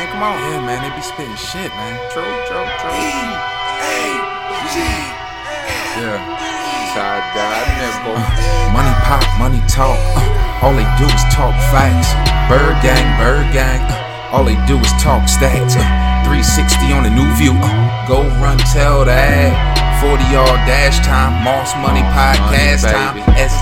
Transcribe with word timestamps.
man. 0.00 0.08
Come 0.12 0.22
on. 0.22 0.34
Yeah, 0.40 0.60
man, 0.64 0.80
they 0.80 0.92
be 0.96 1.02
spitting 1.02 1.36
shit, 1.36 1.68
man. 1.76 1.94
True, 2.12 2.24
true, 2.48 2.64
true. 2.80 2.96
Yeah. 6.00 6.16
Side 6.96 7.22
dog, 7.36 7.66
nipple. 7.78 8.18
Money 8.72 8.94
pop, 9.06 9.22
money 9.38 9.60
talk. 9.68 9.98
Uh, 10.16 10.64
all 10.64 10.72
they 10.74 10.88
do 10.98 11.04
is 11.06 11.24
talk 11.30 11.54
facts. 11.70 12.10
Bird 12.48 12.74
gang, 12.82 13.04
bird 13.20 13.46
gang. 13.52 13.80
Uh, 13.86 14.32
all 14.32 14.44
they 14.44 14.56
do 14.66 14.78
is 14.78 14.90
talk 14.98 15.22
stats. 15.28 15.76
Uh, 15.76 15.84
360 16.26 16.92
on 16.92 17.04
the 17.04 17.10
new 17.12 17.28
view. 17.36 17.52
Uh, 17.54 18.08
go 18.08 18.22
run, 18.42 18.58
tell 18.72 19.04
that. 19.04 19.52
40 20.00 20.24
yard 20.32 20.58
dash 20.66 20.98
time. 21.04 21.44
Moss 21.44 21.76
Money 21.76 22.00
podcast 22.16 22.82
Money, 22.82 22.96
time. 22.96 23.14
baby. 23.20 23.28
S. 23.38 23.52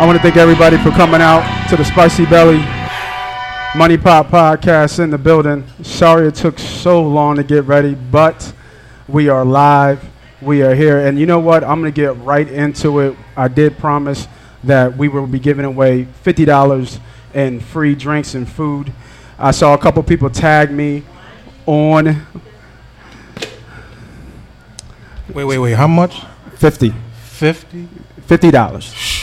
I 0.00 0.06
want 0.06 0.16
to 0.16 0.22
thank 0.22 0.38
everybody 0.38 0.78
for 0.78 0.88
coming 0.92 1.20
out 1.20 1.68
to 1.68 1.76
the 1.76 1.84
Spicy 1.84 2.24
Belly 2.24 2.56
Money 3.76 3.98
Pop 3.98 4.28
Podcast 4.28 4.98
in 4.98 5.10
the 5.10 5.18
building. 5.18 5.62
Sorry 5.82 6.26
it 6.26 6.36
took 6.36 6.58
so 6.58 7.02
long 7.02 7.36
to 7.36 7.44
get 7.44 7.64
ready, 7.64 7.94
but 7.94 8.54
we 9.08 9.28
are 9.28 9.44
live. 9.44 10.02
We 10.40 10.62
are 10.62 10.74
here. 10.74 11.06
And 11.06 11.18
you 11.18 11.26
know 11.26 11.38
what? 11.38 11.62
I'm 11.62 11.82
going 11.82 11.92
to 11.92 11.94
get 11.94 12.16
right 12.24 12.48
into 12.48 13.00
it. 13.00 13.14
I 13.36 13.48
did 13.48 13.76
promise 13.76 14.26
that 14.64 14.96
we 14.96 15.08
will 15.08 15.26
be 15.26 15.38
giving 15.38 15.66
away 15.66 16.06
$50 16.24 16.98
in 17.34 17.60
free 17.60 17.94
drinks 17.94 18.34
and 18.34 18.50
food. 18.50 18.94
I 19.38 19.50
saw 19.50 19.74
a 19.74 19.78
couple 19.78 20.02
people 20.02 20.30
tag 20.30 20.70
me 20.70 21.02
on 21.66 22.26
Wait, 25.34 25.44
wait, 25.44 25.58
wait. 25.58 25.72
How 25.72 25.86
much? 25.86 26.22
50 26.54 26.94
Fifty. 27.12 27.86
$50. 28.26 29.19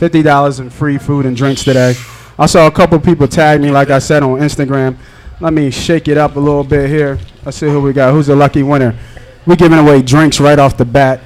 $50 0.00 0.60
in 0.60 0.70
free 0.70 0.96
food 0.96 1.26
and 1.26 1.36
drinks 1.36 1.62
today. 1.62 1.94
I 2.38 2.46
saw 2.46 2.66
a 2.66 2.70
couple 2.70 2.98
people 2.98 3.28
tag 3.28 3.60
me, 3.60 3.70
like 3.70 3.90
I 3.90 3.98
said, 3.98 4.22
on 4.22 4.40
Instagram. 4.40 4.96
Let 5.40 5.52
me 5.52 5.70
shake 5.70 6.08
it 6.08 6.16
up 6.16 6.36
a 6.36 6.40
little 6.40 6.64
bit 6.64 6.88
here. 6.88 7.18
Let's 7.44 7.58
see 7.58 7.66
who 7.66 7.82
we 7.82 7.92
got. 7.92 8.12
Who's 8.12 8.28
the 8.28 8.34
lucky 8.34 8.62
winner? 8.62 8.98
We're 9.44 9.56
giving 9.56 9.78
away 9.78 10.00
drinks 10.00 10.40
right 10.40 10.58
off 10.58 10.78
the 10.78 10.86
bat. 10.86 11.20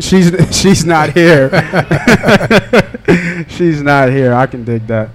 She's 0.00 0.30
she's 0.56 0.84
not 0.84 1.10
here. 1.12 1.50
she's 3.48 3.82
not 3.82 4.10
here. 4.10 4.32
I 4.34 4.46
can 4.46 4.64
dig 4.64 4.86
that. 4.86 5.10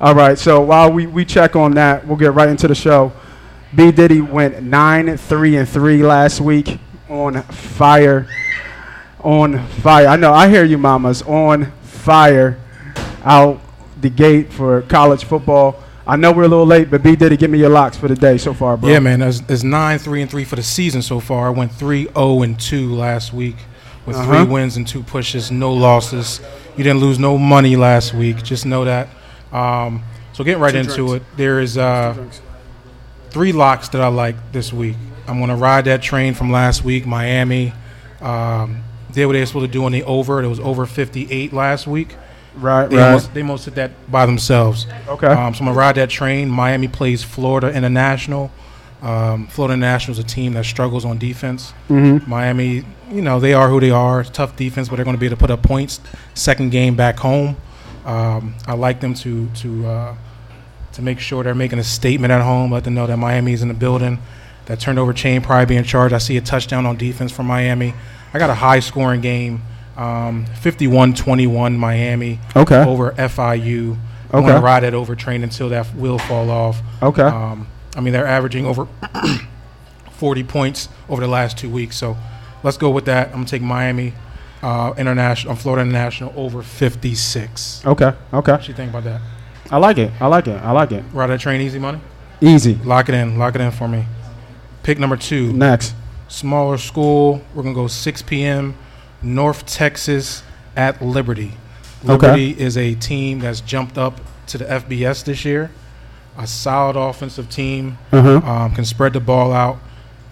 All 0.00 0.14
right. 0.14 0.38
So 0.38 0.60
while 0.60 0.92
we, 0.92 1.06
we 1.06 1.24
check 1.24 1.56
on 1.56 1.72
that, 1.72 2.06
we'll 2.06 2.16
get 2.16 2.34
right 2.34 2.48
into 2.48 2.68
the 2.68 2.74
show. 2.74 3.12
B 3.74 3.90
Diddy 3.92 4.20
went 4.20 4.62
nine 4.62 5.16
three 5.16 5.56
and 5.56 5.68
three 5.68 6.02
last 6.02 6.40
week 6.40 6.78
on 7.08 7.42
fire. 7.42 8.26
On 9.24 9.66
fire. 9.66 10.06
I 10.06 10.16
know. 10.16 10.32
I 10.32 10.48
hear 10.48 10.64
you, 10.64 10.78
mamas. 10.78 11.22
On 11.22 11.70
fire. 11.82 12.58
Out 13.24 13.60
the 14.00 14.10
gate 14.10 14.52
for 14.52 14.82
college 14.82 15.24
football. 15.24 15.82
I 16.06 16.16
know 16.16 16.32
we're 16.32 16.44
a 16.44 16.48
little 16.48 16.64
late, 16.66 16.90
but 16.90 17.02
B 17.02 17.16
Diddy, 17.16 17.36
give 17.36 17.50
me 17.50 17.58
your 17.58 17.68
locks 17.68 17.96
for 17.96 18.08
the 18.08 18.14
day 18.14 18.38
so 18.38 18.54
far, 18.54 18.76
bro. 18.78 18.88
Yeah, 18.88 19.00
man. 19.00 19.20
It's, 19.20 19.42
it's 19.48 19.62
nine 19.62 19.98
three 19.98 20.22
and 20.22 20.30
three 20.30 20.44
for 20.44 20.56
the 20.56 20.62
season 20.62 21.02
so 21.02 21.20
far. 21.20 21.48
I 21.48 21.50
went 21.50 21.72
three 21.72 22.04
zero 22.06 22.42
and 22.42 22.58
two 22.58 22.94
last 22.94 23.32
week 23.34 23.56
with 24.06 24.16
Uh-huh. 24.16 24.44
three 24.44 24.50
wins 24.50 24.76
and 24.78 24.86
two 24.88 25.02
pushes, 25.02 25.50
no 25.50 25.72
losses. 25.72 26.40
You 26.78 26.84
didn't 26.84 27.00
lose 27.00 27.18
no 27.18 27.36
money 27.36 27.76
last 27.76 28.14
week. 28.14 28.42
Just 28.42 28.64
know 28.64 28.84
that. 28.86 29.08
Um, 29.52 30.02
so 30.32 30.44
getting 30.44 30.62
right 30.62 30.72
Two 30.72 30.78
into 30.78 30.94
drinks. 31.08 31.12
it, 31.14 31.22
there 31.36 31.60
is 31.60 31.76
uh, 31.76 32.14
three 33.30 33.52
locks 33.52 33.88
that 33.90 34.00
I 34.00 34.08
like 34.08 34.36
this 34.52 34.72
week. 34.72 34.96
I'm 35.26 35.38
going 35.38 35.50
to 35.50 35.56
ride 35.56 35.84
that 35.86 36.00
train 36.00 36.32
from 36.32 36.50
last 36.50 36.84
week. 36.84 37.04
Miami 37.04 37.74
um, 38.22 38.82
did 39.12 39.26
what 39.26 39.32
they 39.32 39.40
were 39.40 39.46
supposed 39.46 39.66
to 39.66 39.72
do 39.72 39.84
on 39.84 39.92
the 39.92 40.02
over. 40.04 40.42
It 40.42 40.48
was 40.48 40.60
over 40.60 40.86
58 40.86 41.52
last 41.52 41.86
week. 41.86 42.16
Right, 42.54 42.88
They, 42.88 42.96
right. 42.96 43.06
almost, 43.06 43.34
they 43.34 43.40
almost 43.40 43.64
did 43.66 43.74
that 43.76 44.10
by 44.10 44.26
themselves. 44.26 44.86
Okay. 45.06 45.26
Um, 45.26 45.54
so 45.54 45.60
I'm 45.60 45.66
going 45.66 45.74
to 45.74 45.78
ride 45.78 45.94
that 45.96 46.10
train. 46.10 46.48
Miami 46.48 46.88
plays 46.88 47.22
Florida 47.22 47.72
International. 47.72 48.50
Um, 49.00 49.46
Florida 49.46 49.74
International 49.74 50.12
is 50.12 50.18
a 50.18 50.26
team 50.26 50.54
that 50.54 50.64
struggles 50.64 51.04
on 51.04 51.18
defense. 51.18 51.72
mm-hmm. 51.88 52.28
Miami, 52.28 52.84
you 53.10 53.22
know, 53.22 53.38
they 53.38 53.54
are 53.54 53.68
who 53.68 53.78
they 53.78 53.90
are. 53.92 54.20
It's 54.22 54.30
tough 54.30 54.56
defense, 54.56 54.88
but 54.88 54.96
they're 54.96 55.04
going 55.04 55.16
to 55.16 55.20
be 55.20 55.26
able 55.26 55.36
to 55.36 55.40
put 55.40 55.50
up 55.50 55.62
points. 55.62 56.00
Second 56.34 56.70
game 56.70 56.96
back 56.96 57.18
home. 57.18 57.56
Um, 58.04 58.54
I 58.66 58.74
like 58.74 59.00
them 59.00 59.14
to 59.14 59.48
to 59.56 59.86
uh, 59.86 60.16
to 60.92 61.02
make 61.02 61.20
sure 61.20 61.44
they're 61.44 61.54
making 61.54 61.78
a 61.78 61.84
statement 61.84 62.32
at 62.32 62.42
home. 62.42 62.72
Let 62.72 62.84
them 62.84 62.94
know 62.94 63.06
that 63.06 63.18
Miami's 63.18 63.62
in 63.62 63.68
the 63.68 63.74
building. 63.74 64.18
That 64.66 64.80
turnover 64.80 65.12
chain 65.12 65.42
probably 65.42 65.66
be 65.66 65.76
in 65.76 65.84
charge. 65.84 66.12
I 66.12 66.18
see 66.18 66.36
a 66.36 66.40
touchdown 66.40 66.86
on 66.86 66.96
defense 66.96 67.30
from 67.30 67.46
Miami. 67.46 67.94
I 68.34 68.38
got 68.38 68.50
a 68.50 68.54
high 68.54 68.80
scoring 68.80 69.20
game. 69.20 69.62
Um, 69.96 70.44
51-21 70.62 71.76
Miami 71.76 72.38
Okay. 72.54 72.82
over 72.84 73.10
FIU. 73.18 73.96
I'm 74.30 74.40
Okay. 74.40 74.46
going 74.46 74.54
to 74.54 74.60
ride 74.60 74.80
that 74.84 74.94
over 74.94 75.16
train 75.16 75.42
until 75.42 75.70
that 75.70 75.92
will 75.96 76.18
fall 76.18 76.50
off. 76.50 76.80
Okay. 77.02 77.22
Um, 77.22 77.66
I 77.96 78.00
mean, 78.00 78.12
they're 78.12 78.26
averaging 78.26 78.64
over 78.64 78.86
40 80.12 80.44
points 80.44 80.88
over 81.08 81.20
the 81.20 81.26
last 81.28 81.58
two 81.58 81.68
weeks. 81.70 81.96
So 81.96 82.16
let's 82.62 82.76
go 82.76 82.90
with 82.90 83.06
that. 83.06 83.28
I'm 83.28 83.34
going 83.34 83.44
to 83.46 83.50
take 83.50 83.62
Miami 83.62 84.12
uh, 84.62 84.92
International, 84.96 85.54
Florida 85.56 85.82
International 85.82 86.32
over 86.36 86.62
56. 86.62 87.82
okay. 87.86 88.12
Okay. 88.32 88.52
What 88.52 88.68
you 88.68 88.74
think 88.74 88.90
about 88.90 89.04
that? 89.04 89.20
I 89.70 89.76
like 89.78 89.98
it. 89.98 90.10
I 90.20 90.26
like 90.26 90.46
it. 90.46 90.62
I 90.62 90.70
like 90.72 90.92
it. 90.92 91.04
Ride 91.12 91.26
that 91.28 91.40
train 91.40 91.60
easy 91.60 91.78
money? 91.78 92.00
Easy. 92.40 92.74
Lock 92.84 93.08
it 93.08 93.14
in. 93.14 93.38
Lock 93.38 93.54
it 93.54 93.60
in 93.60 93.70
for 93.70 93.86
me. 93.88 94.06
Pick 94.82 94.98
number 94.98 95.16
two. 95.16 95.52
Next. 95.52 95.94
Smaller 96.28 96.78
school. 96.78 97.42
We're 97.54 97.62
to 97.74 97.80
go 97.80 97.86
6 97.88 98.22
p.m. 98.22 98.76
North 99.22 99.66
Texas 99.66 100.42
at 100.76 101.02
Liberty. 101.02 101.52
Okay. 102.04 102.12
Liberty 102.12 102.50
is 102.60 102.76
a 102.76 102.94
team 102.94 103.40
that's 103.40 103.60
jumped 103.60 103.98
up 103.98 104.20
to 104.48 104.58
the 104.58 104.64
FBS 104.64 105.24
this 105.24 105.44
year. 105.44 105.70
a 106.36 106.46
solid 106.46 106.96
offensive 106.96 107.50
team. 107.50 107.98
Uh-huh. 108.12 108.36
Um, 108.48 108.74
can 108.74 108.84
spread 108.84 109.12
the 109.14 109.20
ball 109.20 109.52
out. 109.52 109.78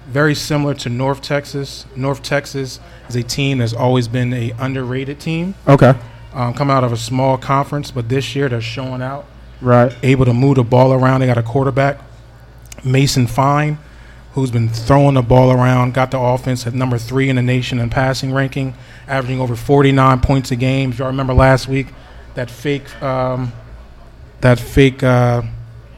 Very 0.08 0.36
similar 0.36 0.74
to 0.74 0.88
North 0.88 1.20
Texas. 1.20 1.84
North 1.96 2.22
Texas 2.22 2.78
is 3.08 3.16
a 3.16 3.24
team 3.24 3.58
that's 3.58 3.72
always 3.72 4.06
been 4.06 4.32
a 4.32 4.52
underrated 4.58 5.18
team. 5.18 5.56
Okay. 5.66 5.94
Um, 6.32 6.54
come 6.54 6.70
out 6.70 6.84
of 6.84 6.92
a 6.92 6.96
small 6.96 7.36
conference, 7.38 7.90
but 7.90 8.08
this 8.08 8.36
year 8.36 8.48
they're 8.48 8.60
showing 8.60 9.02
out. 9.02 9.24
Right. 9.60 9.92
able 10.02 10.26
to 10.26 10.34
move 10.34 10.56
the 10.56 10.62
ball 10.62 10.92
around. 10.92 11.20
They 11.20 11.26
got 11.26 11.38
a 11.38 11.42
quarterback, 11.42 11.98
Mason 12.84 13.26
Fine, 13.26 13.78
who's 14.36 14.50
been 14.50 14.68
throwing 14.68 15.14
the 15.14 15.22
ball 15.22 15.50
around. 15.50 15.94
Got 15.94 16.10
the 16.10 16.20
offense 16.20 16.66
at 16.66 16.74
number 16.74 16.98
three 16.98 17.30
in 17.30 17.36
the 17.36 17.42
nation 17.42 17.80
in 17.80 17.88
passing 17.88 18.32
ranking, 18.34 18.74
averaging 19.08 19.40
over 19.40 19.56
49 19.56 20.20
points 20.20 20.50
a 20.50 20.56
game. 20.56 20.90
If 20.90 20.98
y'all 20.98 21.08
remember 21.08 21.32
last 21.32 21.68
week, 21.68 21.86
that 22.34 22.50
fake, 22.50 23.02
um, 23.02 23.50
that 24.42 24.60
fake 24.60 25.02
uh, 25.02 25.40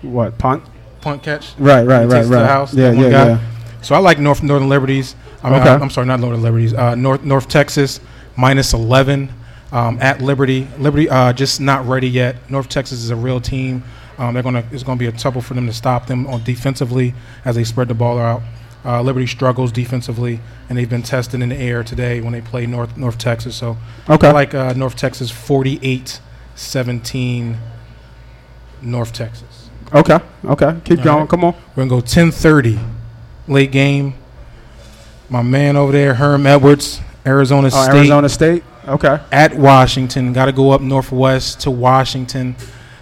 What 0.03 0.39
punt? 0.39 0.63
punt 1.01 1.25
catch. 1.25 1.53
Right. 1.59 1.83
Right. 1.83 2.05
Right. 2.07 2.25
Right. 2.25 2.29
the 2.29 2.47
house, 2.47 2.73
yeah. 2.73 2.93
Yeah. 2.93 3.11
guy. 3.11 3.27
Yeah. 3.27 3.41
So 3.83 3.97
I 3.97 3.99
like 3.99 4.21
North 4.21 4.41
Northern 4.43 4.69
Liberties. 4.69 5.17
I 5.43 5.51
mean, 5.51 5.61
Okay. 5.61 5.71
I, 5.71 5.75
am 5.75 5.91
sorry, 5.91 6.07
not 6.07 6.21
Northern 6.21 6.43
Liberties. 6.43 6.75
Uh, 6.75 6.95
North 6.95 7.25
North 7.25 7.49
Texas 7.49 7.99
minus 8.37 8.73
11 8.73 9.33
um, 9.73 9.99
at 10.01 10.21
Liberty. 10.21 10.69
Liberty 10.79 11.11
uh, 11.11 11.33
just 11.33 11.61
not 11.61 11.85
ready 11.89 12.09
yet. 12.09 12.37
North 12.49 12.69
Texas 12.69 13.01
is 13.01 13.11
a 13.11 13.17
real 13.17 13.41
team. 13.41 13.83
Um, 14.19 14.35
they're 14.35 14.43
gonna 14.43 14.65
it's 14.73 14.83
gonna 14.83 14.99
be 14.99 15.07
a 15.07 15.13
trouble 15.13 15.41
for 15.41 15.55
them 15.55 15.67
to 15.67 15.73
stop 15.73 16.07
them 16.07 16.27
on 16.27 16.43
defensively 16.43 17.15
as 17.45 17.55
they 17.57 17.65
spread 17.65 17.89
the 17.89 17.95
ball 17.95 18.19
out. 18.19 18.43
Uh, 18.85 19.01
Liberty 19.03 19.27
struggles 19.27 19.71
defensively, 19.73 20.41
and 20.69 20.77
they've 20.79 20.89
been 20.91 21.03
tested 21.03 21.41
in 21.43 21.49
the 21.51 21.57
air 21.57 21.83
today 21.85 22.21
when 22.21 22.33
they 22.33 22.41
play 22.41 22.65
North 22.67 22.97
North 22.97 23.19
Texas. 23.19 23.55
So 23.57 23.77
Okay. 24.09 24.29
I 24.29 24.33
like 24.33 24.55
uh, 24.55 24.73
North 24.75 24.97
Texas 24.97 25.31
48-17 25.33 27.57
North 28.83 29.13
Texas. 29.13 29.69
okay. 29.95 30.19
Okay. 30.45 30.77
Keep 30.85 30.99
All 31.01 31.05
going. 31.05 31.19
right. 31.21 31.29
Come 31.29 31.45
on. 31.45 31.55
We're 31.75 31.85
gonna 31.87 31.91
go 31.91 32.01
ten 32.01 32.31
thirty, 32.31 32.79
late 33.49 33.73
game. 33.73 34.15
My 35.29 35.43
man 35.43 35.77
over 35.77 35.93
there, 35.93 36.15
Herm 36.15 36.47
Edwards, 36.47 37.01
Arizona 37.27 37.69
Oh, 37.73 37.85
State 37.85 37.97
Arizona 37.97 38.29
State. 38.29 38.63
Okay. 38.87 39.19
at 39.33 39.55
Washington. 39.55 40.33
Got 40.33 40.47
to 40.47 40.53
go 40.53 40.71
up 40.71 40.81
northwest 40.81 41.61
to 41.61 41.71
Washington. 41.71 42.57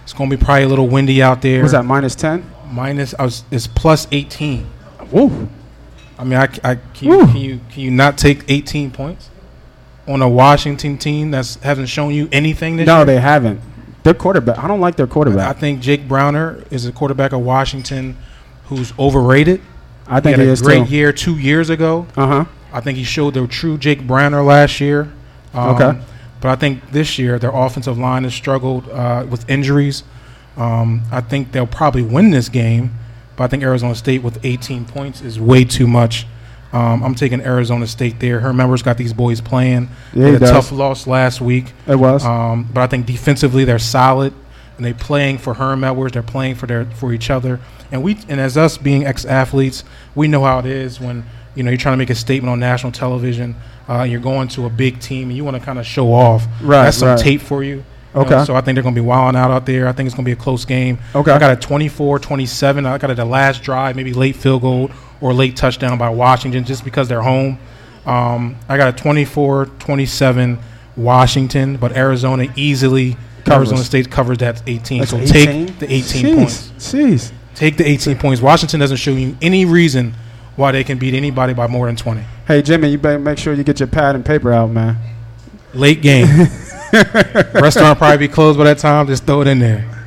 It's 0.07 0.13
gonna 0.13 0.29
be 0.29 0.37
probably 0.37 0.63
a 0.63 0.67
little 0.69 0.87
windy 0.87 1.21
out 1.21 1.41
there. 1.41 1.61
Was 1.61 1.73
that 1.73 1.83
minus 1.83 2.15
ten? 2.15 2.49
Minus, 2.71 3.13
I 3.19 3.23
was, 3.25 3.43
it's 3.51 3.67
plus 3.67 4.07
eighteen. 4.13 4.65
Woo. 5.11 5.49
I 6.17 6.23
mean, 6.23 6.39
I, 6.39 6.47
I 6.63 6.75
can, 6.93 7.07
you, 7.09 7.25
can 7.27 7.35
you 7.35 7.59
can 7.69 7.81
you 7.83 7.91
not 7.91 8.17
take 8.17 8.45
eighteen 8.47 8.89
points 8.89 9.29
on 10.07 10.21
a 10.21 10.29
Washington 10.29 10.97
team 10.97 11.31
that's 11.31 11.55
hasn't 11.57 11.89
shown 11.89 12.13
you 12.13 12.29
anything 12.31 12.77
this 12.77 12.87
No, 12.87 12.99
year? 12.99 13.05
they 13.05 13.19
haven't. 13.19 13.59
Their 14.03 14.13
quarterback. 14.13 14.57
I 14.59 14.69
don't 14.69 14.79
like 14.79 14.95
their 14.95 15.07
quarterback. 15.07 15.53
I 15.53 15.59
think 15.59 15.81
Jake 15.81 16.07
Browning 16.07 16.63
is 16.71 16.85
a 16.85 16.93
quarterback 16.93 17.33
of 17.33 17.41
Washington 17.41 18.15
who's 18.67 18.93
overrated. 18.97 19.59
I 20.07 20.21
think 20.21 20.37
he 20.37 20.43
he 20.43 20.47
had 20.47 20.53
is 20.53 20.61
a 20.61 20.63
great 20.63 20.87
too. 20.87 20.93
year 20.95 21.11
two 21.11 21.37
years 21.37 21.69
ago. 21.69 22.07
Uh 22.15 22.27
huh. 22.27 22.45
I 22.71 22.79
think 22.79 22.97
he 22.97 23.03
showed 23.03 23.33
the 23.33 23.45
true 23.45 23.77
Jake 23.77 24.07
Browning 24.07 24.45
last 24.45 24.79
year. 24.79 25.11
Um, 25.53 25.75
Okay. 25.75 25.99
But 26.41 26.49
I 26.49 26.55
think 26.55 26.91
this 26.91 27.17
year 27.17 27.39
their 27.39 27.51
offensive 27.53 27.97
line 27.97 28.23
has 28.23 28.33
struggled 28.33 28.87
uh, 28.89 29.25
with 29.29 29.49
injuries. 29.49 30.03
Um, 30.55 31.01
I 31.11 31.21
think 31.21 31.51
they'll 31.51 31.67
probably 31.67 32.01
win 32.03 32.31
this 32.31 32.49
game, 32.49 32.91
but 33.35 33.43
I 33.43 33.47
think 33.47 33.63
Arizona 33.63 33.95
State 33.95 34.23
with 34.23 34.43
18 34.43 34.85
points 34.85 35.21
is 35.21 35.39
way 35.39 35.63
too 35.63 35.87
much. 35.87 36.25
Um, 36.73 37.01
I'm 37.03 37.15
taking 37.15 37.41
Arizona 37.41 37.87
State 37.87 38.19
there. 38.19 38.39
Her 38.39 38.53
members 38.53 38.81
got 38.83 38.97
these 38.97 39.13
boys 39.13 39.39
playing. 39.39 39.89
Yeah, 40.13 40.21
They 40.21 40.25
he 40.27 40.33
had 40.33 40.35
a 40.35 40.39
does. 40.39 40.49
tough 40.51 40.71
loss 40.71 41.07
last 41.07 41.39
week. 41.41 41.73
It 41.87 41.95
was. 41.95 42.25
Um, 42.25 42.67
but 42.73 42.81
I 42.81 42.87
think 42.87 43.05
defensively 43.05 43.63
they're 43.65 43.79
solid, 43.79 44.33
and 44.75 44.85
they're 44.85 44.93
playing 44.93 45.37
for 45.37 45.53
Herm 45.53 45.83
Edwards. 45.83 46.13
They're 46.13 46.23
playing 46.23 46.55
for 46.55 46.67
their 46.67 46.85
for 46.85 47.13
each 47.13 47.29
other, 47.29 47.59
and 47.91 48.03
we 48.03 48.17
and 48.27 48.39
as 48.41 48.57
us 48.57 48.77
being 48.77 49.05
ex 49.05 49.25
athletes, 49.25 49.83
we 50.13 50.27
know 50.27 50.43
how 50.43 50.59
it 50.59 50.65
is 50.65 50.99
when 50.99 51.23
you 51.55 51.63
know 51.63 51.71
you're 51.71 51.77
trying 51.77 51.93
to 51.93 51.97
make 51.97 52.09
a 52.09 52.15
statement 52.15 52.51
on 52.51 52.59
national 52.59 52.91
television. 52.91 53.55
Uh, 53.89 54.03
you're 54.03 54.19
going 54.19 54.47
to 54.49 54.65
a 54.65 54.69
big 54.69 54.99
team 54.99 55.29
and 55.29 55.37
you 55.37 55.43
want 55.45 55.55
to 55.57 55.63
kind 55.63 55.79
of 55.79 55.85
show 55.85 56.13
off. 56.13 56.45
Right, 56.61 56.83
That's 56.85 56.97
some 56.97 57.09
right. 57.09 57.19
tape 57.19 57.41
for 57.41 57.63
you. 57.63 57.75
You 57.77 57.83
know, 58.13 58.21
Okay. 58.21 58.45
so 58.45 58.55
I 58.55 58.61
think 58.61 58.75
they're 58.75 58.83
going 58.83 58.95
to 58.95 59.01
be 59.01 59.05
wilding 59.05 59.39
out 59.39 59.51
out 59.51 59.65
there. 59.65 59.87
I 59.87 59.91
think 59.91 60.07
it's 60.07 60.15
going 60.15 60.25
to 60.25 60.29
be 60.29 60.33
a 60.33 60.35
close 60.35 60.65
game. 60.65 60.97
Okay. 61.15 61.31
I 61.31 61.37
got 61.39 61.51
a 61.51 61.67
24-27. 61.67 62.85
I 62.85 62.97
got 62.97 63.11
it 63.11 63.15
the 63.15 63.25
last 63.25 63.61
drive, 63.63 63.95
maybe 63.95 64.13
late 64.13 64.35
field 64.35 64.61
goal 64.63 64.89
or 65.21 65.33
late 65.33 65.55
touchdown 65.55 65.97
by 65.97 66.09
Washington 66.09 66.63
just 66.65 66.83
because 66.83 67.07
they're 67.07 67.21
home. 67.21 67.59
Um, 68.05 68.55
I 68.69 68.77
got 68.77 68.87
a 68.99 69.03
24-27 69.03 70.59
Washington, 70.95 71.77
but 71.77 71.95
Arizona 71.95 72.47
easily 72.55 73.17
Covers. 73.45 73.69
Arizona 73.69 73.83
State 73.85 74.11
covers 74.11 74.39
that 74.39 74.61
18. 74.67 74.99
That's 74.99 75.11
so 75.11 75.17
18? 75.17 75.67
take 75.67 75.79
the 75.79 75.93
18 75.93 76.25
Jeez. 76.25 76.35
points. 76.35 76.67
Jeez. 76.79 77.31
Take 77.55 77.77
the 77.77 77.87
18 77.87 78.17
points. 78.17 78.41
Washington 78.41 78.79
doesn't 78.81 78.97
show 78.97 79.11
you 79.11 79.37
any 79.41 79.63
reason 79.63 80.13
why 80.57 80.73
they 80.73 80.83
can 80.83 80.97
beat 80.97 81.13
anybody 81.13 81.53
by 81.53 81.67
more 81.67 81.85
than 81.85 81.95
20. 81.95 82.21
Hey 82.45 82.61
Jimmy, 82.61 82.89
you 82.89 82.97
better 82.97 83.19
make 83.19 83.37
sure 83.37 83.53
you 83.53 83.63
get 83.63 83.79
your 83.79 83.87
pad 83.87 84.15
and 84.15 84.25
paper 84.25 84.51
out, 84.51 84.69
man. 84.69 84.97
Late 85.73 86.01
game. 86.01 86.27
Restaurant 87.53 87.97
probably 87.97 88.17
be 88.17 88.27
closed 88.27 88.57
by 88.57 88.65
that 88.65 88.79
time. 88.79 89.07
Just 89.07 89.23
throw 89.25 89.41
it 89.41 89.47
in 89.47 89.59
there. 89.59 89.97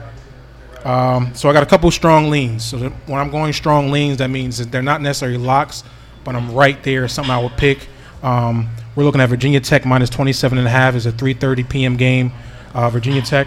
Um, 0.85 1.35
so 1.35 1.49
I 1.49 1.53
got 1.53 1.63
a 1.63 1.67
couple 1.67 1.91
strong 1.91 2.31
leans. 2.31 2.65
So 2.65 2.79
when 2.79 3.21
I'm 3.21 3.31
going 3.31 3.53
strong 3.53 3.91
leans, 3.91 4.19
that 4.19 4.29
means 4.29 4.59
that 4.59 4.73
they're 4.73 4.83
not 4.83 5.01
necessarily 5.01 5.39
locks, 5.39 5.85
but 6.25 6.35
I'm 6.35 6.53
right 6.53 6.83
there. 6.83 7.07
Something 7.07 7.33
I 7.33 7.43
would 7.43 7.57
pick. 7.57 7.89
Um, 8.23 8.69
we're 8.97 9.05
looking 9.05 9.21
at 9.21 9.29
Virginia 9.29 9.61
Tech 9.61 9.87
minus 9.87 10.11
27 10.11 10.59
and 10.59 10.67
a 10.67 10.71
half. 10.71 10.95
Is 10.95 11.07
a 11.07 11.13
3:30 11.13 11.69
p.m. 11.69 11.97
game. 11.97 12.33
Uh, 12.75 12.91
Virginia 12.91 13.23
Tech 13.23 13.47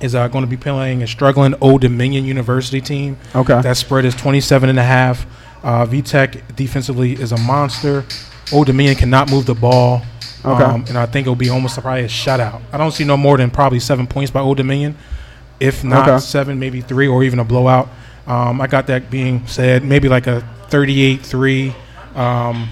is 0.00 0.14
uh, 0.14 0.28
going 0.28 0.44
to 0.44 0.50
be 0.50 0.56
playing 0.56 1.02
a 1.02 1.06
struggling 1.06 1.54
Old 1.60 1.80
Dominion 1.80 2.24
University 2.24 2.80
team. 2.80 3.18
Okay. 3.34 3.60
That 3.60 3.76
spread 3.76 4.04
is 4.04 4.14
27 4.14 4.68
and 4.68 4.78
a 4.78 4.82
half. 4.82 5.26
Uh, 5.66 5.84
VTech 5.84 6.54
defensively 6.54 7.14
is 7.14 7.32
a 7.32 7.38
monster. 7.38 8.04
Old 8.52 8.68
Dominion 8.68 8.94
cannot 8.94 9.28
move 9.30 9.46
the 9.46 9.54
ball. 9.54 10.00
Okay. 10.44 10.62
Um, 10.62 10.84
and 10.88 10.96
I 10.96 11.06
think 11.06 11.24
it'll 11.26 11.34
be 11.34 11.48
almost 11.48 11.76
probably 11.80 12.04
a 12.04 12.08
shutout. 12.08 12.62
I 12.72 12.78
don't 12.78 12.92
see 12.92 13.02
no 13.02 13.16
more 13.16 13.36
than 13.36 13.50
probably 13.50 13.80
seven 13.80 14.06
points 14.06 14.30
by 14.30 14.38
Old 14.38 14.58
Dominion. 14.58 14.96
If 15.58 15.82
not 15.82 16.08
Okay. 16.08 16.18
seven, 16.20 16.60
maybe 16.60 16.82
three, 16.82 17.08
or 17.08 17.24
even 17.24 17.40
a 17.40 17.44
blowout. 17.44 17.88
Um, 18.28 18.60
I 18.60 18.68
got 18.68 18.86
that 18.86 19.10
being 19.10 19.44
said, 19.48 19.82
maybe 19.82 20.08
like 20.08 20.28
a 20.28 20.46
38 20.68 21.22
3, 21.22 21.74
um, 22.14 22.68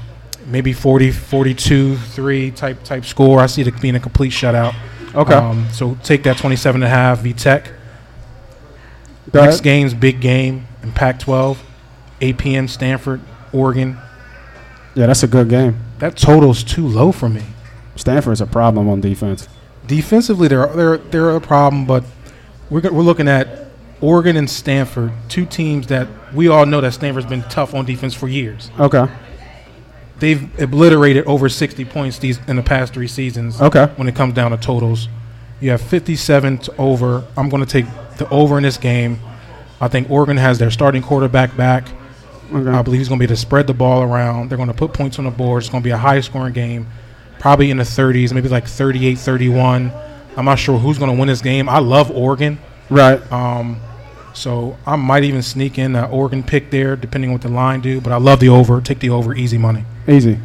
maybe 0.47 0.73
40 0.73 1.11
42 1.11 1.97
3 1.97 2.51
type 2.53 2.85
type 2.85 3.05
score. 3.05 3.41
I 3.41 3.47
see 3.47 3.63
it 3.63 3.81
being 3.81 3.97
a 3.97 4.01
complete 4.01 4.31
shutout. 4.33 4.75
Okay. 5.15 5.35
Um, 5.35 5.67
so 5.73 5.99
take 6.05 6.23
that 6.25 6.39
27 6.39 6.81
and 6.83 6.85
a 6.85 6.89
half 6.89 7.21
VTech. 7.25 7.67
Go 9.33 9.45
Next 9.45 9.63
game's 9.63 9.95
big 9.95 10.21
game 10.21 10.67
in 10.85 10.93
Pac 10.93 11.19
12, 11.19 11.61
8 12.21 12.39
p.m. 12.39 12.69
Stanford, 12.69 13.21
Oregon. 13.53 13.99
Yeah, 14.95 15.07
that's 15.07 15.23
a 15.23 15.29
good 15.29 15.49
game. 15.49 15.79
That 15.99 16.17
total's 16.17 16.63
too 16.63 16.87
low 16.87 17.13
for 17.13 17.29
me. 17.29 17.43
Stanford's 17.97 18.41
a 18.41 18.47
problem 18.47 18.89
on 18.89 19.01
defense. 19.01 19.49
Defensively, 19.87 20.49
they're 20.49 20.67
they're 20.69 20.97
they're 20.99 21.31
a 21.31 21.41
problem, 21.41 21.87
but 21.87 22.05
we're 22.71 22.81
we're 22.91 23.03
looking 23.03 23.29
at 23.29 23.65
Oregon 24.01 24.37
and 24.37 24.49
Stanford, 24.49 25.13
two 25.29 25.47
teams 25.47 25.87
that 25.89 26.09
we 26.35 26.49
all 26.49 26.67
know 26.67 26.81
that 26.81 26.93
Stanford's 26.93 27.27
been 27.27 27.43
tough 27.45 27.75
on 27.75 27.85
defense 27.85 28.15
for 28.15 28.29
years. 28.29 28.71
Okay. 28.79 29.07
They've 30.19 30.61
obliterated 30.61 31.25
over 31.27 31.49
60 31.49 31.85
points 31.87 32.19
these 32.19 32.39
in 32.47 32.57
the 32.57 32.63
past 32.63 32.95
three 32.95 33.09
seasons. 33.09 33.61
Okay. 33.61 33.87
When 33.97 34.07
it 34.09 34.15
comes 34.15 34.35
down 34.35 34.53
to 34.53 34.57
totals, 34.57 35.09
you 35.61 35.71
have 35.71 35.81
57 35.81 36.59
to 36.59 36.77
over. 36.77 37.25
I'm 37.37 37.49
going 37.49 37.65
to 37.65 37.69
take 37.69 37.87
the 38.19 38.29
over 38.29 38.57
in 38.57 38.63
this 38.63 38.77
game. 38.77 39.21
I 39.81 39.89
think 39.89 40.11
Oregon 40.11 40.37
has 40.37 40.59
their 40.59 40.71
starting 40.71 41.03
quarterback 41.03 41.57
back. 41.57 41.89
Okay. 42.53 42.71
I 42.71 42.83
believe 42.83 42.99
he's 43.01 43.09
going 43.09 43.19
to 43.19 43.23
be 43.23 43.27
able 43.27 43.37
to 43.37 43.41
spread 43.41 43.67
the 43.67 43.75
ball 43.75 44.03
around. 44.03 44.49
They're 44.51 44.57
going 44.59 44.69
to 44.69 44.75
put 44.75 44.93
points 44.93 45.19
on 45.19 45.25
the 45.25 45.31
board. 45.31 45.63
It's 45.63 45.71
going 45.71 45.83
to 45.83 45.85
be 45.85 45.91
a 45.93 45.97
high 45.99 46.21
scoring 46.21 46.53
game, 46.53 46.87
probably 47.39 47.71
in 47.71 47.77
the 47.79 47.85
30s, 47.85 48.33
maybe 48.33 48.49
like 48.49 48.67
38 48.67 49.19
31. 49.19 49.93
I'm 50.37 50.45
not 50.45 50.59
sure 50.59 50.79
who's 50.79 50.99
going 50.99 51.11
to 51.13 51.17
win 51.19 51.29
this 51.29 51.41
game. 51.41 51.69
I 51.69 51.79
love 51.79 52.11
Oregon. 52.11 52.59
right. 52.91 53.21
Um, 53.33 53.81
so 54.33 54.77
I 54.85 54.97
might 54.97 55.23
even 55.23 55.43
sneak 55.43 55.79
in 55.79 55.95
an 55.95 56.11
Oregon 56.11 56.43
pick 56.43 56.71
there, 56.73 56.97
depending 56.97 57.31
on 57.31 57.35
what 57.35 57.43
the 57.43 57.49
line 57.49 57.81
do. 57.81 58.01
But 58.01 58.13
I 58.13 58.17
love 58.17 58.41
the 58.41 58.49
over. 58.49 58.81
Take 58.81 58.99
the 58.99 59.11
over, 59.11 59.33
easy 59.35 59.59
money. 59.59 59.85
Easy. 60.09 60.39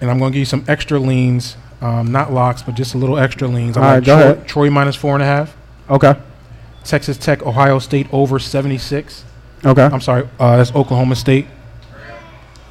And 0.00 0.10
I'm 0.10 0.18
going 0.18 0.32
to 0.32 0.34
give 0.34 0.40
you 0.40 0.44
some 0.44 0.64
extra 0.66 0.98
leans, 0.98 1.56
um, 1.80 2.10
not 2.10 2.32
locks, 2.32 2.62
but 2.62 2.74
just 2.74 2.94
a 2.94 2.98
little 2.98 3.16
extra 3.18 3.46
leans. 3.46 3.76
I 3.76 3.80
All 3.80 3.86
like 3.86 3.94
right, 3.94 4.04
go 4.06 4.16
Troy, 4.16 4.22
ahead. 4.32 4.48
Troy 4.48 4.70
minus 4.70 4.96
four 4.96 5.14
and 5.14 5.22
a 5.22 5.26
half. 5.26 5.56
Okay. 5.88 6.14
Texas 6.84 7.16
Tech, 7.16 7.42
Ohio 7.44 7.78
State 7.78 8.06
over 8.12 8.38
76. 8.40 9.24
Okay. 9.64 9.82
I'm 9.82 10.00
sorry, 10.00 10.28
uh, 10.38 10.56
that's 10.56 10.74
Oklahoma 10.74 11.16
State. 11.16 11.46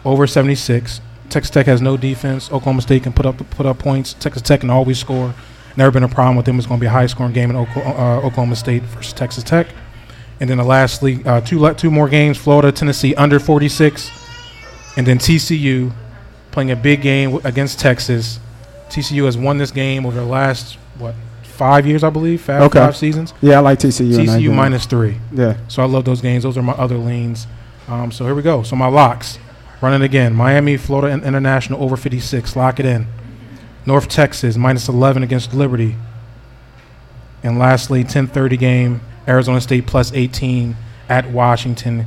Over 0.06 0.26
76. 0.26 1.02
Texas 1.30 1.50
Tech 1.52 1.66
has 1.66 1.82
no 1.82 1.98
defense. 1.98 2.48
Oklahoma 2.48 2.82
State 2.82 3.04
can 3.04 3.12
put 3.12 3.26
up 3.26 3.38
put 3.50 3.66
up 3.66 3.78
points. 3.80 4.14
Texas 4.14 4.42
Tech 4.42 4.62
can 4.62 4.70
always 4.70 4.98
score. 4.98 5.34
Never 5.76 5.92
been 5.92 6.04
a 6.04 6.08
problem 6.10 6.38
with 6.38 6.46
them. 6.46 6.58
It's 6.58 6.66
going 6.68 6.80
to 6.80 6.82
be 6.82 6.88
a 6.88 6.92
high 6.92 7.06
scoring 7.08 7.34
game 7.34 7.50
in 7.50 7.56
Okla- 7.58 7.86
uh, 8.00 8.18
Oklahoma 8.26 8.56
State 8.56 8.84
versus 8.84 9.14
Texas 9.14 9.44
Tech. 9.44 9.68
And 10.40 10.50
then 10.50 10.58
the 10.58 10.64
lastly, 10.64 11.22
uh, 11.26 11.42
two 11.42 11.60
le- 11.60 11.74
two 11.74 11.92
more 11.92 12.08
games: 12.08 12.38
Florida, 12.38 12.72
Tennessee 12.72 13.14
under 13.16 13.40
46, 13.40 14.10
and 14.96 15.06
then 15.06 15.18
TCU 15.18 15.92
playing 16.52 16.72
a 16.72 16.76
big 16.76 17.02
game 17.02 17.32
w- 17.32 17.48
against 17.48 17.80
Texas. 17.80 18.40
TCU 18.90 19.26
has 19.26 19.38
won 19.38 19.58
this 19.58 19.72
game 19.72 20.06
over 20.06 20.18
the 20.18 20.26
last 20.26 20.78
what 20.98 21.14
five 21.58 21.86
years, 21.88 22.04
I 22.04 22.10
believe. 22.10 22.42
Five, 22.42 22.62
Okay. 22.64 22.80
five 22.80 22.96
seasons. 22.96 23.34
Yeah, 23.42 23.58
I 23.58 23.60
like 23.60 23.80
TCU. 23.80 24.16
TCU 24.16 24.54
minus 24.54 24.86
three. 24.86 25.18
Yeah. 25.34 25.56
So 25.68 25.82
I 25.82 25.86
love 25.86 26.06
those 26.06 26.22
games. 26.22 26.44
Those 26.44 26.58
are 26.58 26.62
my 26.64 26.74
other 26.74 26.98
leans. 26.98 27.48
Um, 27.88 28.12
so 28.12 28.26
here 28.26 28.36
we 28.36 28.42
go. 28.42 28.64
So 28.64 28.76
my 28.76 28.88
locks. 28.88 29.40
Running 29.82 30.02
again. 30.02 30.34
Miami, 30.36 30.76
Florida 30.78 31.14
International 31.26 31.84
over 31.84 31.96
56. 31.98 32.56
Lock 32.56 32.80
it 32.80 32.86
in. 32.86 33.08
North 33.86 34.08
Texas 34.08 34.58
minus 34.58 34.90
11 34.90 35.24
against 35.24 35.54
Liberty. 35.54 35.96
And 37.44 37.60
lastly, 37.60 38.04
10:30 38.04 38.58
game. 38.58 39.02
Arizona 39.28 39.62
State 39.62 39.86
plus 39.86 40.12
18 40.14 40.76
at 41.10 41.30
Washington. 41.32 42.06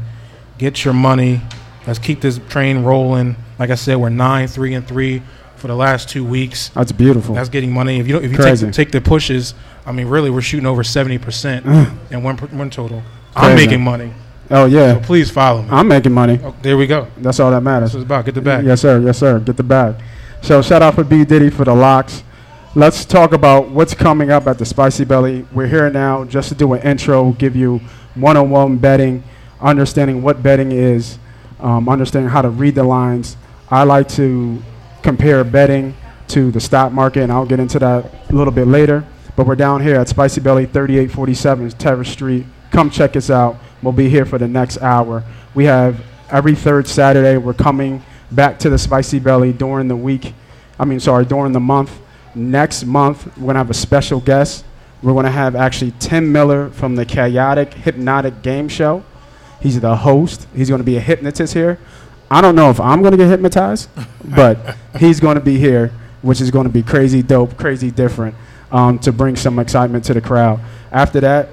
Get 0.58 0.84
your 0.84 0.94
money. 0.94 1.42
Let's 1.86 1.98
keep 1.98 2.20
this 2.20 2.40
train 2.48 2.82
rolling. 2.82 3.36
Like 3.58 3.70
I 3.70 3.74
said, 3.74 3.96
we're 3.96 4.08
nine, 4.10 4.48
three, 4.48 4.74
and 4.74 4.86
three 4.86 5.22
for 5.60 5.68
the 5.68 5.76
last 5.76 6.08
two 6.08 6.24
weeks. 6.24 6.70
That's 6.70 6.92
beautiful. 6.92 7.34
That's 7.34 7.48
getting 7.48 7.72
money. 7.72 8.00
If 8.00 8.06
you 8.08 8.14
don't, 8.14 8.24
if 8.24 8.32
you 8.32 8.38
Crazy. 8.38 8.66
take, 8.66 8.74
take 8.74 8.90
the 8.90 9.00
pushes, 9.00 9.54
I 9.86 9.92
mean, 9.92 10.08
really, 10.08 10.30
we're 10.30 10.40
shooting 10.40 10.66
over 10.66 10.82
seventy 10.82 11.18
percent 11.18 11.66
in 12.10 12.22
one 12.22 12.36
one 12.38 12.70
total. 12.70 13.02
I'm 13.36 13.54
making 13.54 13.82
money. 13.82 14.12
oh 14.50 14.66
So 14.68 14.74
yeah. 14.74 14.98
please 15.04 15.30
follow 15.30 15.62
me. 15.62 15.68
I'm 15.70 15.86
making 15.86 16.12
money. 16.12 16.40
Oh, 16.42 16.54
there 16.62 16.76
we 16.76 16.86
go. 16.86 17.06
That's 17.18 17.38
all 17.38 17.50
that 17.52 17.60
matters. 17.62 17.92
That's 17.92 18.04
about. 18.04 18.24
Get 18.24 18.34
the 18.34 18.40
bag. 18.40 18.64
Yes, 18.64 18.80
sir. 18.80 18.98
Yes, 19.00 19.18
sir. 19.18 19.38
Get 19.38 19.56
the 19.56 19.62
bag. 19.62 19.96
So 20.42 20.62
shout 20.62 20.82
out 20.82 20.94
for 20.94 21.04
B 21.04 21.24
Diddy 21.24 21.50
for 21.50 21.64
the 21.64 21.74
locks. 21.74 22.24
Let's 22.74 23.04
talk 23.04 23.32
about 23.32 23.68
what's 23.68 23.94
coming 23.94 24.30
up 24.30 24.46
at 24.46 24.56
the 24.58 24.64
Spicy 24.64 25.04
Belly. 25.04 25.44
We're 25.52 25.66
here 25.66 25.90
now 25.90 26.24
just 26.24 26.48
to 26.50 26.54
do 26.54 26.72
an 26.72 26.82
intro, 26.82 27.32
give 27.32 27.56
you 27.56 27.80
one-on-one 28.14 28.78
betting, 28.78 29.24
understanding 29.60 30.22
what 30.22 30.40
betting 30.42 30.70
is, 30.72 31.18
um, 31.58 31.88
understanding 31.88 32.30
how 32.30 32.42
to 32.42 32.48
read 32.48 32.76
the 32.76 32.84
lines. 32.84 33.36
I 33.70 33.82
like 33.82 34.08
to 34.10 34.62
compare 35.02 35.42
betting 35.44 35.94
to 36.28 36.50
the 36.50 36.60
stock 36.60 36.92
market, 36.92 37.22
and 37.22 37.32
I'll 37.32 37.46
get 37.46 37.60
into 37.60 37.78
that 37.78 38.30
a 38.30 38.32
little 38.32 38.52
bit 38.52 38.66
later. 38.66 39.04
But 39.36 39.46
we're 39.46 39.56
down 39.56 39.82
here 39.82 39.96
at 39.96 40.08
Spicy 40.08 40.40
Belly, 40.40 40.66
3847 40.66 41.70
Terrace 41.70 42.10
Street. 42.10 42.46
Come 42.70 42.90
check 42.90 43.16
us 43.16 43.30
out. 43.30 43.56
We'll 43.82 43.92
be 43.92 44.08
here 44.08 44.26
for 44.26 44.38
the 44.38 44.48
next 44.48 44.80
hour. 44.82 45.24
We 45.54 45.64
have 45.64 46.00
every 46.30 46.54
third 46.54 46.86
Saturday. 46.86 47.36
We're 47.36 47.54
coming 47.54 48.02
back 48.30 48.58
to 48.60 48.70
the 48.70 48.78
Spicy 48.78 49.18
Belly 49.18 49.52
during 49.52 49.88
the 49.88 49.96
week. 49.96 50.34
I 50.78 50.84
mean, 50.84 51.00
sorry, 51.00 51.24
during 51.24 51.52
the 51.52 51.60
month. 51.60 51.98
Next 52.34 52.84
month, 52.84 53.26
we're 53.36 53.44
going 53.44 53.54
to 53.54 53.58
have 53.58 53.70
a 53.70 53.74
special 53.74 54.20
guest. 54.20 54.64
We're 55.02 55.12
going 55.12 55.24
to 55.24 55.30
have 55.30 55.56
actually 55.56 55.92
Tim 55.98 56.30
Miller 56.30 56.70
from 56.70 56.94
the 56.94 57.04
Chaotic 57.04 57.74
Hypnotic 57.74 58.42
Game 58.42 58.68
Show. 58.68 59.04
He's 59.60 59.80
the 59.80 59.96
host. 59.96 60.46
He's 60.54 60.68
going 60.68 60.80
to 60.80 60.84
be 60.84 60.96
a 60.96 61.00
hypnotist 61.00 61.54
here. 61.54 61.78
I 62.30 62.40
don't 62.40 62.54
know 62.54 62.70
if 62.70 62.80
I'm 62.80 63.00
going 63.00 63.12
to 63.12 63.16
get 63.16 63.28
hypnotized, 63.28 63.88
but 64.24 64.76
he's 64.98 65.18
going 65.20 65.34
to 65.34 65.40
be 65.40 65.58
here, 65.58 65.92
which 66.22 66.40
is 66.40 66.50
going 66.50 66.64
to 66.66 66.72
be 66.72 66.82
crazy 66.82 67.22
dope, 67.22 67.56
crazy 67.56 67.90
different 67.90 68.34
um, 68.70 68.98
to 69.00 69.12
bring 69.12 69.36
some 69.36 69.58
excitement 69.58 70.04
to 70.04 70.14
the 70.14 70.20
crowd. 70.20 70.60
After 70.92 71.20
that, 71.20 71.48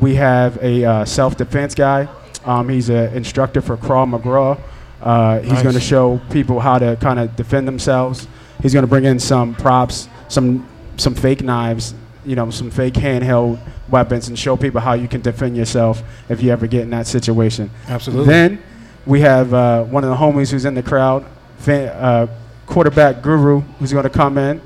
we 0.00 0.14
have 0.14 0.56
a 0.62 0.84
uh, 0.84 1.04
self 1.04 1.36
defense 1.36 1.74
guy. 1.74 2.08
Um, 2.44 2.68
he's 2.68 2.88
an 2.88 3.14
instructor 3.14 3.60
for 3.60 3.76
Krav 3.76 4.08
Maga. 4.08 4.60
Uh, 5.00 5.40
he's 5.40 5.52
Nice. 5.52 5.62
going 5.62 5.74
to 5.74 5.80
show 5.80 6.20
people 6.30 6.60
how 6.60 6.78
to 6.78 6.96
kind 7.00 7.18
of 7.18 7.34
defend 7.36 7.66
themselves. 7.68 8.26
He's 8.62 8.72
going 8.72 8.84
to 8.84 8.88
bring 8.88 9.04
in 9.04 9.18
some 9.18 9.54
props, 9.54 10.08
some 10.28 10.66
some 10.96 11.14
fake 11.14 11.42
knives, 11.42 11.94
you 12.24 12.36
know, 12.36 12.50
some 12.50 12.70
fake 12.70 12.94
handheld 12.94 13.58
weapons, 13.90 14.28
and 14.28 14.38
show 14.38 14.56
people 14.56 14.80
how 14.80 14.92
you 14.94 15.08
can 15.08 15.20
defend 15.20 15.56
yourself 15.56 16.02
if 16.28 16.42
you 16.42 16.50
ever 16.52 16.66
get 16.66 16.82
in 16.82 16.90
that 16.90 17.06
situation. 17.06 17.70
Absolutely. 17.88 18.26
Then 18.26 18.62
we 19.06 19.20
have 19.20 19.52
uh, 19.52 19.84
one 19.84 20.04
of 20.04 20.10
the 20.10 20.16
homies 20.16 20.50
who's 20.50 20.64
in 20.64 20.74
the 20.74 20.82
crowd, 20.82 21.24
uh, 21.66 22.26
quarterback 22.66 23.22
guru, 23.22 23.60
who's 23.78 23.92
going 23.92 24.04
to 24.04 24.10
come 24.10 24.38
in 24.38 24.60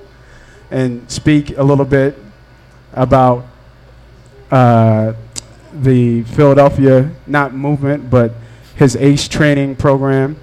and 0.70 1.10
speak 1.10 1.56
a 1.56 1.62
little 1.62 1.84
bit 1.84 2.18
about 2.92 3.46
uh, 4.50 5.12
the 5.72 6.22
Philadelphia, 6.24 7.10
not 7.26 7.54
movement, 7.54 8.10
but 8.10 8.32
his 8.76 8.96
ACE 8.96 9.28
training 9.28 9.76
program 9.76 10.36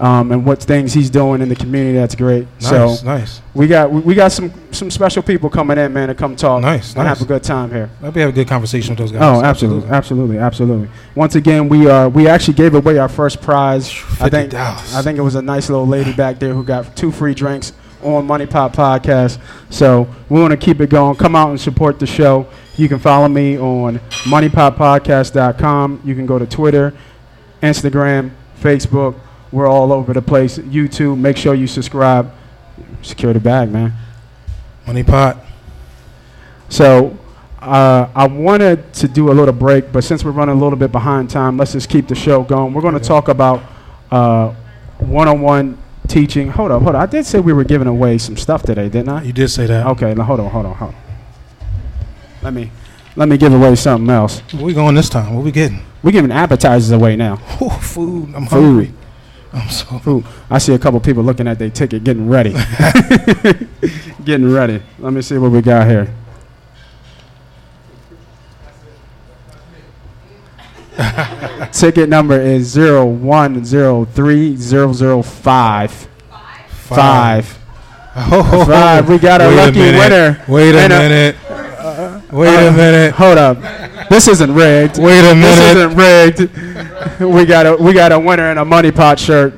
um, 0.00 0.32
and 0.32 0.44
what 0.46 0.60
things 0.62 0.92
he's 0.94 1.10
doing 1.10 1.42
in 1.42 1.48
the 1.48 1.54
community. 1.54 1.96
That's 1.98 2.14
great. 2.14 2.46
nice, 2.60 2.68
So 2.68 2.96
nice. 3.04 3.42
we 3.54 3.66
got 3.68 3.92
we, 3.92 4.00
we 4.00 4.14
got 4.14 4.32
some 4.32 4.50
some 4.72 4.90
special 4.90 5.22
people 5.22 5.50
coming 5.50 5.76
in, 5.78 5.92
man, 5.92 6.08
to 6.08 6.14
come 6.14 6.34
talk 6.36 6.62
Nice, 6.62 6.94
and 6.94 7.04
nice. 7.04 7.18
have 7.18 7.22
a 7.22 7.28
good 7.28 7.42
time 7.42 7.70
here. 7.70 7.90
I'll 8.02 8.10
be 8.10 8.20
have 8.20 8.30
a 8.30 8.32
good 8.32 8.48
conversation 8.48 8.92
with 8.92 8.98
those 8.98 9.12
guys. 9.12 9.20
Oh, 9.22 9.42
absolutely, 9.44 9.90
absolutely, 9.90 10.38
absolutely. 10.38 10.88
Once 11.14 11.34
again, 11.34 11.68
we 11.68 11.88
uh, 11.88 12.08
we 12.08 12.26
actually 12.26 12.54
gave 12.54 12.74
away 12.74 12.98
our 12.98 13.08
first 13.08 13.40
prize. 13.42 13.90
I 14.20 14.28
think 14.30 14.54
I 14.54 15.02
think 15.02 15.18
it 15.18 15.22
was 15.22 15.34
a 15.34 15.42
nice 15.42 15.68
little 15.68 15.86
lady 15.86 16.12
back 16.12 16.38
there 16.38 16.54
who 16.54 16.64
got 16.64 16.96
two 16.96 17.12
free 17.12 17.34
drinks 17.34 17.72
on 18.02 18.26
Money 18.26 18.46
Pop 18.46 18.74
Podcast. 18.74 19.38
So 19.68 20.08
we 20.30 20.40
want 20.40 20.52
to 20.52 20.56
keep 20.56 20.80
it 20.80 20.88
going. 20.88 21.16
Come 21.16 21.36
out 21.36 21.50
and 21.50 21.60
support 21.60 21.98
the 21.98 22.06
show. 22.06 22.46
You 22.76 22.88
can 22.88 22.98
follow 22.98 23.28
me 23.28 23.58
on 23.58 23.98
moneypoppodcast.com. 24.24 26.00
You 26.04 26.14
can 26.14 26.24
go 26.26 26.38
to 26.38 26.46
Twitter, 26.46 26.94
Instagram, 27.62 28.30
Facebook. 28.60 29.16
We're 29.52 29.68
all 29.68 29.92
over 29.92 30.12
the 30.12 30.22
place. 30.22 30.58
YouTube. 30.58 31.18
Make 31.18 31.36
sure 31.36 31.54
you 31.54 31.66
subscribe. 31.66 32.32
Secure 33.02 33.32
the 33.32 33.40
bag, 33.40 33.70
man. 33.70 33.92
Money 34.86 35.02
pot. 35.02 35.38
So 36.68 37.16
uh, 37.60 38.08
I 38.14 38.26
wanted 38.26 38.92
to 38.94 39.08
do 39.08 39.30
a 39.30 39.34
little 39.34 39.54
break, 39.54 39.92
but 39.92 40.04
since 40.04 40.24
we're 40.24 40.30
running 40.30 40.56
a 40.56 40.58
little 40.58 40.78
bit 40.78 40.92
behind 40.92 41.30
time, 41.30 41.56
let's 41.56 41.72
just 41.72 41.88
keep 41.88 42.08
the 42.08 42.14
show 42.14 42.42
going. 42.42 42.72
We're 42.74 42.82
going 42.82 42.94
to 42.94 43.00
Okay. 43.00 43.08
talk 43.08 43.28
about 43.28 43.62
uh, 44.10 44.54
one-on-one 44.98 45.78
teaching. 46.06 46.48
Hold 46.50 46.70
up, 46.70 46.82
hold 46.82 46.94
on. 46.94 47.02
I 47.02 47.06
did 47.06 47.26
say 47.26 47.40
we 47.40 47.52
were 47.52 47.64
giving 47.64 47.88
away 47.88 48.18
some 48.18 48.36
stuff 48.36 48.62
today, 48.62 48.88
didn't 48.88 49.08
I? 49.08 49.22
You 49.22 49.32
did 49.32 49.48
say 49.48 49.66
that. 49.66 49.86
Okay, 49.88 50.14
now 50.14 50.24
hold 50.24 50.40
on, 50.40 50.50
hold 50.50 50.66
on, 50.66 50.74
hold 50.74 50.94
on. 50.94 51.00
Let 52.42 52.54
me 52.54 52.70
let 53.16 53.28
me 53.28 53.36
give 53.36 53.52
away 53.52 53.74
something 53.74 54.08
else. 54.08 54.40
Where 54.52 54.64
we 54.64 54.72
going 54.72 54.94
this 54.94 55.08
time? 55.08 55.34
What 55.34 55.44
we 55.44 55.50
getting? 55.52 55.80
We're 56.02 56.12
giving 56.12 56.32
appetizers 56.32 56.90
away 56.92 57.16
now. 57.16 57.34
Ooh, 57.60 57.68
food. 57.68 58.34
I'm 58.34 58.46
Food. 58.46 58.50
hungry. 58.50 58.92
I'm 59.52 59.68
so. 59.68 59.98
Food. 59.98 60.24
I 60.48 60.58
see 60.58 60.72
a 60.74 60.78
couple 60.78 61.00
people 61.00 61.22
looking 61.24 61.48
at 61.48 61.58
their 61.58 61.70
ticket, 61.70 62.04
getting 62.04 62.28
ready. 62.28 62.50
getting 64.24 64.50
ready. 64.52 64.80
Let 64.98 65.12
me 65.12 65.22
see 65.22 65.38
what 65.38 65.50
we 65.50 65.60
got 65.60 65.88
here. 65.88 66.14
ticket 71.72 72.08
number 72.08 72.38
is 72.40 72.66
zero 72.68 73.04
one 73.06 73.64
zero 73.64 74.04
three 74.04 74.56
zero 74.56 74.92
zero 74.92 75.22
five 75.22 75.90
five 76.68 77.56
Oh, 78.16 78.64
five. 78.66 79.08
We 79.08 79.18
got 79.18 79.40
a 79.40 79.48
lucky 79.50 79.78
minute. 79.78 79.98
winner. 79.98 80.44
Wait 80.48 80.70
a- 80.74 80.88
minute. 80.88 81.36
Wait 82.32 82.48
a 82.54 82.68
Uh, 82.68 82.72
minute. 82.72 83.14
Hold 83.14 83.38
up. 83.38 83.58
This 84.08 84.28
isn't 84.28 84.54
rigged. 84.54 84.98
Wait 84.98 85.20
a 85.30 85.34
minute. 85.34 85.40
This 85.56 85.76
isn't 85.76 85.96
rigged. 85.96 87.20
we 87.20 87.44
got 87.44 87.66
a 87.66 87.76
we 87.76 87.92
got 87.92 88.12
a 88.12 88.18
winner 88.18 88.50
in 88.50 88.58
a 88.58 88.64
money 88.64 88.90
pot 88.92 89.18
shirt. 89.18 89.54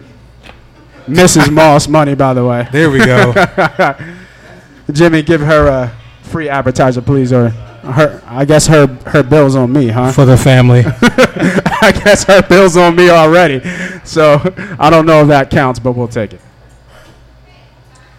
Mrs. 1.07 1.51
Moss 1.53 1.89
money, 1.89 2.15
by 2.15 2.33
the 2.33 2.45
way. 2.47 2.67
There 2.71 2.89
we 2.91 2.99
go. 2.99 3.33
Jimmy, 4.93 5.23
give 5.23 5.41
her 5.41 5.67
a 5.67 5.97
free 6.23 6.49
advertiser, 6.49 7.03
please, 7.03 7.33
or 7.33 7.49
her. 7.51 8.23
I 8.27 8.45
guess 8.45 8.67
her 8.69 8.87
her 9.07 9.23
bill's 9.23 9.57
on 9.57 9.73
me, 9.73 9.89
huh? 9.89 10.13
For 10.13 10.25
the 10.25 10.37
family. 10.37 10.85
I 10.87 11.93
guess 12.05 12.25
her 12.25 12.43
bill's 12.43 12.77
on 12.77 12.95
me 12.97 13.11
already. 13.11 13.61
So 14.05 14.41
I 14.79 14.89
don't 14.91 15.07
know 15.07 15.23
if 15.23 15.29
that 15.29 15.51
counts, 15.51 15.79
but 15.81 15.93
we'll 15.93 16.09
take 16.09 16.33
it. 16.35 16.41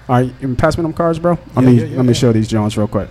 All 0.10 0.16
right, 0.18 0.26
you 0.26 0.34
can 0.40 0.56
pass 0.58 0.78
me 0.78 0.82
them 0.84 0.92
cards, 0.94 1.18
bro. 1.18 1.40
Let 1.56 1.64
Yeah, 1.64 1.70
me 1.72 1.78
yeah, 1.80 1.86
yeah, 1.86 1.98
let 1.98 2.06
me 2.06 2.14
show 2.14 2.34
these 2.34 2.48
Jones 2.50 2.78
real 2.78 2.88
quick. 2.90 3.08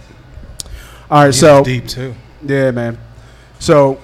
All 1.12 1.25
right, 1.25 1.35
so 1.35 1.62
deep 1.62 1.87
too. 1.87 2.14
yeah, 2.42 2.71
man. 2.71 2.97
So, 3.59 4.00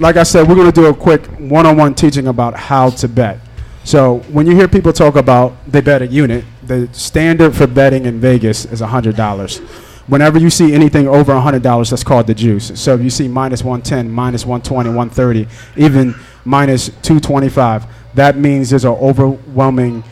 like 0.00 0.16
I 0.16 0.24
said, 0.24 0.48
we're 0.48 0.56
going 0.56 0.66
to 0.66 0.72
do 0.72 0.86
a 0.86 0.92
quick 0.92 1.24
one-on-one 1.38 1.94
teaching 1.94 2.26
about 2.26 2.54
how 2.54 2.90
to 2.90 3.06
bet. 3.06 3.38
So, 3.84 4.16
when 4.32 4.48
you 4.48 4.56
hear 4.56 4.66
people 4.66 4.92
talk 4.92 5.14
about 5.14 5.54
they 5.70 5.80
bet 5.80 6.02
a 6.02 6.08
unit, 6.08 6.44
the 6.64 6.88
standard 6.92 7.54
for 7.54 7.68
betting 7.68 8.04
in 8.04 8.18
Vegas 8.18 8.64
is 8.64 8.80
$100. 8.80 9.60
Whenever 10.08 10.40
you 10.40 10.50
see 10.50 10.74
anything 10.74 11.06
over 11.06 11.32
$100, 11.32 11.88
that's 11.88 12.02
called 12.02 12.26
the 12.26 12.34
juice. 12.34 12.72
So, 12.80 12.96
if 12.96 13.00
you 13.00 13.10
see 13.10 13.28
minus 13.28 13.62
110, 13.62 14.10
minus 14.10 14.44
120, 14.44 14.88
130, 14.88 15.46
even 15.76 16.16
minus 16.44 16.86
225, 16.86 17.86
that 18.14 18.36
means 18.36 18.70
there's 18.70 18.84
an 18.84 18.90
overwhelming 18.90 20.02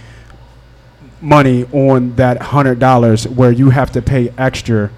money 1.20 1.64
on 1.72 2.14
that 2.14 2.38
$100 2.38 3.26
where 3.26 3.50
you 3.50 3.70
have 3.70 3.90
to 3.90 4.00
pay 4.00 4.32
extra 4.38 4.92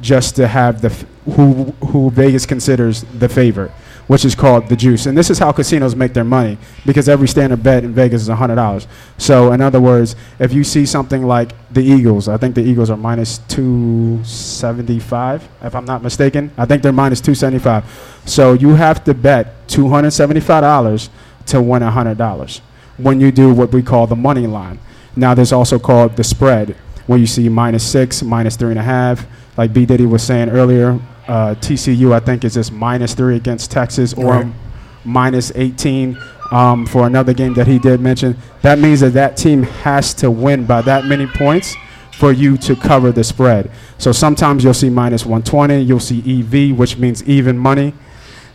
just 0.00 0.36
to 0.36 0.48
have 0.48 0.80
the 0.82 0.88
f- 0.90 1.04
who 1.36 1.64
who 1.86 2.10
Vegas 2.10 2.46
considers 2.46 3.02
the 3.18 3.28
favorite, 3.28 3.70
which 4.06 4.24
is 4.24 4.34
called 4.34 4.68
the 4.68 4.76
juice. 4.76 5.06
And 5.06 5.16
this 5.18 5.30
is 5.30 5.38
how 5.38 5.52
casinos 5.52 5.96
make 5.96 6.14
their 6.14 6.24
money 6.24 6.58
because 6.84 7.08
every 7.08 7.28
standard 7.28 7.62
bet 7.62 7.84
in 7.84 7.92
Vegas 7.92 8.22
is 8.22 8.28
hundred 8.28 8.56
dollars. 8.56 8.86
So 9.18 9.52
in 9.52 9.60
other 9.60 9.80
words, 9.80 10.14
if 10.38 10.52
you 10.52 10.64
see 10.64 10.86
something 10.86 11.24
like 11.24 11.52
the 11.72 11.82
Eagles, 11.82 12.28
I 12.28 12.36
think 12.36 12.54
the 12.54 12.62
Eagles 12.62 12.90
are 12.90 12.96
minus 12.96 13.38
two 13.48 14.22
seventy 14.24 14.98
five, 15.00 15.48
if 15.62 15.74
I'm 15.74 15.84
not 15.84 16.02
mistaken. 16.02 16.50
I 16.56 16.64
think 16.66 16.82
they're 16.82 16.92
minus 16.92 17.20
two 17.20 17.34
seventy 17.34 17.58
five. 17.58 17.84
So 18.24 18.52
you 18.52 18.70
have 18.76 19.02
to 19.04 19.14
bet 19.14 19.68
two 19.68 19.88
hundred 19.88 20.12
seventy 20.12 20.40
five 20.40 20.62
dollars 20.62 21.10
to 21.46 21.60
win 21.60 21.82
hundred 21.82 22.18
dollars 22.18 22.60
when 22.98 23.20
you 23.20 23.30
do 23.30 23.52
what 23.52 23.72
we 23.72 23.82
call 23.82 24.06
the 24.06 24.16
money 24.16 24.46
line. 24.46 24.78
Now 25.16 25.34
there's 25.34 25.52
also 25.52 25.78
called 25.78 26.16
the 26.16 26.24
spread, 26.24 26.76
where 27.06 27.18
you 27.18 27.26
see 27.26 27.48
minus 27.48 27.84
six, 27.84 28.22
minus 28.22 28.56
three 28.56 28.70
and 28.70 28.78
a 28.78 28.82
half, 28.82 29.26
like 29.56 29.72
B 29.72 29.86
Diddy 29.86 30.06
was 30.06 30.22
saying 30.22 30.50
earlier, 30.50 30.98
uh, 31.28 31.54
TCU 31.56 32.12
I 32.12 32.20
think 32.20 32.44
is 32.44 32.54
just 32.54 32.72
minus 32.72 33.14
three 33.14 33.36
against 33.36 33.70
Texas 33.70 34.12
or 34.14 34.24
Right. 34.32 34.46
minus 35.04 35.52
18 35.54 36.16
um, 36.52 36.86
for 36.86 37.06
another 37.06 37.32
game 37.32 37.54
that 37.54 37.66
he 37.66 37.78
did 37.78 38.00
mention. 38.00 38.36
That 38.62 38.78
means 38.78 39.00
that 39.00 39.14
that 39.14 39.36
team 39.36 39.62
has 39.64 40.14
to 40.14 40.30
win 40.30 40.64
by 40.66 40.82
that 40.82 41.04
many 41.04 41.26
points 41.26 41.74
for 42.12 42.32
you 42.32 42.56
to 42.58 42.74
cover 42.76 43.12
the 43.12 43.24
spread. 43.24 43.70
So 43.98 44.12
sometimes 44.12 44.64
you'll 44.64 44.72
see 44.74 44.88
minus 44.88 45.24
120, 45.26 45.80
you'll 45.82 46.00
see 46.00 46.20
EV, 46.40 46.76
which 46.76 46.96
means 46.96 47.22
even 47.24 47.58
money. 47.58 47.92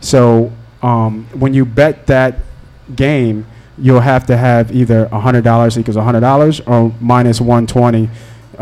So 0.00 0.50
um, 0.82 1.26
when 1.34 1.54
you 1.54 1.64
bet 1.64 2.06
that 2.08 2.38
game, 2.96 3.46
you'll 3.78 4.00
have 4.00 4.26
to 4.26 4.36
have 4.36 4.74
either 4.74 5.06
$100 5.06 5.78
equals 5.78 5.96
$100 5.96 6.68
or 6.68 6.94
minus 7.00 7.40
120, 7.40 8.08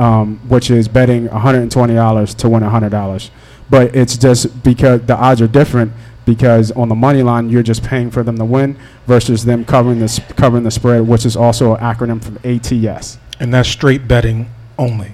um, 0.01 0.39
which 0.49 0.71
is 0.71 0.89
betting 0.89 1.29
$120 1.29 2.37
to 2.37 2.49
win 2.49 2.63
$100. 2.63 3.31
But 3.69 3.95
it's 3.95 4.17
just 4.17 4.65
because 4.65 5.03
the 5.03 5.15
odds 5.15 5.43
are 5.43 5.47
different 5.47 5.93
because 6.25 6.73
on 6.73 6.89
the 6.89 6.95
money 6.95 7.23
line 7.23 7.51
you're 7.51 7.63
just 7.63 7.83
paying 7.85 8.11
for 8.11 8.23
them 8.23 8.39
to 8.39 8.45
win 8.45 8.79
versus 9.07 9.45
them 9.45 9.65
covering 9.65 9.99
the 9.99 10.05
s- 10.07 10.21
covering 10.37 10.65
the 10.65 10.71
spread, 10.71 11.07
which 11.07 11.27
is 11.27 11.37
also 11.37 11.75
an 11.75 11.81
acronym 11.81 12.23
from 12.25 12.39
ATS. 12.45 13.19
And 13.41 13.53
that's 13.53 13.69
straight 13.69 14.09
betting 14.09 14.49
only. 14.79 15.13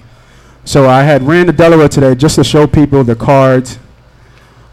So 0.63 0.87
I 0.89 1.03
had 1.03 1.21
ran 1.23 1.47
to 1.47 1.51
Delaware 1.51 1.89
today 1.89 2.15
just 2.15 2.35
to 2.35 2.43
show 2.43 2.65
people 2.65 3.03
the 3.03 3.15
cards 3.15 3.79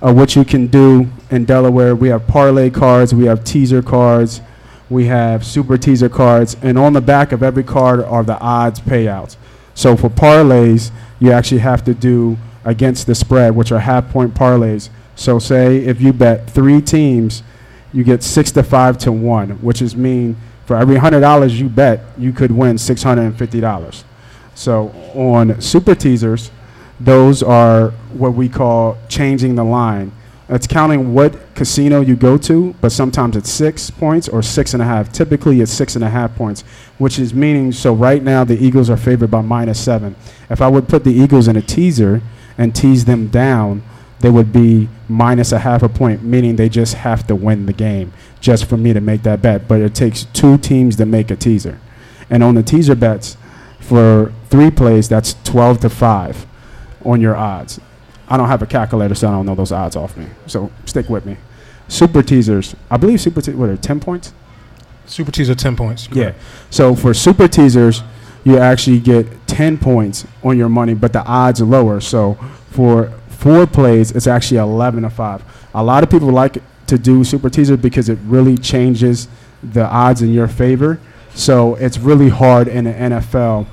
of 0.00 0.16
what 0.16 0.36
you 0.36 0.44
can 0.44 0.68
do 0.68 1.08
in 1.30 1.44
Delaware. 1.44 1.96
We 1.96 2.08
have 2.08 2.26
parlay 2.28 2.70
cards, 2.70 3.12
we 3.14 3.24
have 3.26 3.42
teaser 3.42 3.82
cards, 3.82 4.40
we 4.88 5.06
have 5.06 5.44
super 5.44 5.76
teaser 5.76 6.08
cards, 6.08 6.56
and 6.62 6.78
on 6.78 6.92
the 6.92 7.00
back 7.00 7.32
of 7.32 7.42
every 7.42 7.64
card 7.64 8.00
are 8.00 8.22
the 8.22 8.38
odds 8.38 8.80
payouts. 8.80 9.36
So 9.74 9.96
for 9.96 10.08
parlays, 10.08 10.90
you 11.20 11.32
actually 11.32 11.60
have 11.60 11.84
to 11.84 11.94
do 11.94 12.38
against 12.64 13.06
the 13.06 13.14
spread, 13.14 13.54
which 13.54 13.72
are 13.72 13.80
half 13.80 14.10
point 14.10 14.34
parlays. 14.34 14.88
So 15.16 15.38
say 15.38 15.78
if 15.78 16.00
you 16.00 16.12
bet 16.12 16.48
three 16.48 16.80
teams, 16.80 17.42
you 17.92 18.04
get 18.04 18.22
six 18.22 18.50
to 18.52 18.62
five 18.62 18.98
to 18.98 19.12
one, 19.12 19.50
which 19.62 19.82
is 19.82 19.94
mean 19.94 20.36
for 20.66 20.76
every 20.76 20.96
hundred 20.96 21.20
dollars 21.20 21.60
you 21.60 21.68
bet, 21.68 22.00
you 22.18 22.32
could 22.32 22.50
win 22.50 22.78
six 22.78 23.02
hundred 23.02 23.22
and 23.22 23.38
fifty 23.38 23.60
dollars. 23.60 24.04
So 24.54 24.88
on 25.14 25.60
super 25.60 25.94
teasers, 25.94 26.50
those 26.98 27.42
are 27.42 27.90
what 28.12 28.34
we 28.34 28.48
call 28.48 28.96
changing 29.08 29.56
the 29.56 29.64
line. 29.64 30.12
It's 30.46 30.66
counting 30.66 31.14
what 31.14 31.54
casino 31.54 32.02
you 32.02 32.16
go 32.16 32.36
to, 32.36 32.74
but 32.82 32.92
sometimes 32.92 33.34
it's 33.34 33.50
six 33.50 33.90
points 33.90 34.28
or 34.28 34.42
six 34.42 34.74
and 34.74 34.82
a 34.82 34.84
half. 34.84 35.10
Typically, 35.10 35.62
it's 35.62 35.72
six 35.72 35.94
and 35.94 36.04
a 36.04 36.10
half 36.10 36.34
points, 36.36 36.62
which 36.98 37.18
is 37.18 37.32
meaning 37.32 37.72
so 37.72 37.94
right 37.94 38.22
now 38.22 38.44
the 38.44 38.62
Eagles 38.62 38.90
are 38.90 38.96
favored 38.96 39.30
by 39.30 39.40
minus 39.40 39.82
seven. 39.82 40.16
If 40.50 40.60
I 40.60 40.68
would 40.68 40.86
put 40.86 41.04
the 41.04 41.14
Eagles 41.14 41.48
in 41.48 41.56
a 41.56 41.62
teaser 41.62 42.20
and 42.58 42.74
tease 42.74 43.06
them 43.06 43.28
down, 43.28 43.82
they 44.20 44.30
would 44.30 44.52
be 44.52 44.88
minus 45.08 45.50
a 45.50 45.60
half 45.60 45.82
a 45.82 45.88
point, 45.88 46.22
meaning 46.22 46.56
they 46.56 46.68
just 46.68 46.94
have 46.94 47.26
to 47.28 47.34
win 47.34 47.64
the 47.64 47.72
game 47.72 48.12
just 48.40 48.66
for 48.66 48.76
me 48.76 48.92
to 48.92 49.00
make 49.00 49.22
that 49.22 49.40
bet. 49.40 49.66
But 49.66 49.80
it 49.80 49.94
takes 49.94 50.24
two 50.24 50.58
teams 50.58 50.96
to 50.96 51.06
make 51.06 51.30
a 51.30 51.36
teaser. 51.36 51.80
And 52.28 52.42
on 52.42 52.54
the 52.54 52.62
teaser 52.62 52.94
bets, 52.94 53.36
for 53.80 54.32
three 54.48 54.70
plays, 54.70 55.08
that's 55.08 55.34
12 55.44 55.80
to 55.80 55.90
5 55.90 56.46
on 57.04 57.20
your 57.20 57.36
odds. 57.36 57.80
I 58.28 58.36
don't 58.36 58.48
have 58.48 58.62
a 58.62 58.66
calculator, 58.66 59.14
so 59.14 59.28
I 59.28 59.30
don't 59.32 59.46
know 59.46 59.54
those 59.54 59.72
odds 59.72 59.96
off 59.96 60.16
me. 60.16 60.26
So 60.46 60.70
stick 60.86 61.08
with 61.08 61.26
me. 61.26 61.36
Super 61.88 62.22
teasers, 62.22 62.74
I 62.90 62.96
believe 62.96 63.20
super 63.20 63.40
te- 63.42 63.52
what 63.52 63.68
are 63.68 63.76
10 63.76 64.00
points? 64.00 64.32
Super 65.06 65.30
teaser, 65.30 65.54
10 65.54 65.76
points. 65.76 66.08
Yeah. 66.12 66.32
So 66.70 66.94
for 66.94 67.12
super 67.12 67.46
teasers, 67.46 68.02
you 68.44 68.58
actually 68.58 69.00
get 69.00 69.26
10 69.46 69.78
points 69.78 70.26
on 70.42 70.56
your 70.56 70.68
money, 70.68 70.94
but 70.94 71.12
the 71.12 71.24
odds 71.24 71.60
are 71.60 71.66
lower. 71.66 72.00
So 72.00 72.34
for 72.70 73.12
four 73.28 73.66
plays, 73.66 74.10
it's 74.12 74.26
actually 74.26 74.58
11 74.58 75.02
to 75.02 75.10
5. 75.10 75.42
A 75.74 75.82
lot 75.82 76.02
of 76.02 76.10
people 76.10 76.30
like 76.30 76.58
to 76.86 76.98
do 76.98 77.24
super 77.24 77.50
teaser 77.50 77.76
because 77.76 78.08
it 78.08 78.18
really 78.24 78.56
changes 78.56 79.28
the 79.62 79.86
odds 79.86 80.22
in 80.22 80.32
your 80.32 80.48
favor. 80.48 80.98
So 81.34 81.74
it's 81.76 81.98
really 81.98 82.28
hard 82.28 82.68
in 82.68 82.84
the 82.84 82.92
NFL 82.92 83.66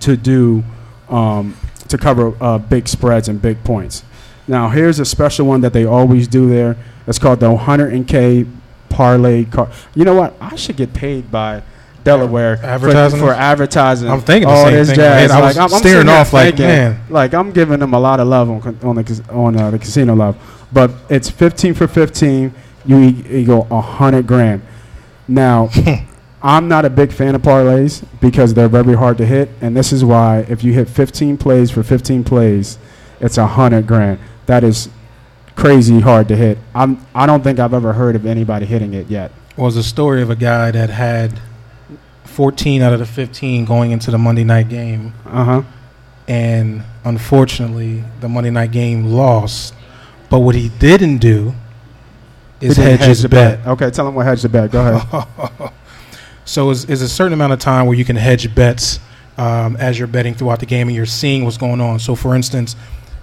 to 0.00 0.16
do 0.16 0.64
um, 1.08 1.56
to 1.88 1.98
cover 1.98 2.34
uh, 2.40 2.58
big 2.58 2.88
spreads 2.88 3.28
and 3.28 3.40
big 3.40 3.62
points. 3.64 4.04
Now 4.46 4.68
here's 4.70 4.98
a 4.98 5.04
special 5.04 5.46
one 5.46 5.60
that 5.62 5.72
they 5.72 5.84
always 5.84 6.26
do 6.28 6.48
there. 6.48 6.76
It's 7.06 7.18
called 7.18 7.40
the 7.40 7.48
100k 7.56 8.50
parlay 8.88 9.44
card. 9.44 9.70
You 9.94 10.04
know 10.04 10.14
what? 10.14 10.34
I 10.40 10.56
should 10.56 10.76
get 10.76 10.92
paid 10.94 11.30
by 11.30 11.62
Delaware 12.04 12.56
for- 12.56 12.64
Advertising 12.66 13.20
for, 13.20 13.30
us? 13.32 13.36
advertising. 13.38 14.08
I'm 14.10 14.20
thinking 14.20 14.48
the 14.48 14.54
all 14.54 14.64
same 14.66 14.74
this 14.74 14.88
thing. 14.88 14.96
jazz. 14.96 15.30
Man, 15.30 15.38
I 15.38 15.46
was 15.46 15.56
Like, 15.56 15.70
I'm, 15.70 15.74
I'm 15.74 15.80
staring 15.80 16.08
off 16.08 16.32
like, 16.32 16.44
thinking, 16.56 16.66
man. 16.66 17.00
like 17.10 17.34
I'm 17.34 17.52
giving 17.52 17.80
them 17.80 17.92
a 17.92 18.00
lot 18.00 18.20
of 18.20 18.28
love 18.28 18.48
on 18.50 18.78
on 18.82 18.94
the 18.96 19.24
on 19.30 19.56
uh, 19.56 19.70
the 19.70 19.78
casino 19.78 20.14
love, 20.14 20.36
but 20.72 20.90
it's 21.10 21.28
15 21.28 21.74
for 21.74 21.86
15. 21.86 22.54
You, 22.86 22.96
you 22.98 23.44
go 23.44 23.62
100 23.62 24.26
grand. 24.26 24.62
Now, 25.26 25.68
I'm 26.42 26.68
not 26.68 26.84
a 26.84 26.90
big 26.90 27.10
fan 27.12 27.34
of 27.34 27.42
parlays 27.42 28.04
because 28.20 28.54
they're 28.54 28.68
very 28.68 28.94
hard 28.94 29.18
to 29.18 29.26
hit, 29.26 29.48
and 29.60 29.76
this 29.76 29.92
is 29.92 30.04
why 30.04 30.46
if 30.48 30.62
you 30.62 30.72
hit 30.72 30.88
15 30.88 31.36
plays 31.36 31.70
for 31.70 31.82
15 31.82 32.22
plays, 32.24 32.78
it's 33.20 33.38
a 33.38 33.46
hundred 33.46 33.86
grand. 33.88 34.20
That 34.46 34.62
is 34.62 34.88
crazy 35.56 35.98
hard 36.00 36.28
to 36.28 36.36
hit. 36.36 36.58
I'm 36.74 37.04
I 37.14 37.26
don't 37.26 37.42
think 37.42 37.58
I've 37.58 37.74
ever 37.74 37.92
heard 37.92 38.14
of 38.14 38.24
anybody 38.24 38.66
hitting 38.66 38.94
it 38.94 39.08
yet. 39.08 39.32
was 39.56 39.76
a 39.76 39.82
story 39.82 40.22
of 40.22 40.30
a 40.30 40.36
guy 40.36 40.70
that 40.70 40.90
had 40.90 41.40
14 42.24 42.82
out 42.82 42.92
of 42.92 43.00
the 43.00 43.06
15 43.06 43.64
going 43.64 43.90
into 43.90 44.12
the 44.12 44.18
Monday 44.18 44.44
night 44.44 44.68
game, 44.68 45.12
Uh 45.26 45.44
huh. 45.44 45.62
and 46.28 46.84
unfortunately, 47.04 48.04
the 48.20 48.28
Monday 48.28 48.50
night 48.50 48.70
game 48.70 49.06
lost. 49.06 49.74
But 50.30 50.40
what 50.40 50.54
he 50.54 50.68
didn't 50.68 51.18
do 51.18 51.54
is 52.60 52.76
hedge 52.76 53.00
his 53.00 53.26
bet. 53.26 53.66
Okay, 53.66 53.90
tell 53.90 54.06
him 54.06 54.14
what 54.14 54.26
hedge 54.26 54.42
the 54.42 54.48
bet. 54.48 54.70
Go 54.70 54.86
ahead. 54.86 55.72
So 56.48 56.70
is 56.70 56.86
is 56.86 57.02
a 57.02 57.08
certain 57.08 57.34
amount 57.34 57.52
of 57.52 57.58
time 57.58 57.86
where 57.86 57.96
you 57.96 58.06
can 58.06 58.16
hedge 58.16 58.54
bets 58.54 59.00
um, 59.36 59.76
as 59.76 59.98
you're 59.98 60.08
betting 60.08 60.34
throughout 60.34 60.60
the 60.60 60.66
game 60.66 60.88
and 60.88 60.96
you're 60.96 61.04
seeing 61.04 61.44
what's 61.44 61.58
going 61.58 61.78
on. 61.78 61.98
So 61.98 62.14
for 62.14 62.34
instance, 62.34 62.74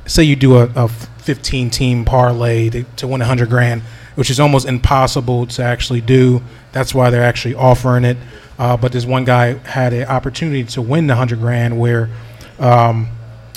say 0.05 0.23
you 0.23 0.35
do 0.35 0.57
a, 0.57 0.69
a 0.75 0.87
15 0.87 1.71
team 1.71 2.05
parlay 2.05 2.69
to, 2.69 2.83
to 2.97 3.07
win 3.07 3.21
100 3.21 3.49
grand, 3.49 3.81
which 4.13 4.29
is 4.29 4.39
almost 4.39 4.67
impossible 4.67 5.47
to 5.47 5.63
actually 5.63 6.01
do. 6.01 6.43
That's 6.71 6.93
why 6.93 7.09
they're 7.09 7.23
actually 7.23 7.55
offering 7.55 8.05
it. 8.05 8.17
Uh, 8.59 8.77
but 8.77 8.91
this 8.91 9.07
one 9.07 9.25
guy 9.25 9.55
had 9.67 9.91
an 9.91 10.05
opportunity 10.05 10.63
to 10.63 10.81
win 10.83 11.07
the 11.07 11.13
100 11.13 11.39
grand 11.39 11.79
where 11.79 12.11
um, 12.59 13.07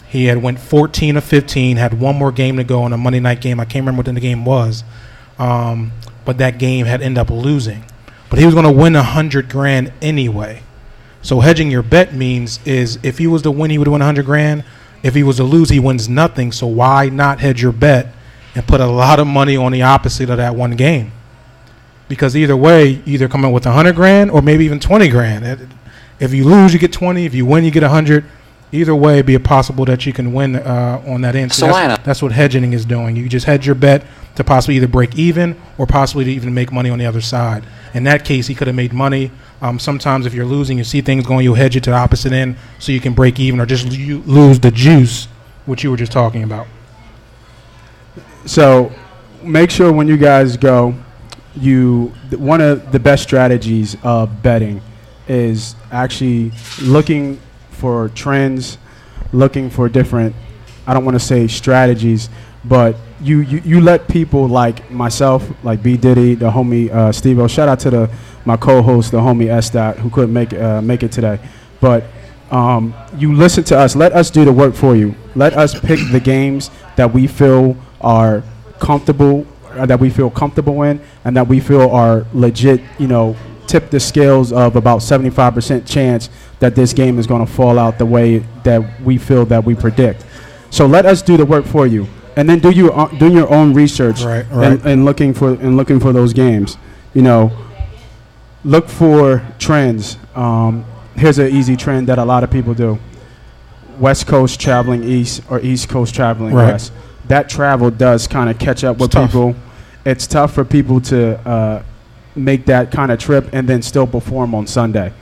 he 0.06 0.24
had 0.24 0.42
went 0.42 0.58
14 0.58 1.18
of 1.18 1.24
15, 1.24 1.76
had 1.76 2.00
one 2.00 2.16
more 2.16 2.32
game 2.32 2.56
to 2.56 2.64
go 2.64 2.84
on 2.84 2.94
a 2.94 2.96
Monday 2.96 3.20
night 3.20 3.42
game. 3.42 3.60
I 3.60 3.66
can't 3.66 3.82
remember 3.82 3.98
what 3.98 4.14
the 4.14 4.18
game 4.18 4.46
was, 4.46 4.82
um, 5.38 5.92
but 6.24 6.38
that 6.38 6.58
game 6.58 6.86
had 6.86 7.02
ended 7.02 7.18
up 7.18 7.28
losing. 7.28 7.84
But 8.30 8.38
he 8.38 8.44
was 8.44 8.54
going 8.54 8.66
to 8.66 8.72
win 8.72 8.94
a 8.94 9.02
hundred 9.02 9.48
grand 9.48 9.92
anyway. 10.02 10.62
So 11.22 11.40
hedging 11.40 11.70
your 11.70 11.82
bet 11.82 12.14
means 12.14 12.60
is 12.64 12.98
if 13.02 13.18
he 13.18 13.26
was 13.26 13.42
to 13.42 13.50
win, 13.50 13.70
he 13.70 13.78
would 13.78 13.88
win 13.88 14.02
a 14.02 14.04
hundred 14.04 14.26
grand. 14.26 14.64
If 15.02 15.14
he 15.14 15.22
was 15.22 15.36
to 15.36 15.44
lose, 15.44 15.70
he 15.70 15.80
wins 15.80 16.08
nothing. 16.08 16.52
So 16.52 16.66
why 16.66 17.08
not 17.08 17.40
hedge 17.40 17.62
your 17.62 17.72
bet 17.72 18.08
and 18.54 18.66
put 18.66 18.80
a 18.80 18.86
lot 18.86 19.18
of 19.18 19.26
money 19.26 19.56
on 19.56 19.72
the 19.72 19.82
opposite 19.82 20.30
of 20.30 20.36
that 20.36 20.54
one 20.54 20.72
game? 20.72 21.12
Because 22.08 22.36
either 22.36 22.56
way, 22.56 23.02
either 23.06 23.28
come 23.28 23.44
in 23.44 23.52
with 23.52 23.66
a 23.66 23.72
hundred 23.72 23.96
grand 23.96 24.30
or 24.30 24.42
maybe 24.42 24.64
even 24.64 24.80
twenty 24.80 25.08
grand. 25.08 25.68
If 26.20 26.32
you 26.32 26.44
lose, 26.44 26.72
you 26.72 26.78
get 26.78 26.92
twenty. 26.92 27.26
If 27.26 27.34
you 27.34 27.46
win, 27.46 27.64
you 27.64 27.70
get 27.70 27.82
a 27.82 27.88
hundred. 27.88 28.24
Either 28.70 28.94
way, 28.94 29.14
it'd 29.14 29.26
be 29.26 29.34
a 29.34 29.40
possible 29.40 29.84
that 29.86 30.04
you 30.04 30.12
can 30.12 30.32
win 30.32 30.56
uh, 30.56 31.02
on 31.06 31.22
that 31.22 31.34
end. 31.34 31.52
So 31.52 31.66
that's, 31.66 32.04
that's 32.04 32.22
what 32.22 32.32
hedging 32.32 32.72
is 32.72 32.84
doing. 32.84 33.16
You 33.16 33.28
just 33.28 33.46
hedge 33.46 33.66
your 33.66 33.74
bet 33.74 34.04
to 34.38 34.44
possibly 34.44 34.76
either 34.76 34.86
break 34.86 35.18
even 35.18 35.60
or 35.78 35.86
possibly 35.86 36.24
to 36.24 36.30
even 36.30 36.54
make 36.54 36.70
money 36.70 36.88
on 36.88 36.98
the 37.00 37.04
other 37.04 37.20
side. 37.20 37.64
In 37.92 38.04
that 38.04 38.24
case, 38.24 38.46
he 38.46 38.54
could 38.54 38.68
have 38.68 38.76
made 38.76 38.92
money. 38.92 39.32
Um, 39.60 39.80
sometimes 39.80 40.26
if 40.26 40.32
you're 40.32 40.46
losing, 40.46 40.78
you 40.78 40.84
see 40.84 41.00
things 41.00 41.26
going, 41.26 41.42
you'll 41.42 41.56
hedge 41.56 41.74
it 41.74 41.82
to 41.84 41.90
the 41.90 41.96
opposite 41.96 42.32
end 42.32 42.56
so 42.78 42.92
you 42.92 43.00
can 43.00 43.14
break 43.14 43.40
even 43.40 43.58
or 43.58 43.66
just 43.66 43.86
lo- 43.86 44.22
lose 44.26 44.60
the 44.60 44.70
juice, 44.70 45.26
which 45.66 45.82
you 45.82 45.90
were 45.90 45.96
just 45.96 46.12
talking 46.12 46.44
about. 46.44 46.68
So 48.46 48.92
make 49.42 49.72
sure 49.72 49.92
when 49.92 50.06
you 50.06 50.16
guys 50.16 50.56
go, 50.56 50.94
you 51.56 52.14
th- 52.30 52.40
one 52.40 52.60
of 52.60 52.92
the 52.92 53.00
best 53.00 53.24
strategies 53.24 53.96
of 54.04 54.40
betting 54.40 54.80
is 55.26 55.74
actually 55.90 56.52
looking 56.80 57.40
for 57.72 58.10
trends, 58.10 58.78
looking 59.32 59.68
for 59.68 59.88
different. 59.88 60.36
I 60.86 60.94
don't 60.94 61.04
want 61.04 61.16
to 61.16 61.26
say 61.26 61.48
strategies, 61.48 62.30
but 62.64 62.96
you, 63.20 63.40
you 63.40 63.58
you 63.64 63.80
let 63.80 64.08
people 64.08 64.46
like 64.48 64.90
myself, 64.90 65.48
like 65.64 65.82
B 65.82 65.96
Diddy, 65.96 66.34
the 66.34 66.50
homie 66.50 66.90
uh, 66.90 67.12
Steve. 67.12 67.38
Shout 67.50 67.68
out 67.68 67.80
to 67.80 67.90
the 67.90 68.10
my 68.44 68.56
co-host, 68.56 69.10
the 69.10 69.18
homie 69.18 69.48
S 69.48 69.70
Dot, 69.70 69.96
who 69.98 70.10
couldn't 70.10 70.32
make 70.32 70.52
uh, 70.52 70.80
make 70.82 71.02
it 71.02 71.12
today, 71.12 71.38
but. 71.80 72.04
Um, 72.50 72.94
you 73.18 73.34
listen 73.34 73.62
to 73.64 73.78
us. 73.78 73.94
Let 73.94 74.14
us 74.14 74.30
do 74.30 74.42
the 74.42 74.52
work 74.54 74.74
for 74.74 74.96
you. 74.96 75.14
Let 75.34 75.52
us 75.52 75.78
pick 75.78 76.00
the 76.10 76.18
games 76.18 76.70
that 76.96 77.12
we 77.12 77.26
feel 77.26 77.76
are 78.00 78.42
comfortable, 78.78 79.46
uh, 79.72 79.84
that 79.84 80.00
we 80.00 80.08
feel 80.08 80.30
comfortable 80.30 80.82
in, 80.84 80.98
and 81.26 81.36
that 81.36 81.46
we 81.46 81.60
feel 81.60 81.90
are 81.90 82.24
legit. 82.32 82.80
You 82.98 83.08
know, 83.08 83.36
tip 83.68 83.90
the 83.90 84.00
scales 84.00 84.50
of 84.50 84.76
about 84.76 85.00
75% 85.00 85.86
chance 85.86 86.30
that 86.58 86.74
this 86.74 86.92
game 86.92 87.18
is 87.18 87.26
going 87.26 87.44
to 87.46 87.52
fall 87.52 87.78
out 87.78 87.98
the 87.98 88.06
way 88.06 88.38
that 88.64 89.00
we 89.02 89.18
feel 89.18 89.44
that 89.46 89.62
we 89.64 89.74
predict. 89.74 90.24
So 90.70 90.86
let 90.86 91.06
us 91.06 91.22
do 91.22 91.36
the 91.36 91.44
work 91.44 91.64
for 91.64 91.86
you, 91.86 92.08
and 92.38 92.48
then 92.48 92.58
do 92.60 92.70
your 92.70 92.92
o- 92.98 93.10
do 93.18 93.28
your 93.38 93.52
own 93.52 93.74
research 93.74 94.22
Right, 94.22 94.46
and, 94.50 94.56
right. 94.56 94.86
and 94.86 95.04
looking 95.04 95.34
for 95.34 95.50
and 95.50 95.76
looking 95.76 95.98
for 96.00 96.12
those 96.12 96.32
games. 96.32 96.78
You 97.12 97.22
know, 97.22 97.50
look 98.64 98.88
for 98.88 99.42
trends. 99.58 100.16
Um, 100.34 100.84
here's 101.16 101.38
an 101.38 101.48
easy 101.50 101.76
trend 101.76 102.06
that 102.08 102.18
a 102.18 102.24
lot 102.24 102.44
of 102.44 102.50
people 102.50 102.74
do: 102.74 102.98
West 103.98 104.26
Coast 104.26 104.60
traveling 104.60 105.02
east 105.04 105.42
or 105.50 105.60
East 105.60 105.88
Coast 105.88 106.14
traveling 106.14 106.54
Right. 106.54 106.72
west. 106.72 106.92
That 107.26 107.48
travel 107.48 107.90
does 107.90 108.26
kind 108.26 108.48
of 108.48 108.58
catch 108.58 108.84
up 108.84 108.98
with 108.98 109.10
tough. 109.10 109.30
people. 109.32 109.54
It's 110.04 110.26
tough 110.26 110.54
for 110.54 110.64
people 110.64 111.00
to 111.02 111.38
uh, 111.46 111.82
make 112.36 112.66
that 112.66 112.90
kind 112.92 113.10
of 113.12 113.18
trip 113.18 113.48
and 113.52 113.68
then 113.68 113.82
still 113.82 114.06
perform 114.06 114.54
on 114.54 114.66
Sunday. 114.66 115.12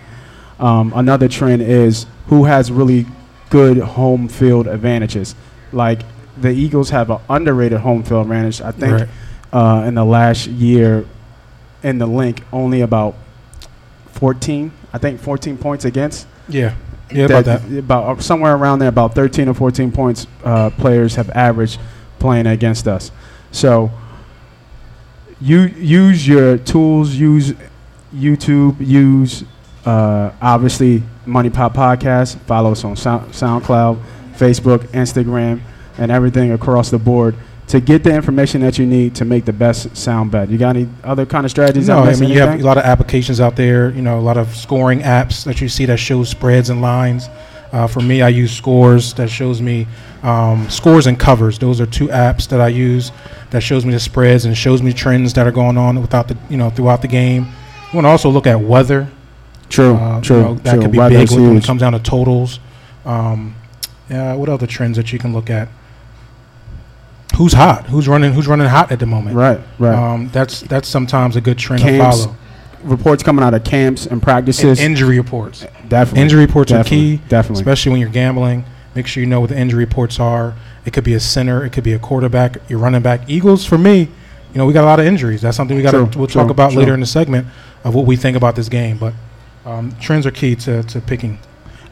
Um, 0.60 0.92
another 0.94 1.28
trend 1.28 1.62
is 1.62 2.06
who 2.28 2.44
has 2.44 2.70
really 2.70 3.06
good 3.50 3.78
home 3.78 4.28
field 4.28 4.66
advantages. 4.68 5.34
Like 5.72 6.02
the 6.40 6.50
Eagles 6.50 6.90
have 6.90 7.10
an 7.10 7.18
underrated 7.28 7.80
home 7.80 8.02
field 8.02 8.22
advantage. 8.26 8.60
I 8.60 8.70
think 8.72 8.92
Right. 8.92 9.08
uh, 9.52 9.84
in 9.86 9.94
the 9.94 10.04
last 10.04 10.46
year 10.46 11.04
in 11.82 11.98
the 11.98 12.06
link, 12.06 12.42
only 12.52 12.80
about 12.80 13.14
14, 14.12 14.72
I 14.92 14.98
think 14.98 15.20
14 15.20 15.56
points 15.56 15.84
against. 15.84 16.26
Yeah. 16.48 16.74
Yeah, 17.10 17.26
about 17.26 17.44
that. 17.44 17.62
About 17.78 18.18
uh, 18.18 18.20
somewhere 18.20 18.54
around 18.56 18.80
there, 18.80 18.88
about 18.88 19.14
13 19.14 19.48
or 19.48 19.54
14 19.54 19.92
points 19.92 20.26
uh, 20.44 20.70
players 20.70 21.14
have 21.14 21.30
averaged 21.30 21.78
playing 22.18 22.46
against 22.46 22.88
us. 22.88 23.12
So 23.52 23.92
you 25.40 25.60
use 25.78 26.26
your 26.26 26.58
tools, 26.58 27.14
use 27.14 27.52
YouTube, 28.14 28.76
use 28.84 29.44
uh, 29.84 30.32
obviously 30.42 31.02
Money 31.26 31.50
Pop 31.50 31.74
Podcast. 31.74 32.38
Follow 32.40 32.72
us 32.72 32.82
on 32.84 32.96
Sound, 32.96 33.30
SoundCloud, 33.32 34.02
Facebook, 34.34 34.78
Instagram, 34.88 35.60
and 35.98 36.10
everything 36.10 36.52
across 36.52 36.90
the 36.90 36.98
board 36.98 37.34
to 37.68 37.80
get 37.80 38.04
the 38.04 38.14
information 38.14 38.60
that 38.60 38.78
you 38.78 38.86
need 38.86 39.14
to 39.16 39.24
make 39.24 39.44
the 39.44 39.52
best 39.52 39.96
sound 39.96 40.30
bet. 40.30 40.48
You 40.48 40.56
got 40.58 40.76
any 40.76 40.88
other 41.02 41.26
kind 41.26 41.44
of 41.44 41.50
strategies? 41.50 41.88
No, 41.88 41.98
I 41.98 42.14
mean 42.14 42.30
you 42.30 42.40
have 42.40 42.60
a 42.60 42.62
lot 42.62 42.78
of 42.78 42.84
applications 42.84 43.40
out 43.40 43.56
there. 43.56 43.90
You 43.90 44.02
know, 44.02 44.18
a 44.18 44.20
lot 44.20 44.36
of 44.36 44.54
scoring 44.54 45.00
apps 45.00 45.44
that 45.44 45.60
you 45.60 45.68
see 45.68 45.84
that 45.86 45.98
show 45.98 46.22
spreads 46.24 46.70
and 46.70 46.80
lines. 46.80 47.28
Uh, 47.72 47.86
for 47.88 48.00
me, 48.00 48.22
I 48.22 48.28
use 48.28 48.56
Scores 48.56 49.12
that 49.14 49.28
shows 49.28 49.60
me 49.60 49.88
um, 50.22 50.70
scores 50.70 51.08
and 51.08 51.18
covers. 51.18 51.58
Those 51.58 51.80
are 51.80 51.86
two 51.86 52.06
apps 52.08 52.48
that 52.48 52.60
I 52.60 52.68
use 52.68 53.10
that 53.50 53.60
shows 53.60 53.84
me 53.84 53.92
the 53.92 53.98
spreads 54.00 54.44
and 54.44 54.56
shows 54.56 54.82
me 54.82 54.92
trends 54.92 55.34
that 55.34 55.46
are 55.46 55.52
going 55.52 55.76
on 55.76 56.00
without 56.00 56.28
the 56.28 56.36
you 56.48 56.56
know 56.56 56.70
throughout 56.70 57.02
the 57.02 57.08
game. 57.08 57.42
You 57.44 57.96
want 57.96 58.04
to 58.04 58.10
also 58.10 58.30
look 58.30 58.46
at 58.46 58.60
weather. 58.60 59.08
True, 59.68 59.96
Uh, 59.96 60.16
you 60.18 60.22
true, 60.22 60.42
know, 60.42 60.54
that 60.54 60.74
true. 60.74 60.82
could 60.82 60.92
be 60.92 60.98
Weather's 60.98 61.30
big 61.30 61.40
when 61.40 61.56
it 61.56 61.64
comes 61.64 61.80
down 61.80 61.92
to 61.92 61.98
totals. 61.98 62.60
Um, 63.04 63.56
yeah, 64.08 64.34
what 64.34 64.48
other 64.48 64.68
trends 64.68 64.96
that 64.96 65.12
you 65.12 65.18
can 65.18 65.32
look 65.32 65.50
at? 65.50 65.68
Who's 67.36 67.52
hot? 67.52 67.86
Who's 67.86 68.08
running? 68.08 68.32
Who's 68.32 68.46
running 68.46 68.66
hot 68.66 68.90
at 68.90 68.98
the 68.98 69.06
moment? 69.06 69.36
Right, 69.36 69.60
right. 69.78 69.94
Um, 69.94 70.28
that's 70.32 70.60
that's 70.62 70.88
sometimes 70.88 71.36
a 71.36 71.40
good 71.40 71.58
trend 71.58 71.82
Camps, 71.82 72.22
to 72.22 72.24
follow. 72.28 72.36
Reports 72.82 73.22
coming 73.22 73.44
out 73.44 73.52
of 73.52 73.64
camps 73.64 74.04
and 74.04 74.12
And 74.12 74.22
practices. 74.22 74.80
injury 74.80 75.18
reports. 75.18 75.66
definitely. 75.88 76.22
Injury 76.22 76.46
reports 76.46 76.72
are 76.72 76.84
key, 76.84 77.16
Definitely. 77.28 77.62
especially 77.62 77.92
when 77.92 78.00
you're 78.00 78.10
gambling. 78.10 78.64
Make 78.94 79.06
sure 79.06 79.22
you 79.22 79.26
know 79.28 79.40
what 79.40 79.50
the 79.50 79.58
injury 79.58 79.84
reports 79.84 80.18
are. 80.18 80.54
It 80.86 80.92
could 80.92 81.04
be 81.04 81.12
a 81.14 81.20
center, 81.20 81.64
it 81.64 81.70
could 81.72 81.84
be 81.84 81.92
a 81.92 81.98
quarterback, 81.98 82.58
your 82.70 82.78
running 82.78 83.02
back. 83.02 83.28
Eagles, 83.28 83.66
for 83.66 83.76
me, 83.76 84.00
you 84.02 84.08
know, 84.58 84.64
we 84.64 84.72
got 84.72 84.84
a 84.84 84.86
lot 84.86 85.00
of 85.00 85.04
injuries. 85.06 85.42
That's 85.42 85.56
something 85.56 85.76
we 85.76 85.82
got 85.82 85.90
to 85.90 86.04
we'll 86.18 86.26
true, 86.28 86.40
talk 86.42 86.50
about 86.50 86.70
true. 86.70 86.80
later 86.80 86.94
in 86.94 87.00
the 87.00 87.06
segment 87.06 87.48
of 87.84 87.94
what 87.94 88.06
we 88.06 88.16
think 88.16 88.36
about 88.36 88.56
this 88.56 88.68
game. 88.70 88.96
But 88.96 89.12
um, 89.66 89.94
trends 90.00 90.24
are 90.26 90.30
key 90.30 90.54
to, 90.56 90.82
to 90.84 91.00
picking. 91.00 91.38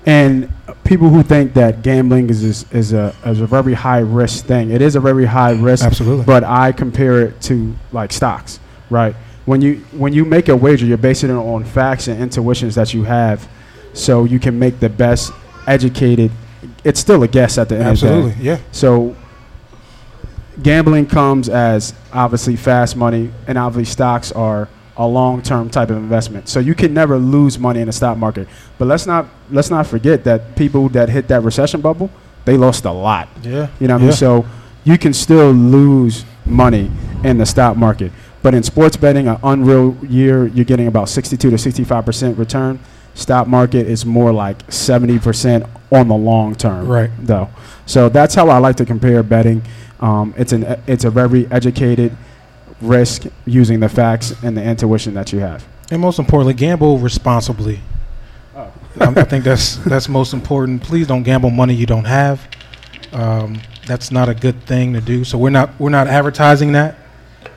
And 0.07 0.53
people 0.85 1.09
who 1.09 1.23
think 1.23 1.55
that 1.55 1.83
gambling 1.83 2.29
is 2.29 2.43
is, 2.43 2.73
is 2.73 2.93
a 2.93 3.15
is 3.25 3.41
a 3.41 3.47
very 3.47 3.75
high 3.75 4.01
risk 4.01 4.45
thing. 4.45 4.71
It 4.71 4.83
is 4.83 4.97
a 4.97 5.01
very 5.01 5.25
high 5.25 5.53
risk, 5.53 5.85
Absolutely. 5.85 6.25
but 6.25 6.45
I 6.45 6.73
compare 6.73 7.23
it 7.23 7.41
to 7.43 7.75
like 7.93 8.13
stocks, 8.13 8.61
right? 8.91 9.15
When 9.47 9.61
you 9.63 9.77
when 9.93 10.13
you 10.13 10.25
make 10.25 10.49
a 10.49 10.57
wager, 10.57 10.85
you're 10.87 10.99
basing 10.99 11.31
it 11.31 11.35
on 11.35 11.65
facts 11.65 12.09
and 12.09 12.21
intuitions 12.23 12.75
that 12.75 12.93
you 12.93 13.05
have, 13.05 13.49
so 13.95 14.25
you 14.25 14.39
can 14.39 14.59
make 14.59 14.81
the 14.81 14.89
best 14.89 15.33
educated. 15.67 16.31
It's 16.83 17.01
still 17.01 17.23
a 17.23 17.29
guess 17.29 17.57
at 17.57 17.69
the 17.69 17.77
end 17.77 17.89
of 17.89 18.01
the 18.01 18.07
day. 18.07 18.13
Absolutely, 18.13 18.45
yeah. 18.45 18.59
So 18.73 19.17
gambling 20.63 21.07
comes 21.07 21.49
as 21.49 21.95
obviously 22.13 22.57
fast 22.57 22.97
money, 22.97 23.31
and 23.47 23.57
obviously 23.57 23.91
stocks 23.91 24.33
are 24.33 24.69
a 24.97 25.07
long-term 25.07 25.71
type 25.71 25.91
of 25.91 25.97
investment. 25.97 26.49
So 26.49 26.61
you 26.61 26.75
can 26.75 26.95
never 26.95 27.19
lose 27.19 27.59
money 27.59 27.81
in 27.81 27.87
the 27.87 27.93
stock 27.93 28.17
market. 28.17 28.49
But 28.79 28.87
let's 28.87 29.07
not 29.07 29.27
let's 29.51 29.71
not 29.71 29.87
forget 29.87 30.25
that 30.25 30.57
people 30.57 30.89
that 30.91 31.09
hit 31.09 31.29
that 31.29 31.43
recession 31.43 31.81
bubble, 31.81 32.11
they 32.45 32.57
lost 32.57 32.85
a 32.85 32.93
lot. 32.93 33.29
Yeah. 33.43 33.69
You 33.81 33.89
know 33.89 33.95
what 33.95 34.03
I 34.03 34.05
yeah. 34.05 34.11
mean? 34.11 34.13
So 34.13 34.47
you 34.85 34.99
can 34.99 35.13
still 35.13 35.51
lose 35.51 36.25
money 36.45 36.91
in 37.25 37.39
the 37.39 37.47
stock 37.47 37.77
market. 37.77 38.13
But 38.43 38.55
in 38.55 38.63
sports 38.63 38.97
betting, 38.97 39.27
an 39.27 39.39
unreal 39.43 39.97
year, 40.07 40.47
you're 40.49 40.67
getting 40.67 40.87
about 40.87 41.09
62 41.09 41.51
to 41.51 41.59
65 41.59 42.05
percent 42.05 42.39
return. 42.39 42.79
Stock 43.15 43.47
market 43.47 43.87
is 43.87 44.05
more 44.05 44.33
like 44.33 44.71
70 44.71 45.19
percent 45.21 45.65
on 45.91 46.09
the 46.09 46.17
long 46.17 46.55
term, 46.55 46.87
Right. 46.89 47.11
Though, 47.19 47.49
so 47.87 48.09
that's 48.09 48.35
how 48.35 48.49
I 48.49 48.59
like 48.59 48.77
to 48.77 48.85
compare 48.85 49.23
betting. 49.23 49.63
Um, 50.01 50.35
it's 50.37 50.53
an 50.53 50.81
it's 50.87 51.05
a 51.05 51.11
very 51.11 51.47
educated 51.51 52.17
risk 52.81 53.27
using 53.47 53.81
the 53.81 53.89
facts 53.89 54.35
and 54.43 54.57
the 54.57 54.63
intuition 54.63 55.15
that 55.15 55.33
you 55.33 55.41
have. 55.41 55.67
And 55.91 56.01
most 56.01 56.19
importantly, 56.19 56.55
gamble 56.55 56.99
responsibly. 56.99 57.81
Oh. 58.57 58.73
I, 59.01 59.07
I 59.09 59.25
think 59.25 59.45
that's 59.45 59.77
that's 59.77 60.09
most 60.09 60.33
important. 60.33 60.83
Please 60.83 61.07
don't 61.07 61.23
gamble 61.23 61.51
money 61.51 61.75
you 61.75 61.87
don't 61.87 62.05
have. 62.05 62.49
Um, 63.13 63.61
that's 63.87 64.11
not 64.11 64.29
a 64.29 64.35
good 64.35 64.63
thing 64.63 64.93
to 64.95 65.01
do. 65.01 65.25
So 65.25 65.39
we're 65.39 65.51
not 65.51 65.71
we're 65.79 65.91
not 65.91 66.07
advertising 66.07 66.73
that. 66.73 66.97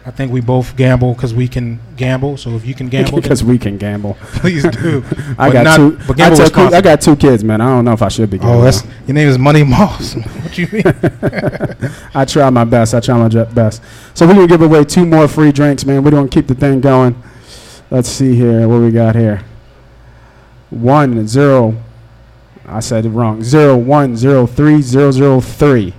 I 0.08 0.12
think 0.12 0.32
we 0.32 0.40
both 0.40 0.78
gamble 0.78 1.14
because 1.16 1.34
we 1.34 1.50
can 1.50 1.82
gamble. 1.98 2.38
So 2.38 2.52
if 2.56 2.66
you 2.66 2.74
can 2.74 2.88
gamble, 2.88 3.20
because 3.20 3.44
we 3.52 3.58
can 3.58 3.78
gamble. 3.78 4.14
please 4.22 4.64
do. 4.64 5.04
I 5.38 5.50
But 5.50 5.52
got 5.52 5.64
not- 5.66 5.76
two. 5.76 5.98
but 6.08 6.22
I, 6.22 6.34
tell- 6.34 6.74
I 6.76 6.80
got 6.80 7.02
two 7.02 7.18
kids, 7.18 7.44
man. 7.44 7.60
I 7.60 7.66
don't 7.66 7.84
know 7.84 7.92
if 7.92 8.02
I 8.02 8.08
should 8.08 8.30
be. 8.30 8.40
Oh, 8.42 8.62
that's 8.62 8.86
your 9.06 9.16
name 9.16 9.28
is 9.28 9.38
Money 9.38 9.64
Moss. 9.64 10.14
what 10.14 10.58
you 10.58 10.68
mean? 10.72 10.84
I 12.16 12.24
try 12.24 12.50
my 12.50 12.64
best. 12.64 12.94
I 12.94 13.02
try 13.02 13.18
my 13.18 13.28
best. 13.44 13.84
So 14.14 14.26
we're 14.26 14.34
gonna 14.36 14.48
give 14.48 14.62
away 14.62 14.86
two 14.86 15.06
more 15.06 15.28
free 15.28 15.52
drinks, 15.52 15.84
man. 15.84 16.02
We're 16.02 16.12
gonna 16.12 16.30
keep 16.30 16.48
the 16.48 16.56
thing 16.56 16.80
going. 16.80 17.22
Let's 17.92 18.08
see 18.08 18.34
here. 18.34 18.66
What 18.66 18.80
we 18.80 18.92
got 18.92 19.14
here? 19.14 19.44
One 20.70 21.28
zero. 21.28 21.76
I 22.66 22.80
said 22.80 23.06
it 23.06 23.10
wrong. 23.10 23.44
Zero 23.44 23.76
one 23.76 24.16
zero 24.16 24.48
three 24.48 24.82
zero 24.82 25.12
zero 25.12 25.42
three. 25.42 25.94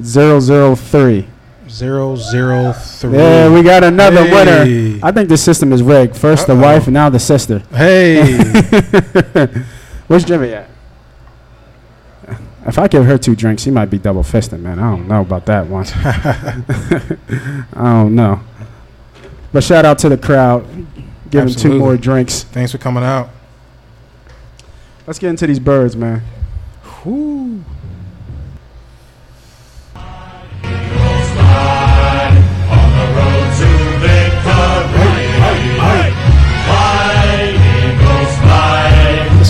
Zero 0.00 0.38
zero 0.38 0.76
three. 0.76 1.26
Zero 1.68 2.14
zero 2.16 2.72
three. 2.72 3.18
Yeah, 3.18 3.52
we 3.52 3.62
got 3.62 3.82
another 3.82 4.24
Hey. 4.24 4.32
winner. 4.92 5.00
I 5.04 5.10
think 5.10 5.28
the 5.28 5.36
system 5.36 5.72
is 5.72 5.82
rigged. 5.82 6.16
First 6.16 6.46
the 6.46 6.52
Uh-oh. 6.52 6.60
wife, 6.60 6.86
and 6.86 6.94
now 6.94 7.08
the 7.10 7.18
sister. 7.18 7.58
Hey, 7.72 8.22
Where's 10.06 10.24
Jimmy 10.24 10.52
at? 10.54 10.68
If 12.66 12.78
I 12.78 12.86
give 12.88 13.04
her 13.04 13.18
two 13.18 13.34
drinks, 13.36 13.62
she 13.62 13.70
might 13.70 13.90
be 13.90 13.98
double 13.98 14.22
fisting, 14.22 14.60
man. 14.60 14.78
I 14.78 14.90
don't 14.90 15.08
know 15.08 15.20
about 15.22 15.46
that 15.46 15.66
one. 15.68 15.86
I 15.94 17.66
don't 17.74 18.14
know. 18.14 18.40
But 19.52 19.62
shout 19.64 19.84
out 19.84 19.98
to 20.00 20.08
the 20.08 20.18
crowd, 20.18 20.66
Give 21.30 21.46
giving 21.46 21.54
two 21.54 21.78
more 21.78 21.96
drinks. 21.96 22.42
thanks 22.44 22.72
for 22.72 22.78
coming 22.78 23.02
out. 23.04 23.30
Let's 25.06 25.18
get 25.18 25.30
into 25.30 25.46
these 25.46 25.60
birds, 25.60 25.96
man. 25.96 26.22
Whew. 27.02 27.64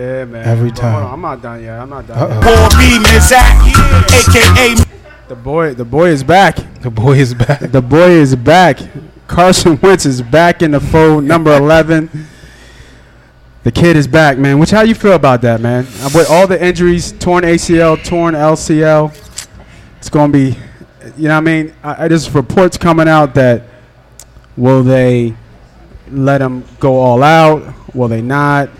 yeah, 0.00 0.24
man. 0.24 0.46
Every 0.46 0.70
But 0.70 0.78
hold 0.78 0.92
time. 0.94 1.04
on, 1.06 1.12
I'm 1.14 1.20
not 1.20 1.42
done 1.42 1.62
yet. 1.62 1.78
I'm 1.78 1.90
not 1.90 2.06
done. 2.06 2.18
Uh-oh. 2.18 2.28
Yet. 2.28 2.72
For 2.72 2.78
me, 2.78 2.98
Miss 2.98 3.32
aka 3.32 4.74
The 5.28 5.34
boy, 5.36 5.74
the 5.74 5.84
boy 5.84 6.08
is 6.08 6.24
back. 6.24 6.56
The 6.80 6.90
boy 6.90 7.18
is 7.18 7.34
back. 7.34 7.60
The 7.60 7.82
boy 7.82 8.10
is 8.10 8.34
back. 8.36 8.78
Carson 9.26 9.78
Wentz 9.80 10.06
is 10.06 10.22
back 10.22 10.62
in 10.62 10.72
the 10.72 10.80
fold, 10.80 11.22
number 11.24 11.56
11. 11.56 12.10
The 13.62 13.70
kid 13.70 13.96
is 13.96 14.08
back, 14.08 14.38
man. 14.38 14.58
Which 14.58 14.70
how 14.70 14.82
you 14.82 14.94
feel 14.94 15.12
about 15.12 15.42
that, 15.42 15.60
man? 15.60 15.86
Uh, 16.00 16.10
With 16.14 16.28
all 16.30 16.46
the 16.46 16.60
injuries, 16.64 17.12
torn 17.12 17.44
ACL, 17.44 18.02
torn 18.02 18.34
LCL, 18.34 19.14
it's 19.98 20.08
gonna 20.08 20.32
be 20.32 20.56
you 21.16 21.28
know, 21.28 21.34
what 21.34 21.38
I 21.38 21.40
mean, 21.40 21.74
I, 21.82 22.04
I, 22.04 22.08
there's 22.08 22.30
reports 22.34 22.76
coming 22.76 23.08
out 23.08 23.34
that 23.34 23.64
will 24.56 24.82
they 24.82 25.34
let 26.10 26.40
him 26.40 26.64
go 26.78 26.96
all 26.96 27.22
out? 27.22 27.94
Will 27.94 28.08
they 28.08 28.22
not? 28.22 28.70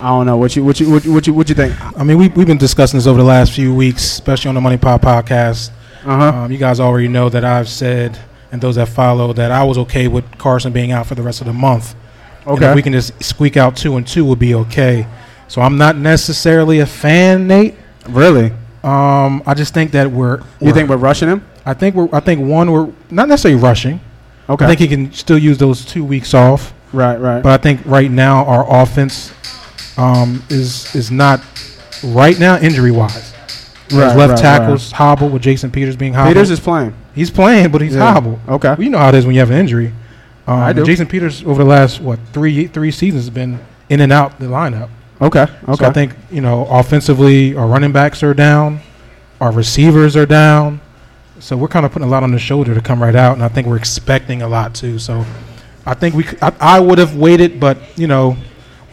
I 0.00 0.08
don't 0.08 0.26
know. 0.26 0.36
What 0.36 0.56
you 0.56 0.64
what 0.64 0.80
you 0.80 0.90
what 0.90 1.04
you 1.04 1.12
what 1.12 1.26
you, 1.26 1.34
what 1.34 1.48
you 1.48 1.54
think? 1.54 1.74
I 1.98 2.02
mean, 2.04 2.16
we 2.18 2.28
we've 2.28 2.46
been 2.46 2.58
discussing 2.58 2.96
this 2.98 3.06
over 3.06 3.18
the 3.18 3.24
last 3.24 3.52
few 3.52 3.74
weeks, 3.74 4.02
especially 4.02 4.48
on 4.48 4.54
the 4.54 4.60
Money 4.60 4.78
Pop 4.78 5.02
podcast. 5.02 5.70
Uh 6.04 6.16
huh. 6.32 6.38
Um, 6.44 6.52
you 6.52 6.58
guys 6.58 6.80
already 6.80 7.08
know 7.08 7.28
that 7.28 7.44
I've 7.44 7.68
said, 7.68 8.18
and 8.50 8.60
those 8.62 8.76
that 8.76 8.88
follow, 8.88 9.32
that 9.34 9.50
I 9.50 9.62
was 9.64 9.76
okay 9.78 10.08
with 10.08 10.24
Carson 10.38 10.72
being 10.72 10.90
out 10.92 11.06
for 11.06 11.14
the 11.14 11.22
rest 11.22 11.40
of 11.42 11.46
the 11.46 11.52
month. 11.52 11.94
Okay. 12.46 12.70
if 12.70 12.74
we 12.74 12.80
can 12.82 12.94
just 12.94 13.22
squeak 13.22 13.58
out 13.58 13.76
two 13.76 13.96
and 13.98 14.06
two, 14.06 14.24
would 14.24 14.38
be 14.38 14.54
okay. 14.54 15.06
So 15.48 15.60
I'm 15.60 15.76
not 15.76 15.96
necessarily 15.96 16.78
a 16.80 16.86
fan, 16.86 17.46
Nate. 17.46 17.74
really? 18.08 18.52
Um, 18.82 19.42
I 19.44 19.52
just 19.54 19.74
think 19.74 19.90
that 19.92 20.10
we're. 20.10 20.38
You 20.38 20.44
we're- 20.62 20.72
think 20.72 20.88
we're 20.88 20.96
rushing 20.96 21.28
him? 21.28 21.44
I 21.66 21.74
think 21.74 21.94
we're. 21.94 22.08
I 22.14 22.20
think 22.20 22.40
one, 22.40 22.72
we're 22.72 22.90
not 23.10 23.28
necessarily 23.28 23.60
rushing. 23.60 24.00
Okay. 24.48 24.64
I 24.64 24.68
think 24.68 24.80
he 24.80 24.88
can 24.88 25.12
still 25.12 25.36
use 25.38 25.58
those 25.58 25.84
two 25.84 26.02
weeks 26.02 26.32
off. 26.32 26.72
right. 26.94 27.18
Right. 27.20 27.42
But 27.42 27.52
I 27.60 27.62
think 27.62 27.82
right 27.84 28.10
now 28.10 28.44
our 28.46 28.82
offense 28.82 29.32
um, 29.96 30.42
is 30.48 30.94
is 30.94 31.10
not 31.10 31.40
right 32.04 32.38
now 32.38 32.58
injury 32.58 32.90
wise. 32.90 33.32
right. 33.92 34.16
left 34.16 34.30
right, 34.34 34.38
tackles 34.38 34.92
hobble 34.92 35.28
with 35.28 35.42
Jason 35.42 35.70
Peters 35.70 35.96
being 35.96 36.12
Right. 36.12 36.18
hobbled. 36.20 36.34
Peters 36.36 36.50
is 36.50 36.60
playing. 36.60 36.94
he's 37.14 37.30
playing, 37.30 37.70
but 37.70 37.80
he's 37.80 37.94
Yeah. 37.94 38.12
hobbled. 38.12 38.38
Okay. 38.48 38.68
Well, 38.68 38.82
you 38.82 38.90
know 38.90 38.98
how 38.98 39.08
it 39.08 39.14
is 39.16 39.26
when 39.26 39.34
you 39.34 39.40
have 39.40 39.50
an 39.50 39.58
injury. 39.58 39.92
Um, 40.46 40.58
I 40.60 40.72
do. 40.72 40.84
Jason 40.84 41.06
Peters 41.06 41.42
over 41.44 41.62
the 41.62 41.68
last 41.68 42.00
what 42.00 42.18
three 42.32 42.66
three 42.66 42.90
seasons 42.90 43.24
has 43.24 43.30
been 43.30 43.58
in 43.88 44.00
and 44.00 44.12
out 44.12 44.38
the 44.38 44.46
lineup. 44.46 44.88
Okay. 45.20 45.42
Okay. 45.68 45.74
So 45.84 45.84
I 45.86 45.92
think 45.92 46.14
you 46.30 46.40
know 46.40 46.66
offensively 46.70 47.54
our 47.56 47.66
running 47.66 47.92
backs 47.92 48.22
are 48.22 48.32
down, 48.34 48.80
our 49.40 49.50
receivers 49.52 50.16
are 50.16 50.26
down. 50.26 50.80
So 51.40 51.56
we're 51.56 51.68
kind 51.68 51.86
of 51.86 51.92
putting 51.92 52.06
a 52.06 52.10
lot 52.10 52.22
on 52.22 52.32
the 52.32 52.38
shoulder 52.38 52.74
to 52.74 52.80
come 52.80 53.02
right 53.02 53.16
out, 53.16 53.34
and 53.34 53.42
I 53.42 53.48
think 53.48 53.66
we're 53.66 53.76
expecting 53.76 54.42
a 54.42 54.48
lot 54.48 54.74
too. 54.74 54.98
So 54.98 55.24
I 55.86 55.94
think 55.94 56.14
we 56.14 56.22
c- 56.24 56.36
I, 56.42 56.52
I 56.60 56.80
would 56.80 56.98
have 56.98 57.16
waited, 57.16 57.58
but 57.58 57.78
you 57.96 58.06
know 58.06 58.36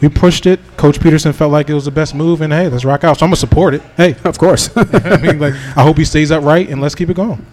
we 0.00 0.08
pushed 0.08 0.46
it. 0.46 0.60
Coach 0.76 1.00
Pederson 1.00 1.34
felt 1.34 1.52
like 1.52 1.68
it 1.68 1.74
was 1.74 1.84
the 1.84 1.90
best 1.90 2.14
move, 2.14 2.40
and 2.40 2.52
hey, 2.52 2.68
let's 2.68 2.84
rock 2.84 3.04
out. 3.04 3.18
So 3.18 3.26
I'm 3.26 3.30
gonna 3.30 3.36
support 3.36 3.74
it. 3.74 3.82
Hey, 3.96 4.16
of 4.24 4.38
course. 4.38 4.70
I 4.76 5.16
mean, 5.18 5.38
like 5.38 5.54
I 5.54 5.82
hope 5.82 5.98
he 5.98 6.04
stays 6.04 6.30
upright, 6.30 6.68
and 6.68 6.80
let's 6.80 6.94
keep 6.94 7.10
it 7.10 7.14
going. 7.14 7.44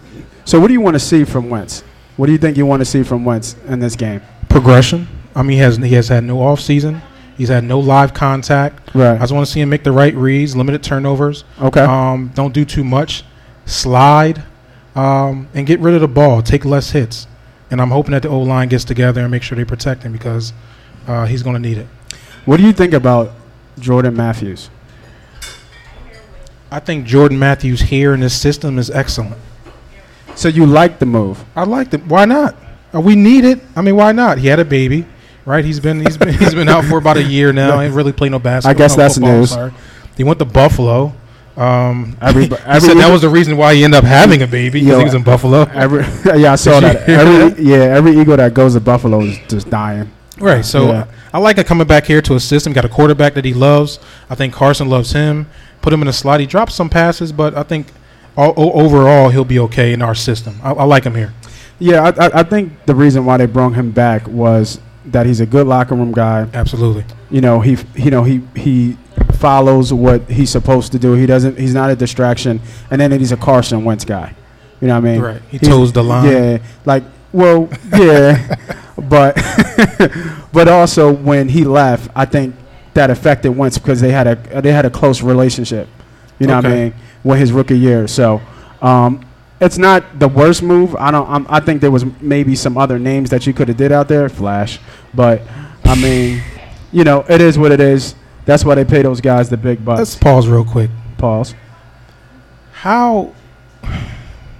so 0.44 0.60
what 0.60 0.68
do 0.68 0.72
you 0.72 0.80
want 0.80 0.94
to 0.94 1.00
see 1.00 1.24
from 1.24 1.50
Wentz? 1.50 1.82
What 2.16 2.26
do 2.26 2.32
you 2.32 2.38
think 2.38 2.56
you 2.56 2.66
want 2.66 2.80
to 2.80 2.86
see 2.86 3.02
from 3.02 3.24
Wentz 3.24 3.56
in 3.66 3.78
this 3.78 3.96
game? 3.96 4.22
Progression. 4.48 5.06
I 5.34 5.42
mean, 5.42 5.56
he 5.56 5.58
has 5.58 5.76
he 5.76 5.94
has 5.94 6.08
had 6.08 6.24
no 6.24 6.40
off 6.40 6.60
season. 6.60 7.02
He's 7.36 7.50
had 7.50 7.64
no 7.64 7.78
live 7.78 8.14
contact. 8.14 8.94
Right. 8.94 9.16
I 9.16 9.18
just 9.18 9.32
want 9.32 9.46
to 9.46 9.52
see 9.52 9.60
him 9.60 9.68
make 9.68 9.84
the 9.84 9.92
right 9.92 10.14
reads, 10.14 10.56
limited 10.56 10.82
turnovers. 10.82 11.44
Okay. 11.60 11.82
Um, 11.82 12.32
don't 12.34 12.54
do 12.54 12.64
too 12.64 12.82
much. 12.82 13.24
Slide 13.66 14.42
um, 14.94 15.48
and 15.52 15.66
get 15.66 15.80
rid 15.80 15.94
of 15.94 16.00
the 16.00 16.08
ball. 16.08 16.40
Take 16.42 16.64
less 16.64 16.90
hits. 16.92 17.26
And 17.70 17.80
I'm 17.80 17.90
hoping 17.90 18.12
that 18.12 18.22
the 18.22 18.28
O 18.28 18.40
line 18.40 18.68
gets 18.68 18.84
together 18.84 19.20
and 19.20 19.30
make 19.30 19.42
sure 19.42 19.56
they 19.56 19.64
protect 19.64 20.02
him 20.02 20.12
because 20.12 20.52
uh, 21.06 21.26
he's 21.26 21.42
going 21.42 21.54
to 21.54 21.60
need 21.60 21.78
it. 21.78 21.86
What 22.46 22.56
do 22.56 22.62
you 22.62 22.72
think 22.72 22.94
about 22.94 23.32
Jordan 23.78 24.16
Matthews? 24.16 24.70
I 26.70 26.80
think 26.80 27.06
Jordan 27.06 27.38
Matthews 27.38 27.80
here 27.80 28.12
in 28.14 28.20
this 28.20 28.38
system 28.38 28.78
is 28.78 28.90
excellent. 28.90 29.36
So 30.34 30.48
you 30.48 30.66
like 30.66 30.98
the 30.98 31.06
move? 31.06 31.44
I 31.54 31.64
like 31.64 31.94
it. 31.94 32.04
Why 32.06 32.24
not? 32.24 32.56
Uh, 32.94 33.00
we 33.00 33.14
need 33.16 33.44
it. 33.44 33.60
I 33.74 33.82
mean, 33.82 33.96
why 33.96 34.12
not? 34.12 34.38
He 34.38 34.48
had 34.48 34.58
a 34.58 34.64
baby, 34.64 35.06
right? 35.44 35.64
He's 35.64 35.80
been 35.80 36.00
he's 36.00 36.16
been 36.16 36.34
he's 36.34 36.54
been 36.54 36.68
out 36.68 36.84
for 36.84 36.98
about 36.98 37.16
a 37.16 37.22
year 37.22 37.52
now. 37.52 37.80
Ain't 37.80 37.94
really 37.94 38.12
played 38.12 38.32
no 38.32 38.38
basketball. 38.38 38.70
I 38.70 38.74
guess 38.78 38.96
no 38.96 39.02
that's 39.02 39.14
football, 39.14 39.38
news. 39.38 39.50
sorry. 39.50 39.72
He 40.16 40.24
went 40.24 40.38
to 40.40 40.44
Buffalo. 40.44 41.14
Um, 41.56 42.18
Every- 42.20 42.44
every- 42.66 42.80
said 42.80 42.98
that 42.98 43.10
was 43.10 43.22
the 43.22 43.30
reason 43.30 43.56
why 43.56 43.74
he 43.74 43.82
ended 43.84 43.98
up 43.98 44.04
having 44.04 44.42
a 44.42 44.46
baby 44.46 44.80
because 44.80 44.98
he 44.98 45.04
was 45.04 45.14
in 45.14 45.22
Buffalo. 45.22 45.62
Every 45.62 46.04
yeah, 46.40 46.52
I 46.52 46.56
saw 46.56 46.80
that. 46.80 47.08
Every 47.08 47.64
yeah, 47.64 47.76
every 47.76 48.18
eagle 48.18 48.36
that 48.36 48.52
goes 48.52 48.74
to 48.74 48.80
Buffalo 48.80 49.20
is 49.20 49.38
just 49.48 49.70
dying. 49.70 50.10
Right. 50.38 50.64
So 50.64 50.88
Yeah. 50.88 51.06
I 51.32 51.38
like 51.38 51.58
it 51.58 51.66
coming 51.66 51.86
back 51.86 52.04
here 52.06 52.20
to 52.22 52.34
assist 52.34 52.66
him. 52.66 52.72
Got 52.72 52.84
a 52.84 52.88
quarterback 52.88 53.34
that 53.34 53.44
he 53.44 53.54
loves. 53.54 53.98
I 54.30 54.34
think 54.34 54.52
Carson 54.54 54.88
loves 54.88 55.12
him. 55.12 55.46
Put 55.82 55.92
him 55.92 56.02
in 56.02 56.08
a 56.08 56.12
slot. 56.12 56.40
He 56.40 56.46
drops 56.46 56.74
some 56.74 56.88
passes, 56.90 57.32
but 57.32 57.56
I 57.56 57.62
think 57.62 57.88
all, 58.36 58.52
o- 58.56 58.72
overall 58.72 59.28
he'll 59.30 59.44
be 59.44 59.58
okay 59.60 59.92
in 59.92 60.02
our 60.02 60.14
system. 60.14 60.58
I, 60.62 60.72
I 60.72 60.84
like 60.84 61.04
him 61.04 61.14
here. 61.14 61.32
Yeah, 61.78 62.02
I, 62.18 62.26
I, 62.26 62.40
I 62.40 62.42
think 62.42 62.72
the 62.86 62.94
reason 62.94 63.24
why 63.24 63.36
they 63.36 63.46
brought 63.46 63.74
him 63.74 63.90
back 63.92 64.26
was 64.28 64.80
that 65.06 65.26
he's 65.26 65.40
a 65.40 65.46
good 65.46 65.66
locker 65.66 65.94
room 65.94 66.12
guy. 66.12 66.48
Absolutely. 66.54 67.04
You 67.30 67.40
know, 67.40 67.60
he 67.60 67.76
you 67.94 68.10
know 68.10 68.24
he 68.24 68.40
he 68.56 68.96
follows 69.34 69.92
what 69.92 70.22
he's 70.30 70.50
supposed 70.50 70.92
to 70.92 70.98
do. 70.98 71.12
He 71.14 71.26
doesn't. 71.26 71.58
He's 71.58 71.74
not 71.74 71.90
a 71.90 71.96
distraction. 71.96 72.60
And 72.90 73.00
then 73.00 73.10
he's 73.12 73.32
a 73.32 73.36
Carson 73.36 73.84
Wentz 73.84 74.04
guy. 74.04 74.34
You 74.80 74.88
know 74.88 74.94
what 75.00 75.08
I 75.08 75.12
mean? 75.12 75.20
Right. 75.20 75.42
He 75.50 75.58
He's- 75.58 75.68
toes 75.70 75.92
the 75.92 76.02
line. 76.02 76.30
Yeah, 76.30 76.58
like 76.84 77.04
well, 77.32 77.68
yeah, 77.94 78.56
but 79.08 79.36
but 80.56 80.68
also 80.68 81.12
when 81.12 81.50
he 81.50 81.64
left, 81.64 82.10
I 82.16 82.24
think 82.24 82.54
that 82.94 83.10
affected 83.10 83.50
Wentz 83.50 83.76
because 83.76 84.00
they 84.00 84.10
had 84.10 84.26
a 84.26 84.62
they 84.62 84.72
had 84.72 84.86
a 84.86 84.90
close 84.90 85.20
relationship. 85.20 85.86
You 86.38 86.46
know 86.46 86.56
what 86.56 86.64
I 86.64 86.74
mean? 86.74 86.94
With 87.22 87.38
his 87.38 87.52
rookie 87.52 87.78
year, 87.78 88.08
so 88.08 88.40
um, 88.80 89.22
it's 89.60 89.76
not 89.76 90.18
the 90.18 90.28
worst 90.28 90.62
move. 90.62 90.96
I 90.96 91.10
don't. 91.10 91.28
I'm, 91.28 91.46
I 91.50 91.60
think 91.60 91.82
there 91.82 91.90
was 91.90 92.06
maybe 92.22 92.56
some 92.56 92.78
other 92.78 92.98
names 92.98 93.28
that 93.30 93.46
you 93.46 93.52
could 93.52 93.68
have 93.68 93.76
did 93.76 93.92
out 93.92 94.08
there, 94.08 94.30
Flash, 94.30 94.78
but 95.12 95.42
I 95.84 95.94
mean, 95.94 96.42
you 96.90 97.04
know, 97.04 97.22
it 97.28 97.42
is 97.42 97.58
what 97.58 97.70
it 97.70 97.80
is. 97.80 98.14
That's 98.46 98.64
why 98.64 98.76
they 98.76 98.86
pay 98.86 99.02
those 99.02 99.20
guys 99.20 99.50
the 99.50 99.58
big 99.58 99.84
bucks. 99.84 99.98
Let's 99.98 100.16
pause 100.16 100.48
real 100.48 100.64
quick. 100.64 100.90
Pause. 101.18 101.54
How 102.72 103.34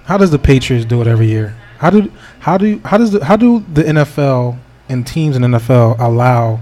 how 0.05 0.19
does 0.19 0.29
the 0.29 0.37
Patriots 0.37 0.85
do 0.85 1.01
it 1.01 1.07
every 1.07 1.25
year? 1.25 1.57
How 1.79 1.89
do 1.89 2.11
how 2.37 2.59
do 2.59 2.79
how 2.85 2.99
does 2.99 3.13
the, 3.13 3.25
how 3.25 3.35
do 3.35 3.65
the 3.73 3.81
NFL 3.81 4.59
and 4.89 5.05
teams 5.05 5.35
in 5.35 5.41
NFL 5.43 5.99
allow 5.99 6.59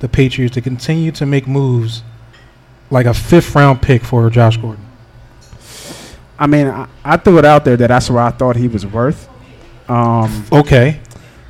the 0.00 0.08
Patriots 0.08 0.54
to 0.54 0.60
continue 0.60 1.10
to 1.12 1.26
make 1.26 1.46
moves 1.46 2.02
like 2.90 3.06
a 3.06 3.14
fifth 3.14 3.54
round 3.54 3.82
pick 3.82 4.02
for 4.04 4.28
Josh 4.30 4.56
Gordon? 4.56 4.84
I 6.38 6.46
mean, 6.46 6.66
I, 6.68 6.86
I 7.04 7.16
threw 7.16 7.38
it 7.38 7.44
out 7.44 7.64
there 7.64 7.76
that 7.78 7.88
that's 7.88 8.10
where 8.10 8.22
I 8.22 8.30
thought 8.30 8.56
he 8.56 8.68
was 8.68 8.84
worth. 8.86 9.28
Um, 9.88 10.44
Okay. 10.52 11.00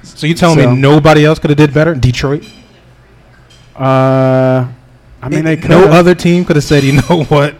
So 0.02 0.26
you're 0.26 0.36
telling 0.36 0.58
So- 0.60 0.70
me 0.70 0.76
nobody 0.80 1.24
else 1.24 1.38
could 1.40 1.50
have 1.50 1.56
did 1.56 1.74
better? 1.74 1.94
Detroit? 1.94 2.44
Uh, 3.74 4.66
I 5.20 5.28
mean, 5.28 5.44
they 5.44 5.56
could. 5.56 5.70
no 5.70 5.84
other 5.90 6.14
team 6.14 6.44
could 6.44 6.56
have 6.56 6.64
said, 6.64 6.84
you 6.84 6.92
know 6.92 7.24
what? 7.28 7.54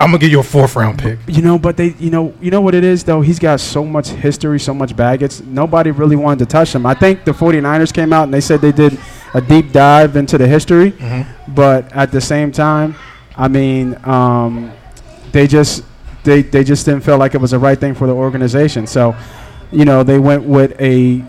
I'm 0.00 0.08
gonna 0.10 0.18
give 0.18 0.30
you 0.30 0.40
a 0.40 0.42
fourth 0.42 0.76
round 0.76 0.98
pick. 0.98 1.18
You 1.26 1.40
know, 1.42 1.58
but 1.58 1.76
they, 1.76 1.94
you 1.98 2.10
know, 2.10 2.34
you 2.40 2.50
know 2.50 2.60
what 2.60 2.74
it 2.74 2.84
is 2.84 3.04
though. 3.04 3.20
He's 3.20 3.38
got 3.38 3.60
so 3.60 3.84
much 3.84 4.08
history, 4.08 4.58
so 4.60 4.74
much 4.74 4.94
baggage. 4.96 5.40
Nobody 5.42 5.90
really 5.92 6.16
wanted 6.16 6.40
to 6.40 6.46
touch 6.46 6.74
him. 6.74 6.84
I 6.84 6.94
think 6.94 7.24
the 7.24 7.32
49ers 7.32 7.92
came 7.92 8.12
out 8.12 8.24
and 8.24 8.34
they 8.34 8.40
said 8.40 8.60
they 8.60 8.72
did 8.72 8.98
a 9.32 9.40
deep 9.40 9.72
dive 9.72 10.16
into 10.16 10.36
the 10.38 10.46
history, 10.46 10.92
Mm-hmm. 10.92 11.54
but 11.54 11.90
at 11.92 12.10
the 12.12 12.20
same 12.20 12.52
time, 12.52 12.94
I 13.36 13.48
mean, 13.48 13.96
um, 14.04 14.72
they 15.32 15.46
just 15.46 15.84
they 16.24 16.42
they 16.42 16.64
just 16.64 16.84
didn't 16.86 17.02
feel 17.04 17.18
like 17.18 17.34
it 17.34 17.40
was 17.40 17.52
the 17.52 17.58
right 17.58 17.78
thing 17.78 17.94
for 17.94 18.06
the 18.06 18.14
organization. 18.14 18.86
So, 18.86 19.14
you 19.72 19.84
know, 19.84 20.02
they 20.02 20.18
went 20.18 20.44
with 20.44 20.78
a 20.80 21.24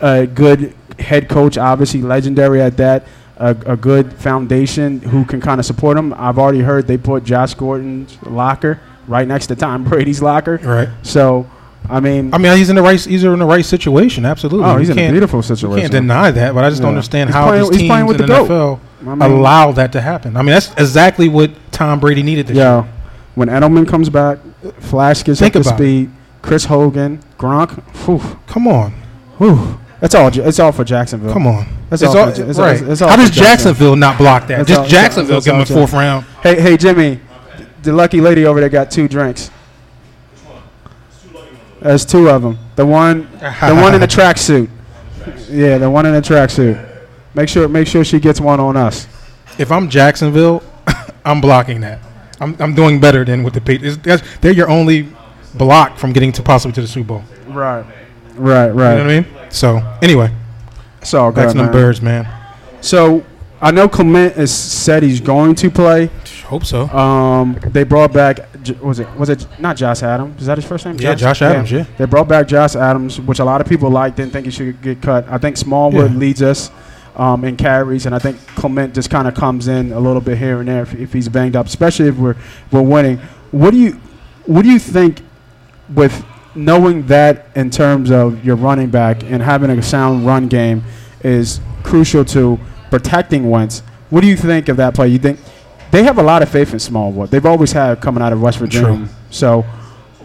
a 0.00 0.26
good 0.26 0.74
head 0.98 1.28
coach, 1.28 1.56
obviously 1.58 2.02
legendary 2.02 2.60
at 2.60 2.76
that. 2.76 3.06
A, 3.40 3.50
a 3.66 3.76
good 3.76 4.12
foundation 4.14 5.00
who 5.00 5.24
can 5.24 5.40
kind 5.40 5.60
of 5.60 5.64
support 5.66 5.96
him. 5.96 6.12
I've 6.16 6.38
already 6.38 6.60
heard 6.60 6.88
they 6.88 6.96
put 6.98 7.22
Josh 7.22 7.54
Gordon's 7.54 8.18
locker 8.24 8.80
right 9.06 9.28
next 9.28 9.46
to 9.46 9.54
Tom 9.56 9.84
Brady's 9.88 10.20
locker. 10.20 10.56
Right. 10.56 10.88
So, 11.02 11.48
I 11.88 12.00
mean, 12.00 12.34
I 12.34 12.38
mean, 12.38 12.56
he's 12.56 12.68
in 12.68 12.74
the 12.76 12.82
right. 12.82 12.98
He's 13.00 13.22
in 13.22 13.38
the 13.38 13.46
right 13.46 13.64
situation. 13.64 14.24
Absolutely. 14.26 14.64
oh, 14.68 14.72
You 14.72 14.78
he's 14.80 14.88
in 14.90 14.98
a 14.98 15.10
beautiful 15.12 15.38
You 15.38 15.42
situation. 15.44 15.80
can't 15.82 15.92
deny 15.92 16.32
that, 16.32 16.52
but 16.52 16.64
I 16.64 16.70
just 16.70 16.82
don't 16.82 16.90
understand 16.90 17.30
He's 17.30 17.34
how 17.36 17.46
playing- 17.46 17.62
these 17.62 17.70
he's 17.70 17.78
teams 17.80 17.90
playing 17.90 18.06
with 18.06 18.20
in 18.20 18.26
the 18.26 18.34
the. 18.34 18.40
NFL 18.44 18.80
I 19.06 19.14
mean, 19.14 19.22
allow 19.38 19.70
that 19.72 19.92
to 19.92 20.00
happen. 20.00 20.36
I 20.36 20.42
mean, 20.42 20.50
that's 20.50 20.72
exactly 20.72 21.28
what 21.28 21.52
Tom 21.70 22.00
Brady 22.00 22.24
needed 22.24 22.48
this 22.48 22.56
Yo, 22.56 22.80
year. 22.80 22.92
when 23.36 23.48
Edelman 23.48 23.86
comes 23.86 24.08
back, 24.10 24.38
Flash 24.80 25.22
gets 25.22 25.38
Think 25.38 25.54
up 25.54 25.62
to 25.62 25.68
about 25.68 25.80
it. 25.80 25.84
speed. 25.84 26.10
Chris 26.42 26.64
Hogan, 26.64 27.20
Gronk, 27.38 27.70
whew, 28.04 28.20
Come 28.48 28.66
on, 28.66 28.92
whew. 29.38 29.78
That's 30.00 30.14
all. 30.14 30.28
It's 30.28 30.58
all 30.60 30.70
for 30.72 30.84
Jacksonville. 30.84 31.32
come 31.32 31.46
on. 31.46 31.66
That's 31.90 32.02
It's 32.02 32.14
all 32.14 32.18
all, 32.20 32.32
for- 32.32 32.42
it's- 32.42 32.58
right. 32.58 32.76
it's- 32.76 32.90
it's 32.92 33.02
all 33.02 33.08
how 33.08 33.16
does 33.16 33.30
Jacksonville. 33.30 33.44
Jacksonville 33.44 33.96
not 33.96 34.18
block 34.18 34.46
that? 34.48 34.58
That's 34.58 34.68
Just 34.68 34.80
all- 34.80 34.86
Jacksonville 34.86 35.36
that's 35.36 35.46
give 35.46 35.54
him 35.56 35.60
a 35.62 35.66
fourth 35.66 35.92
round. 35.92 36.24
Hey, 36.42 36.60
hey, 36.60 36.76
Jimmy, 36.76 37.20
the 37.82 37.92
lucky 37.92 38.20
lady 38.20 38.44
over 38.46 38.60
there 38.60 38.68
got 38.68 38.90
two 38.90 39.08
drinks. 39.08 39.50
There's 41.80 42.04
two 42.04 42.28
of 42.28 42.42
them. 42.42 42.58
The 42.76 42.84
one, 42.86 43.28
the 43.40 43.74
one 43.74 43.94
in 43.94 44.00
the 44.00 44.06
tracksuit. 44.08 44.68
Yeah, 45.48 45.78
the 45.78 45.88
one 45.90 46.06
in 46.06 46.12
the 46.12 46.20
tracksuit. 46.22 46.84
Make 47.34 47.48
sure, 47.48 47.68
make 47.68 47.86
sure 47.86 48.04
she 48.04 48.18
gets 48.18 48.40
one 48.40 48.58
on 48.60 48.76
us. 48.76 49.06
If 49.58 49.70
I'm 49.70 49.88
Jacksonville, 49.88 50.62
I'm 51.24 51.40
blocking 51.40 51.80
that. 51.82 52.00
I'm, 52.40 52.56
I'm 52.60 52.74
doing 52.74 53.00
better 53.00 53.24
than 53.24 53.42
with 53.42 53.54
the 53.54 53.60
Patriots. 53.60 53.96
That's- 53.98 54.26
They're 54.40 54.52
your 54.52 54.68
only 54.68 55.08
block 55.54 55.98
from 55.98 56.12
getting 56.12 56.32
to 56.32 56.42
possibly 56.42 56.72
to 56.74 56.80
the 56.80 56.86
Super 56.88 57.08
Bowl. 57.08 57.24
Right, 57.48 57.84
right, 58.38 58.70
right. 58.70 58.92
You 58.92 58.98
know 58.98 59.04
what 59.04 59.10
I 59.10 59.20
mean? 59.20 59.50
So 59.50 59.98
anyway, 60.02 60.30
So 61.02 61.30
back 61.30 61.46
good, 61.46 61.52
to 61.52 61.56
them 61.58 61.66
man. 61.66 61.72
birds, 61.72 62.02
man. 62.02 62.28
So 62.80 63.24
I 63.60 63.70
know 63.70 63.88
Clement 63.88 64.34
has 64.36 64.54
said 64.56 65.02
he's 65.02 65.20
going 65.20 65.54
to 65.56 65.70
play. 65.70 66.10
Hope 66.44 66.64
so. 66.64 66.88
Um, 66.88 67.58
they 67.66 67.84
brought 67.84 68.12
back 68.12 68.40
was 68.82 68.98
it 68.98 69.08
was 69.16 69.28
it 69.28 69.46
not 69.58 69.76
Josh 69.76 70.02
Adams? 70.02 70.40
Is 70.40 70.46
that 70.46 70.58
his 70.58 70.64
first 70.66 70.84
name? 70.84 70.96
Yeah, 70.98 71.14
Josh 71.14 71.42
Adams, 71.42 71.70
yeah. 71.72 71.84
They 71.96 72.04
brought 72.06 72.28
back 72.28 72.48
Josh 72.48 72.74
Adams, 72.76 73.20
which 73.20 73.38
a 73.38 73.44
lot 73.44 73.60
of 73.60 73.66
people 73.66 73.90
liked. 73.90 74.16
Didn't 74.16 74.32
think 74.32 74.46
he 74.46 74.50
should 74.52 74.80
get 74.82 75.00
cut. 75.02 75.26
I 75.28 75.38
think 75.38 75.56
Smallwood 75.56 76.12
Yeah. 76.12 76.18
leads 76.18 76.42
us 76.42 76.70
um, 77.16 77.44
in 77.44 77.56
carries, 77.56 78.06
and 78.06 78.14
I 78.14 78.18
think 78.18 78.38
Clement 78.48 78.94
just 78.94 79.10
kind 79.10 79.26
of 79.28 79.34
comes 79.34 79.68
in 79.68 79.92
a 79.92 80.00
little 80.00 80.20
bit 80.20 80.38
here 80.38 80.60
and 80.60 80.68
there 80.68 80.82
if, 80.82 80.94
if 80.94 81.12
he's 81.12 81.28
banged 81.28 81.56
up, 81.56 81.66
especially 81.66 82.08
if 82.08 82.16
we're 82.16 82.36
we're 82.70 82.82
winning. 82.82 83.18
What 83.50 83.70
do 83.72 83.78
you 83.78 83.92
what 84.46 84.62
do 84.62 84.70
you 84.70 84.78
think 84.78 85.20
with 85.94 86.24
knowing 86.58 87.06
that 87.06 87.46
in 87.54 87.70
terms 87.70 88.10
of 88.10 88.44
your 88.44 88.56
running 88.56 88.90
back 88.90 89.22
and 89.22 89.40
having 89.40 89.70
a 89.70 89.82
sound 89.82 90.26
run 90.26 90.48
game 90.48 90.82
is 91.22 91.60
crucial 91.84 92.24
to 92.26 92.58
protecting 92.90 93.48
Wentz? 93.48 93.80
What 94.10 94.22
do 94.22 94.26
you 94.26 94.36
think 94.36 94.68
of 94.68 94.76
that 94.78 94.94
play? 94.94 95.08
You 95.08 95.18
think 95.18 95.38
they 95.90 96.02
have 96.02 96.18
a 96.18 96.22
lot 96.22 96.42
of 96.42 96.48
faith 96.48 96.72
in 96.72 96.78
Smallwood. 96.78 97.30
They've 97.30 97.46
always 97.46 97.72
had 97.72 98.00
coming 98.00 98.22
out 98.22 98.32
of 98.32 98.42
West 98.42 98.58
Virginia. 98.58 99.06
True. 99.06 99.08
So, 99.30 99.62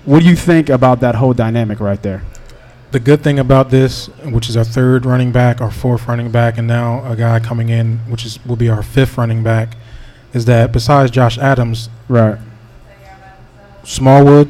what 0.05 0.21
do 0.21 0.25
you 0.27 0.35
think 0.35 0.69
about 0.69 0.99
that 1.01 1.15
whole 1.15 1.33
dynamic 1.33 1.79
right 1.79 2.01
there? 2.01 2.23
The 2.91 2.99
good 2.99 3.23
thing 3.23 3.39
about 3.39 3.69
this, 3.69 4.07
which 4.25 4.49
is 4.49 4.57
our 4.57 4.63
third 4.63 5.05
running 5.05 5.31
back, 5.31 5.61
our 5.61 5.71
fourth 5.71 6.07
running 6.07 6.31
back, 6.31 6.57
and 6.57 6.67
now 6.67 7.09
a 7.09 7.15
guy 7.15 7.39
coming 7.39 7.69
in, 7.69 7.99
which 8.09 8.25
is 8.25 8.43
will 8.45 8.55
be 8.55 8.69
our 8.69 8.83
fifth 8.83 9.17
running 9.17 9.43
back, 9.43 9.75
is 10.33 10.45
that 10.45 10.71
besides 10.71 11.11
Josh 11.11 11.37
Adams, 11.37 11.89
Right. 12.07 12.37
Smallwood 13.83 14.49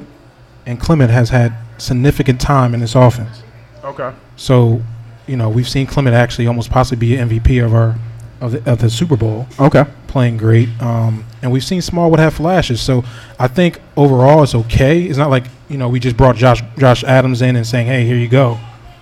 and 0.65 0.79
Clement 0.79 1.09
has 1.09 1.29
had 1.29 1.55
significant 1.77 2.39
time 2.41 2.73
in 2.73 2.79
this 2.79 2.95
offense. 2.95 3.43
Okay. 3.83 4.11
So, 4.35 4.81
you 5.27 5.37
know, 5.37 5.49
we've 5.49 5.67
seen 5.69 5.85
Clement 5.87 6.15
actually 6.15 6.47
almost 6.47 6.69
possibly 6.69 7.07
be 7.07 7.15
MVP 7.17 7.63
of 7.63 7.73
our 7.73 7.95
of 8.41 8.51
the, 8.51 8.71
of 8.71 8.79
the 8.79 8.89
Super 8.89 9.15
Bowl, 9.15 9.47
Okay. 9.57 9.85
playing 10.07 10.35
great. 10.35 10.67
Um, 10.81 11.23
and 11.41 11.49
we've 11.49 11.63
seen 11.63 11.81
Smallwood 11.81 12.19
have 12.19 12.33
flashes. 12.33 12.81
So 12.81 13.05
I 13.39 13.47
think 13.47 13.79
overall 13.95 14.43
it's 14.43 14.53
okay. 14.53 15.03
It's 15.03 15.17
not 15.17 15.29
like 15.29 15.45
you 15.69 15.77
know 15.77 15.87
we 15.87 15.99
just 16.01 16.17
brought 16.17 16.35
Josh 16.35 16.61
Josh 16.77 17.03
Adams 17.05 17.41
in 17.41 17.55
and 17.55 17.65
saying, 17.65 17.87
hey, 17.87 18.05
here 18.05 18.17
you 18.17 18.27
go. 18.27 18.59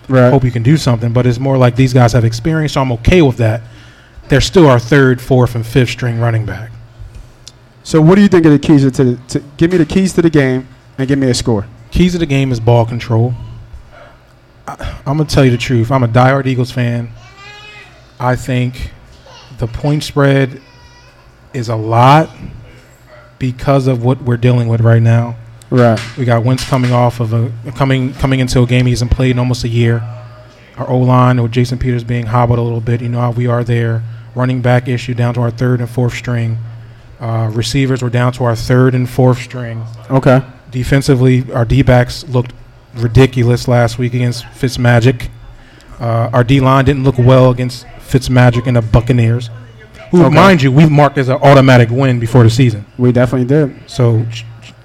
Right. 0.07 0.29
Hope 0.29 0.43
you 0.43 0.51
can 0.51 0.61
do 0.63 0.77
something. 0.77 1.11
But 1.13 1.25
it's 1.25 1.39
more 1.39 1.57
like 1.57 1.75
these 1.75 1.93
guys 1.93 2.13
have 2.13 2.23
experience, 2.25 2.73
so 2.73 2.81
I'm 2.81 2.91
okay 2.93 3.21
with 3.21 3.37
that. 3.37 3.61
They're 4.29 4.41
still 4.41 4.67
our 4.67 4.79
third, 4.79 5.19
fourth, 5.21 5.55
and 5.55 5.65
fifth 5.65 5.89
string 5.89 6.19
running 6.19 6.45
back. 6.45 6.71
So, 7.83 7.99
what 8.01 8.15
do 8.15 8.21
you 8.21 8.27
think 8.27 8.45
of 8.45 8.51
the 8.51 8.59
keys 8.59 8.83
to, 8.83 8.91
the, 8.91 9.19
to 9.29 9.39
give 9.57 9.71
me 9.71 9.77
the 9.77 9.85
keys 9.85 10.13
to 10.13 10.21
the 10.21 10.29
game 10.29 10.67
and 10.97 11.07
give 11.07 11.17
me 11.17 11.29
a 11.29 11.33
score? 11.33 11.65
Keys 11.91 12.15
of 12.15 12.19
the 12.19 12.25
game 12.25 12.51
is 12.51 12.59
ball 12.59 12.85
control. 12.85 13.33
I, 14.67 15.01
I'm 15.05 15.17
gonna 15.17 15.25
tell 15.25 15.45
you 15.45 15.51
the 15.51 15.57
truth. 15.57 15.91
I'm 15.91 16.03
a 16.03 16.07
diehard 16.07 16.45
Eagles 16.47 16.71
fan. 16.71 17.09
I 18.19 18.35
think 18.35 18.91
the 19.57 19.67
point 19.67 20.03
spread 20.03 20.61
is 21.53 21.69
a 21.69 21.75
lot 21.75 22.29
because 23.39 23.87
of 23.87 24.03
what 24.03 24.21
we're 24.21 24.37
dealing 24.37 24.67
with 24.67 24.81
right 24.81 25.01
now. 25.01 25.35
Right. 25.69 25.99
We 26.17 26.25
got 26.25 26.43
Wentz 26.43 26.67
coming 26.67 26.91
off 26.91 27.19
of 27.19 27.33
a 27.33 27.51
coming 27.75 28.13
coming 28.13 28.39
into 28.39 28.61
a 28.61 28.65
game 28.65 28.85
he 28.85 28.91
hasn't 28.91 29.11
played 29.11 29.31
in 29.31 29.39
almost 29.39 29.63
a 29.63 29.69
year. 29.69 30.03
Our 30.77 30.89
O 30.89 30.97
line 30.99 31.41
with 31.41 31.51
Jason 31.51 31.77
Peters 31.77 32.03
being 32.03 32.27
hobbled 32.27 32.59
a 32.59 32.61
little 32.61 32.81
bit. 32.81 33.01
You 33.01 33.09
know 33.09 33.19
how 33.19 33.31
we 33.31 33.47
are 33.47 33.63
there. 33.63 34.03
Running 34.35 34.61
back 34.61 34.87
issue 34.87 35.13
down 35.13 35.33
to 35.33 35.41
our 35.41 35.51
third 35.51 35.79
and 35.81 35.89
fourth 35.89 36.13
string. 36.13 36.57
Uh, 37.19 37.51
receivers 37.53 38.01
were 38.01 38.09
down 38.09 38.31
to 38.33 38.43
our 38.43 38.55
third 38.55 38.95
and 38.95 39.09
fourth 39.09 39.39
string. 39.39 39.83
Okay. 40.09 40.41
Defensively, 40.71 41.45
our 41.53 41.65
D 41.65 41.81
backs 41.81 42.23
looked 42.27 42.53
ridiculous 42.95 43.67
last 43.67 43.97
week 43.97 44.13
against 44.13 44.43
Fitzmagic. 44.45 45.29
Uh, 45.99 46.29
our 46.33 46.43
D 46.43 46.59
line 46.59 46.85
didn't 46.85 47.03
look 47.03 47.17
well 47.17 47.51
against 47.51 47.85
Fitzmagic 47.99 48.67
and 48.67 48.75
the 48.75 48.81
Buccaneers, 48.81 49.49
who, 50.11 50.23
Okay. 50.25 50.33
mind 50.35 50.61
you, 50.61 50.71
we've 50.71 50.89
marked 50.91 51.17
as 51.17 51.29
an 51.29 51.37
automatic 51.41 51.89
win 51.89 52.19
before 52.19 52.43
the 52.43 52.49
season. 52.49 52.85
We 52.97 53.11
definitely 53.11 53.47
did. 53.47 53.75
So 53.87 54.25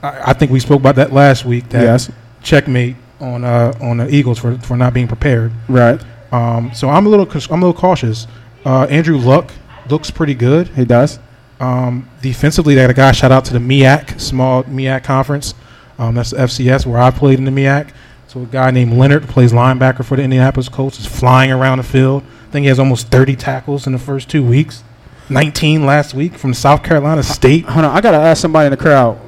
I, 0.02 0.30
I 0.30 0.32
think 0.34 0.50
we 0.52 0.60
spoke 0.60 0.80
about 0.80 0.96
that 0.96 1.12
last 1.12 1.44
week. 1.44 1.68
That 1.70 1.82
yes. 1.82 2.10
checkmate 2.42 2.96
on 3.20 3.44
uh, 3.44 3.72
on 3.80 3.96
the 3.96 4.14
Eagles 4.14 4.38
for, 4.38 4.56
for 4.58 4.76
not 4.76 4.92
being 4.94 5.08
prepared. 5.08 5.52
Right. 5.68 6.00
Um, 6.32 6.72
so 6.74 6.88
I'm 6.88 7.06
a 7.06 7.08
little 7.08 7.26
I'm 7.52 7.62
a 7.62 7.66
little 7.66 7.80
cautious. 7.80 8.26
Uh, 8.64 8.84
Andrew 8.90 9.16
Luck 9.16 9.52
looks 9.88 10.10
pretty 10.10 10.34
good. 10.34 10.68
He 10.68 10.84
does. 10.84 11.18
Um, 11.60 12.08
defensively, 12.20 12.76
a 12.76 12.92
guy. 12.92 13.12
Shout 13.12 13.32
out 13.32 13.44
to 13.46 13.52
the 13.52 13.58
MEAC 13.58 14.20
small 14.20 14.64
MEAC 14.64 15.04
conference. 15.04 15.54
Um, 15.98 16.14
that's 16.14 16.30
the 16.30 16.36
FCS 16.36 16.86
where 16.86 17.00
I 17.00 17.10
played 17.10 17.38
in 17.38 17.44
the 17.44 17.50
MEAC. 17.50 17.90
So 18.28 18.42
a 18.42 18.46
guy 18.46 18.70
named 18.70 18.92
Leonard 18.92 19.28
plays 19.28 19.52
linebacker 19.52 20.04
for 20.04 20.16
the 20.16 20.22
Indianapolis 20.22 20.68
Colts 20.68 20.98
is 20.98 21.06
flying 21.06 21.52
around 21.52 21.78
the 21.78 21.84
field. 21.84 22.22
I 22.48 22.50
think 22.52 22.64
he 22.64 22.68
has 22.68 22.78
almost 22.78 23.08
30 23.08 23.36
tackles 23.36 23.86
in 23.86 23.92
the 23.92 23.98
first 23.98 24.28
two 24.28 24.44
weeks. 24.44 24.82
19 25.28 25.86
last 25.86 26.14
week 26.14 26.34
from 26.34 26.54
South 26.54 26.82
Carolina 26.82 27.22
State. 27.22 27.64
Hold 27.64 27.84
on. 27.84 27.96
I 27.96 28.00
gotta 28.00 28.18
ask 28.18 28.40
somebody 28.40 28.66
in 28.66 28.70
the 28.70 28.76
crowd. 28.76 29.18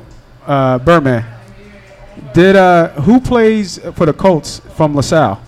Uh, 0.46 0.78
Birdman. 0.78 1.24
Did 2.35 2.57
uh, 2.57 2.88
who 3.00 3.20
plays 3.20 3.78
for 3.94 4.07
the 4.07 4.12
Colts 4.12 4.61
from 4.76 4.94
LaSalle? 4.94 5.40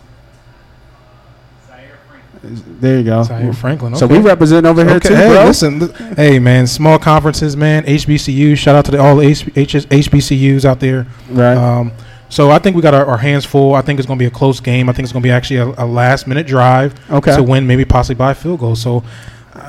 There 2.43 2.99
you 2.99 3.05
go. 3.05 3.23
Franklin. 3.53 3.97
So 3.97 4.07
we 4.07 4.19
represent 4.19 4.65
over 4.65 4.83
here 4.85 4.95
Okay, 4.97 5.11
too, 5.11 5.15
hey, 5.15 5.29
bro. 5.29 5.45
listen, 5.45 5.79
li- 5.81 5.93
hey 6.17 6.39
man, 6.39 6.67
small 6.67 6.99
conferences, 6.99 7.55
man. 7.57 7.85
HBCU, 7.85 8.57
shout 8.57 8.75
out 8.75 8.87
to 8.87 8.91
the, 8.93 8.99
all 8.99 9.17
the 9.17 9.27
H, 9.27 9.47
H, 9.57 9.75
HBCUs 9.75 10.65
out 10.65 10.81
there. 10.81 11.07
Right. 11.29 11.55
Um, 11.57 11.93
so 12.31 12.51
I 12.51 12.59
think 12.59 12.77
we 12.77 12.83
got 12.83 12.95
our, 12.95 13.05
our 13.05 13.19
hands 13.19 13.45
full. 13.45 13.75
I 13.75 13.83
think 13.83 13.99
it's 13.99 14.07
going 14.07 14.19
to 14.19 14.23
be 14.23 14.27
a 14.27 14.31
close 14.31 14.59
game. 14.61 14.89
I 14.89 14.93
think 14.93 15.05
it's 15.05 15.13
going 15.13 15.23
to 15.23 15.27
be 15.27 15.33
actually 15.33 15.57
a, 15.57 15.67
a 15.85 15.85
last 15.85 16.27
minute 16.27 16.47
drive 16.47 16.95
okay. 17.11 17.37
to 17.37 17.43
win, 17.43 17.67
maybe 17.67 17.85
possibly 17.85 18.15
by 18.15 18.31
a 18.31 18.35
field 18.35 18.61
goal. 18.61 18.75
So, 18.77 19.05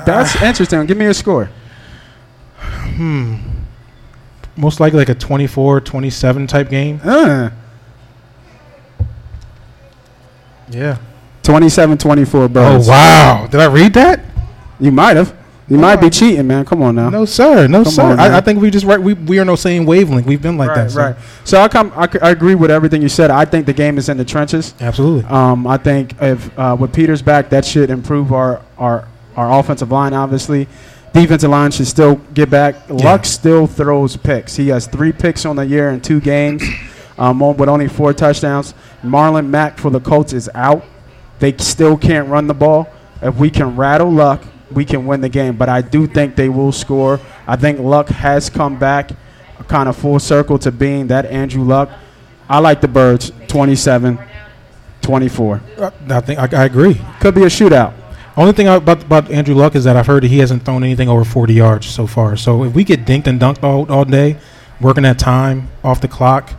That's 0.06 0.40
interesting. 0.40 0.86
Give 0.86 0.96
me 0.96 1.06
a 1.06 1.14
score. 1.14 1.50
hmm, 2.60 3.36
most 4.56 4.80
likely 4.80 4.98
like 5.00 5.08
a 5.10 5.14
24-27 5.14 6.48
type 6.48 6.70
game. 6.70 7.00
Uh, 7.04 7.50
Yeah. 10.70 10.96
27-24 11.42 12.50
Oh 12.56 12.88
wow! 12.88 13.46
Did 13.50 13.60
I 13.60 13.66
read 13.66 13.94
that? 13.94 14.20
You 14.78 14.92
might 14.92 15.16
have. 15.16 15.36
You 15.68 15.78
might 15.78 15.96
be 15.96 16.10
cheating, 16.10 16.46
man. 16.46 16.64
Come 16.66 16.82
on 16.82 16.96
now. 16.96 17.08
No 17.08 17.24
sir, 17.24 17.66
no 17.66 17.82
Come 17.84 17.92
sir. 17.92 18.02
on. 18.02 18.20
I, 18.20 18.38
I 18.38 18.40
think 18.42 18.60
we 18.60 18.70
just 18.70 18.84
right. 18.84 19.00
We 19.00 19.14
we 19.14 19.38
are 19.38 19.44
no 19.44 19.56
same 19.56 19.86
wavelength. 19.86 20.26
We've 20.26 20.42
been 20.42 20.58
like 20.58 20.68
right, 20.70 20.84
that. 20.84 20.90
so- 20.90 21.00
right. 21.00 21.16
So 21.44 21.60
I 21.62 21.68
come. 21.68 21.92
I, 21.96 22.10
c- 22.10 22.18
I 22.20 22.30
agree 22.30 22.54
with 22.54 22.70
everything 22.70 23.00
you 23.00 23.08
said. 23.08 23.30
I 23.30 23.44
think 23.46 23.64
the 23.66 23.72
game 23.72 23.96
is 23.96 24.08
in 24.08 24.18
the 24.18 24.24
trenches. 24.24 24.74
Absolutely. 24.80 25.24
Um, 25.30 25.66
I 25.66 25.78
think 25.78 26.14
if 26.20 26.56
uh, 26.58 26.76
with 26.78 26.92
Peters 26.92 27.22
back, 27.22 27.48
that 27.50 27.64
should 27.64 27.90
improve 27.90 28.32
our 28.32 28.60
our 28.76 29.08
our 29.36 29.58
offensive 29.60 29.90
line. 29.90 30.12
Obviously, 30.12 30.68
defensive 31.14 31.50
line 31.50 31.70
should 31.70 31.86
still 31.86 32.16
get 32.34 32.50
back. 32.50 32.90
Luck 32.90 33.24
still 33.24 33.66
throws 33.66 34.16
picks. 34.16 34.56
He 34.56 34.68
has 34.68 34.86
three 34.86 35.12
picks 35.12 35.46
on 35.46 35.56
the 35.56 35.64
year 35.64 35.88
in 35.90 36.00
two 36.02 36.20
games, 36.20 36.62
um, 37.18 37.40
on- 37.42 37.56
with 37.56 37.68
only 37.70 37.88
four 37.88 38.12
touchdowns. 38.12 38.74
Marlon 39.02 39.48
Mack 39.48 39.78
for 39.78 39.90
the 39.90 40.00
Colts 40.00 40.32
is 40.34 40.50
out. 40.54 40.84
They 41.42 41.56
still 41.56 41.96
can't 41.96 42.28
run 42.28 42.46
the 42.46 42.54
ball. 42.54 42.88
If 43.20 43.34
we 43.34 43.50
can 43.50 43.74
rattle 43.74 44.08
Luck, 44.08 44.44
we 44.70 44.84
can 44.84 45.06
win 45.06 45.20
the 45.20 45.28
game. 45.28 45.56
But 45.56 45.68
I 45.68 45.82
do 45.82 46.06
think 46.06 46.36
they 46.36 46.48
will 46.48 46.70
score. 46.70 47.18
I 47.48 47.56
think 47.56 47.80
Luck 47.80 48.10
has 48.10 48.48
come 48.48 48.78
back, 48.78 49.10
kind 49.66 49.88
of 49.88 49.96
full 49.96 50.20
circle 50.20 50.56
to 50.60 50.70
being 50.70 51.08
that 51.08 51.26
Andrew 51.26 51.64
Luck. 51.64 51.90
I 52.48 52.60
like 52.60 52.80
the 52.80 52.86
Birds, 52.86 53.32
27 53.48 54.20
24. 55.00 55.60
Uh, 55.78 55.90
I 56.10 56.20
think 56.20 56.38
I, 56.38 56.62
I 56.62 56.64
agree. 56.64 57.00
Could 57.18 57.34
be 57.34 57.42
a 57.42 57.46
shootout. 57.46 57.92
Only 58.36 58.52
thing 58.52 58.68
about 58.68 59.02
about 59.02 59.28
Andrew 59.28 59.56
Luck 59.56 59.74
is 59.74 59.82
that 59.82 59.96
I've 59.96 60.06
heard 60.06 60.22
that 60.22 60.28
he 60.28 60.38
hasn't 60.38 60.64
thrown 60.64 60.84
anything 60.84 61.08
over 61.08 61.24
40 61.24 61.54
yards 61.54 61.86
so 61.88 62.06
far. 62.06 62.36
So 62.36 62.62
if 62.62 62.72
we 62.72 62.84
get 62.84 63.04
dinked 63.04 63.26
and 63.26 63.40
dunked 63.40 63.64
all, 63.64 63.90
all 63.90 64.04
day, 64.04 64.36
working 64.80 65.02
that 65.02 65.18
time 65.18 65.66
off 65.82 66.00
the 66.00 66.06
clock, 66.06 66.52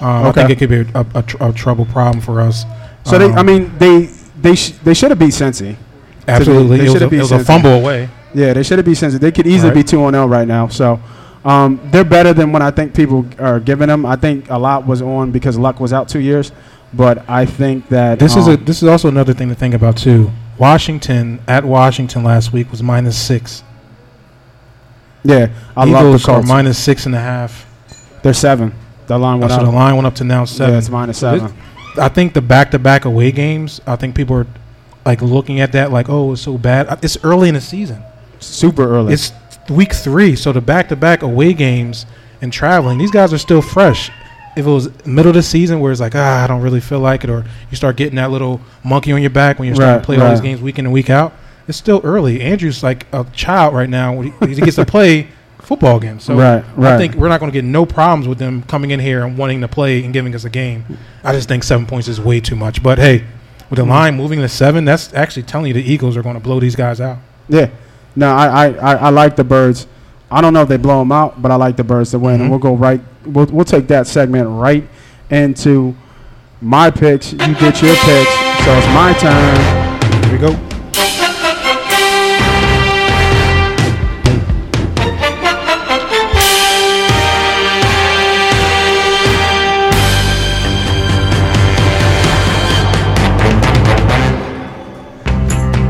um, 0.00 0.24
I 0.24 0.32
think 0.32 0.48
it 0.48 0.58
could 0.58 0.70
be 0.70 0.90
a, 0.94 1.06
a, 1.14 1.22
tr- 1.22 1.36
a 1.40 1.52
trouble 1.52 1.84
problem 1.84 2.22
for 2.22 2.40
us. 2.40 2.64
So 3.04 3.18
they, 3.18 3.26
Um, 3.26 3.38
I 3.38 3.42
mean, 3.42 3.76
they 3.78 4.08
they 4.42 4.54
sh- 4.54 4.72
they 4.84 4.94
should 4.94 5.10
have 5.10 5.18
beat 5.18 5.32
Cincy. 5.32 5.76
absolutely, 6.28 6.78
they 6.78 6.86
it 6.86 6.90
was, 6.92 7.02
a, 7.02 7.06
it 7.06 7.18
was 7.18 7.32
a 7.32 7.44
fumble 7.44 7.70
away. 7.72 8.08
Yeah, 8.34 8.52
they 8.52 8.62
should 8.62 8.78
have 8.78 8.86
beat 8.86 8.96
Cincy. 8.96 9.18
They 9.18 9.32
could 9.32 9.46
easily 9.46 9.70
Right. 9.70 9.76
be 9.76 9.82
two 9.84 10.02
on 10.04 10.12
zero 10.12 10.26
right 10.26 10.46
now. 10.46 10.68
So 10.68 11.00
um, 11.44 11.80
they're 11.90 12.04
better 12.04 12.32
than 12.32 12.52
what 12.52 12.62
I 12.62 12.70
think 12.70 12.94
people 12.94 13.26
are 13.38 13.58
giving 13.60 13.88
them. 13.88 14.04
I 14.06 14.16
think 14.16 14.48
a 14.50 14.58
lot 14.58 14.86
was 14.86 15.02
on 15.02 15.30
because 15.30 15.58
Luck 15.58 15.80
was 15.80 15.92
out 15.92 16.08
two 16.08 16.20
years, 16.20 16.52
but 16.92 17.28
I 17.28 17.46
think 17.46 17.88
that 17.88 18.18
This 18.18 18.36
is 18.36 18.46
a 18.46 18.52
um, 18.54 18.64
this 18.64 18.82
is 18.82 18.88
also 18.88 19.08
another 19.08 19.32
thing 19.32 19.48
to 19.48 19.54
think 19.54 19.74
about 19.74 19.96
too. 19.96 20.30
Washington 20.58 21.40
at 21.48 21.64
Washington 21.64 22.22
last 22.22 22.52
week 22.52 22.70
was 22.70 22.82
minus 22.82 23.16
six. 23.18 23.62
yeah. 25.24 25.48
I 25.76 25.84
love 25.84 26.06
Eagles 26.06 26.22
the 26.24 26.32
are 26.32 26.34
Colts. 26.36 26.48
minus 26.48 26.78
six 26.78 27.06
and 27.06 27.14
a 27.14 27.20
half. 27.20 27.66
They're 28.22 28.34
seven. 28.34 28.74
The 29.06 29.18
line 29.18 29.38
Oh, 29.38 29.40
went 29.40 29.52
so 29.52 29.58
up. 29.58 29.64
the 29.64 29.70
line 29.70 29.94
went 29.96 30.06
up 30.06 30.14
to 30.16 30.24
now 30.24 30.44
seven. 30.44 30.74
Yeah, 30.74 30.78
it's 30.78 30.88
minus 30.90 31.18
So 31.18 31.38
seven. 31.38 31.56
I 32.00 32.08
think 32.08 32.34
the 32.34 32.40
back-to-back 32.40 33.04
away 33.04 33.30
games. 33.30 33.80
I 33.86 33.96
think 33.96 34.14
people 34.14 34.36
are 34.36 34.46
like 35.04 35.22
looking 35.22 35.60
at 35.60 35.72
that 35.72 35.92
like, 35.92 36.08
oh, 36.08 36.32
it's 36.32 36.42
so 36.42 36.58
bad. 36.58 36.98
It's 37.02 37.22
early 37.22 37.48
in 37.48 37.54
the 37.54 37.60
season. 37.60 38.02
Super 38.40 38.84
early. 38.84 39.12
It's 39.12 39.32
week 39.68 39.92
three, 39.92 40.34
so 40.34 40.52
the 40.52 40.60
back-to-back 40.60 41.22
away 41.22 41.52
games 41.52 42.06
and 42.42 42.52
traveling. 42.52 42.98
These 42.98 43.10
guys 43.10 43.32
are 43.32 43.38
still 43.38 43.62
fresh. 43.62 44.10
If 44.56 44.66
it 44.66 44.70
was 44.70 44.88
middle 45.06 45.30
of 45.30 45.34
the 45.34 45.42
season 45.42 45.78
where 45.78 45.92
it's 45.92 46.00
like, 46.00 46.14
ah, 46.16 46.42
I 46.42 46.46
don't 46.46 46.60
really 46.60 46.80
feel 46.80 46.98
like 46.98 47.22
it, 47.22 47.30
or 47.30 47.44
you 47.70 47.76
start 47.76 47.96
getting 47.96 48.16
that 48.16 48.30
little 48.30 48.60
monkey 48.82 49.12
on 49.12 49.20
your 49.20 49.30
back 49.30 49.58
when 49.58 49.66
you're 49.66 49.76
starting 49.76 49.94
Right, 49.94 50.00
to 50.00 50.06
play 50.06 50.16
all 50.18 50.30
these 50.30 50.40
games 50.40 50.60
week 50.60 50.78
in 50.78 50.86
and 50.86 50.92
week 50.92 51.08
out, 51.08 51.32
it's 51.68 51.78
still 51.78 52.00
early. 52.02 52.40
Andrew's 52.40 52.82
like 52.82 53.06
a 53.12 53.24
child 53.32 53.74
right 53.74 53.88
now. 53.88 54.12
When 54.12 54.32
he, 54.32 54.46
he 54.54 54.60
gets 54.60 54.76
to 54.76 54.84
play 54.84 55.28
football 55.62 55.98
game. 56.00 56.20
So 56.20 56.36
Right, 56.36 56.64
right. 56.76 56.94
I 56.94 56.98
think 56.98 57.14
we're 57.14 57.28
not 57.28 57.40
going 57.40 57.50
to 57.52 57.56
get 57.56 57.64
no 57.64 57.86
problems 57.86 58.26
with 58.28 58.38
them 58.38 58.62
coming 58.64 58.90
in 58.90 59.00
here 59.00 59.24
and 59.24 59.36
wanting 59.38 59.60
to 59.60 59.68
play 59.68 60.02
and 60.04 60.12
giving 60.12 60.34
us 60.34 60.44
a 60.44 60.50
game. 60.50 60.84
I 61.24 61.32
just 61.32 61.48
think 61.48 61.62
seven 61.64 61.86
points 61.86 62.08
is 62.08 62.20
way 62.20 62.40
too 62.40 62.56
much. 62.56 62.82
But 62.82 62.98
hey, 62.98 63.24
with 63.68 63.78
the 63.78 63.84
line 63.84 64.16
moving 64.16 64.40
to 64.40 64.48
seven, 64.48 64.84
that's 64.84 65.12
actually 65.14 65.44
telling 65.44 65.66
you 65.68 65.74
the 65.74 65.82
Eagles 65.82 66.16
are 66.16 66.22
going 66.22 66.34
to 66.34 66.40
blow 66.40 66.60
these 66.60 66.76
guys 66.76 67.00
out. 67.00 67.18
Yeah. 67.48 67.70
No, 68.16 68.30
I, 68.30 68.68
I, 68.68 68.94
I, 68.94 69.08
like 69.10 69.36
the 69.36 69.44
birds. 69.44 69.86
I 70.30 70.40
don't 70.40 70.52
know 70.52 70.62
if 70.62 70.68
they 70.68 70.76
blow 70.76 70.98
them 70.98 71.12
out, 71.12 71.40
but 71.40 71.50
I 71.50 71.54
like 71.56 71.76
the 71.76 71.84
birds 71.84 72.10
to 72.10 72.18
win. 72.18 72.38
Mhm. 72.38 72.40
And 72.42 72.50
we'll 72.50 72.58
go 72.58 72.74
right. 72.74 73.00
We'll, 73.24 73.46
we'll 73.46 73.64
take 73.64 73.86
that 73.88 74.06
segment 74.06 74.48
right 74.48 74.86
into 75.30 75.94
my 76.60 76.90
picks. 76.90 77.32
You 77.32 77.38
get 77.38 77.80
your 77.82 77.94
picks. 77.94 78.34
So 78.64 78.72
it's 78.76 78.86
my 78.88 79.14
turn. 79.18 80.24
Here 80.24 80.32
we 80.32 80.38
go. 80.38 80.69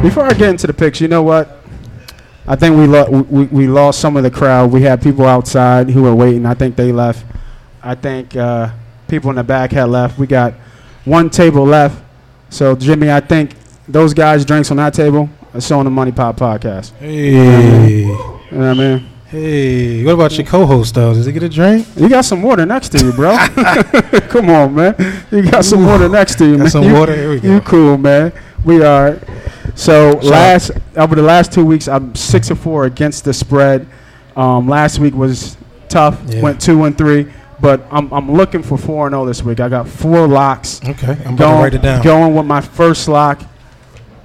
Before 0.02 0.24
I 0.24 0.30
get 0.32 0.48
into 0.48 0.66
the 0.66 0.72
picks, 0.72 1.00
you 1.00 1.08
know 1.08 1.22
what? 1.22 1.58
I 2.46 2.56
think 2.56 2.76
we, 2.76 2.86
lo- 2.86 3.08
we 3.30 3.44
we 3.46 3.66
lost 3.68 4.00
some 4.00 4.16
of 4.16 4.22
the 4.22 4.30
crowd. 4.30 4.72
We 4.72 4.80
had 4.82 5.02
people 5.02 5.26
outside 5.26 5.90
who 5.90 6.02
were 6.02 6.14
waiting. 6.14 6.46
I 6.46 6.54
think 6.54 6.74
they 6.74 6.90
left. 6.90 7.24
I 7.82 7.94
think 7.94 8.34
uh, 8.34 8.70
people 9.08 9.28
in 9.30 9.36
the 9.36 9.44
back 9.44 9.72
had 9.72 9.84
left. 9.90 10.18
We 10.18 10.26
got 10.26 10.54
one 11.04 11.28
table 11.28 11.64
left. 11.64 12.02
So 12.48 12.74
Jimmy, 12.74 13.10
I 13.10 13.20
think 13.20 13.54
those 13.86 14.14
guys' 14.14 14.44
drinks 14.44 14.70
on 14.70 14.78
that 14.78 14.94
table 14.94 15.28
are 15.52 15.60
showing 15.60 15.84
the 15.84 15.90
Money 15.90 16.12
Pop 16.12 16.36
podcast. 16.38 16.92
Hey, 16.98 18.00
You 18.00 18.06
know 18.52 18.58
what 18.58 18.64
I 18.68 18.74
mean? 18.74 19.06
hey. 19.26 20.02
What 20.04 20.12
about 20.14 20.36
your 20.38 20.46
co-host 20.46 20.94
though? 20.94 21.12
Does 21.14 21.26
he 21.26 21.32
get 21.32 21.42
a 21.42 21.48
drink? 21.48 21.86
You 21.94 22.08
got 22.08 22.24
some 22.24 22.42
water 22.42 22.64
next 22.64 22.88
to 22.90 23.04
you, 23.04 23.12
bro. 23.12 23.36
Come 24.30 24.48
on, 24.50 24.74
man. 24.74 24.94
You 25.30 25.48
got 25.48 25.64
some 25.64 25.84
water 25.86 26.08
next 26.08 26.36
to 26.38 26.46
you, 26.46 26.56
man. 26.58 26.70
Some 26.70 26.84
You- 26.84 26.94
water. 26.94 27.14
Here 27.14 27.30
we 27.30 27.40
You 27.40 27.60
cool, 27.60 27.98
man. 27.98 28.32
We 28.64 28.82
are. 28.82 29.18
So 29.74 30.18
last 30.22 30.72
over 30.96 31.14
the 31.14 31.22
last 31.22 31.52
two 31.52 31.64
weeks, 31.64 31.88
I'm 31.88 32.14
six 32.14 32.50
or 32.50 32.54
four 32.54 32.84
against 32.84 33.24
the 33.24 33.32
spread. 33.32 33.86
Um, 34.36 34.68
last 34.68 34.98
week 34.98 35.14
was 35.14 35.56
tough. 35.88 36.20
Yeah. 36.26 36.42
Went 36.42 36.60
two 36.60 36.84
and 36.84 36.96
three, 36.96 37.30
but 37.60 37.86
I'm 37.90 38.12
I'm 38.12 38.32
looking 38.32 38.62
for 38.62 38.78
four 38.78 39.06
and 39.06 39.12
zero 39.14 39.24
this 39.24 39.42
week. 39.42 39.60
I 39.60 39.68
got 39.68 39.88
four 39.88 40.26
locks. 40.26 40.80
Okay, 40.86 41.12
I'm 41.24 41.34
about 41.34 41.38
Going, 41.38 41.56
to 41.56 41.62
write 41.62 41.74
it 41.74 41.82
down. 41.82 42.02
going 42.02 42.34
with 42.34 42.46
my 42.46 42.60
first 42.60 43.08
lock, 43.08 43.42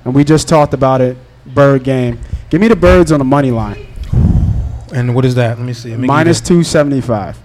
and 0.03 0.13
we 0.13 0.23
just 0.23 0.47
talked 0.47 0.73
about 0.73 1.01
it. 1.01 1.17
Bird 1.45 1.83
game. 1.83 2.19
Give 2.49 2.61
me 2.61 2.67
the 2.67 2.75
birds 2.75 3.11
on 3.11 3.19
the 3.19 3.25
money 3.25 3.51
line. 3.51 3.85
And 4.93 5.13
what 5.13 5.25
is 5.25 5.35
that? 5.35 5.57
Let 5.57 5.65
me 5.65 5.73
see. 5.73 5.91
Let 5.95 5.99
me 5.99 6.33
two 6.33 6.63
seventy 6.63 7.01
five. 7.01 7.37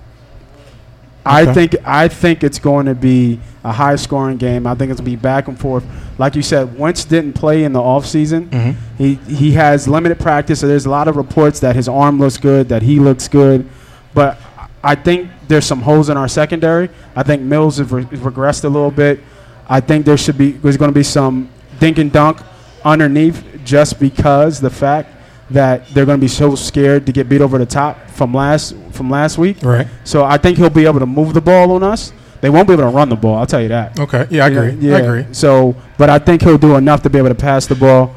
I 1.30 1.44
think 1.54 1.76
I 1.84 2.08
think 2.08 2.44
it's 2.44 2.58
going 2.58 2.86
to 2.86 2.94
be 2.94 3.40
a 3.64 3.72
high 3.72 3.96
scoring 3.96 4.36
game. 4.36 4.66
I 4.66 4.74
think 4.74 4.90
it's 4.90 5.00
going 5.00 5.10
to 5.10 5.16
be 5.16 5.22
back 5.22 5.48
and 5.48 5.58
forth. 5.58 5.84
Like 6.18 6.34
you 6.34 6.42
said, 6.42 6.78
Wentz 6.78 7.04
didn't 7.04 7.34
play 7.34 7.64
in 7.64 7.72
the 7.72 7.80
offseason. 7.80 8.48
Mhm. 8.48 8.74
He 8.98 9.14
he 9.28 9.52
has 9.52 9.86
limited 9.88 10.18
practice, 10.18 10.60
so 10.60 10.66
there's 10.66 10.86
a 10.86 10.90
lot 10.90 11.08
of 11.08 11.16
reports 11.16 11.60
that 11.60 11.76
his 11.76 11.88
arm 11.88 12.18
looks 12.18 12.36
good, 12.36 12.68
that 12.68 12.82
he 12.82 12.98
looks 12.98 13.28
good, 13.28 13.66
but 14.14 14.38
I 14.82 14.94
think 14.94 15.28
there's 15.48 15.66
some 15.66 15.82
holes 15.82 16.08
in 16.08 16.16
our 16.16 16.28
secondary. 16.28 16.88
I 17.14 17.22
think 17.22 17.42
Mills 17.42 17.78
has 17.78 17.90
re- 17.92 18.04
regressed 18.04 18.64
a 18.64 18.68
little 18.68 18.90
bit. 18.90 19.20
I 19.68 19.80
think 19.80 20.06
there 20.06 20.16
should 20.16 20.38
be 20.38 20.52
there's 20.52 20.76
going 20.78 20.90
to 20.90 20.94
be 20.94 21.02
some 21.04 21.48
dink 21.78 21.98
and 21.98 22.10
dunk 22.10 22.38
underneath, 22.84 23.44
just 23.64 24.00
because 24.00 24.60
the 24.60 24.70
fact 24.70 25.14
that 25.50 25.86
they're 25.88 26.06
going 26.06 26.18
to 26.18 26.24
be 26.24 26.28
so 26.28 26.54
scared 26.54 27.06
to 27.06 27.12
get 27.12 27.28
beat 27.28 27.40
over 27.40 27.58
the 27.58 27.66
top 27.66 28.08
from 28.10 28.32
last 28.32 28.74
from 28.92 29.10
last 29.10 29.38
week. 29.38 29.62
Right. 29.62 29.86
So 30.04 30.24
I 30.24 30.36
think 30.38 30.58
he'll 30.58 30.70
be 30.70 30.86
able 30.86 31.00
to 31.00 31.06
move 31.06 31.34
the 31.34 31.40
ball 31.40 31.72
on 31.72 31.82
us. 31.82 32.12
They 32.40 32.48
won't 32.48 32.66
be 32.66 32.72
able 32.74 32.84
to 32.84 32.90
run 32.90 33.08
the 33.08 33.16
ball. 33.16 33.36
I'll 33.36 33.46
tell 33.46 33.60
you 33.60 33.68
that. 33.68 33.98
Okay. 34.00 34.26
Yeah, 34.30 34.44
I 34.44 34.48
agree. 34.48 34.72
Yeah, 34.80 34.96
I 34.96 35.00
agree. 35.00 35.26
So, 35.32 35.76
but 35.98 36.08
I 36.08 36.18
think 36.18 36.42
he'll 36.42 36.56
do 36.56 36.76
enough 36.76 37.02
to 37.02 37.10
be 37.10 37.18
able 37.18 37.28
to 37.28 37.34
pass 37.34 37.66
the 37.66 37.74
ball. 37.74 38.14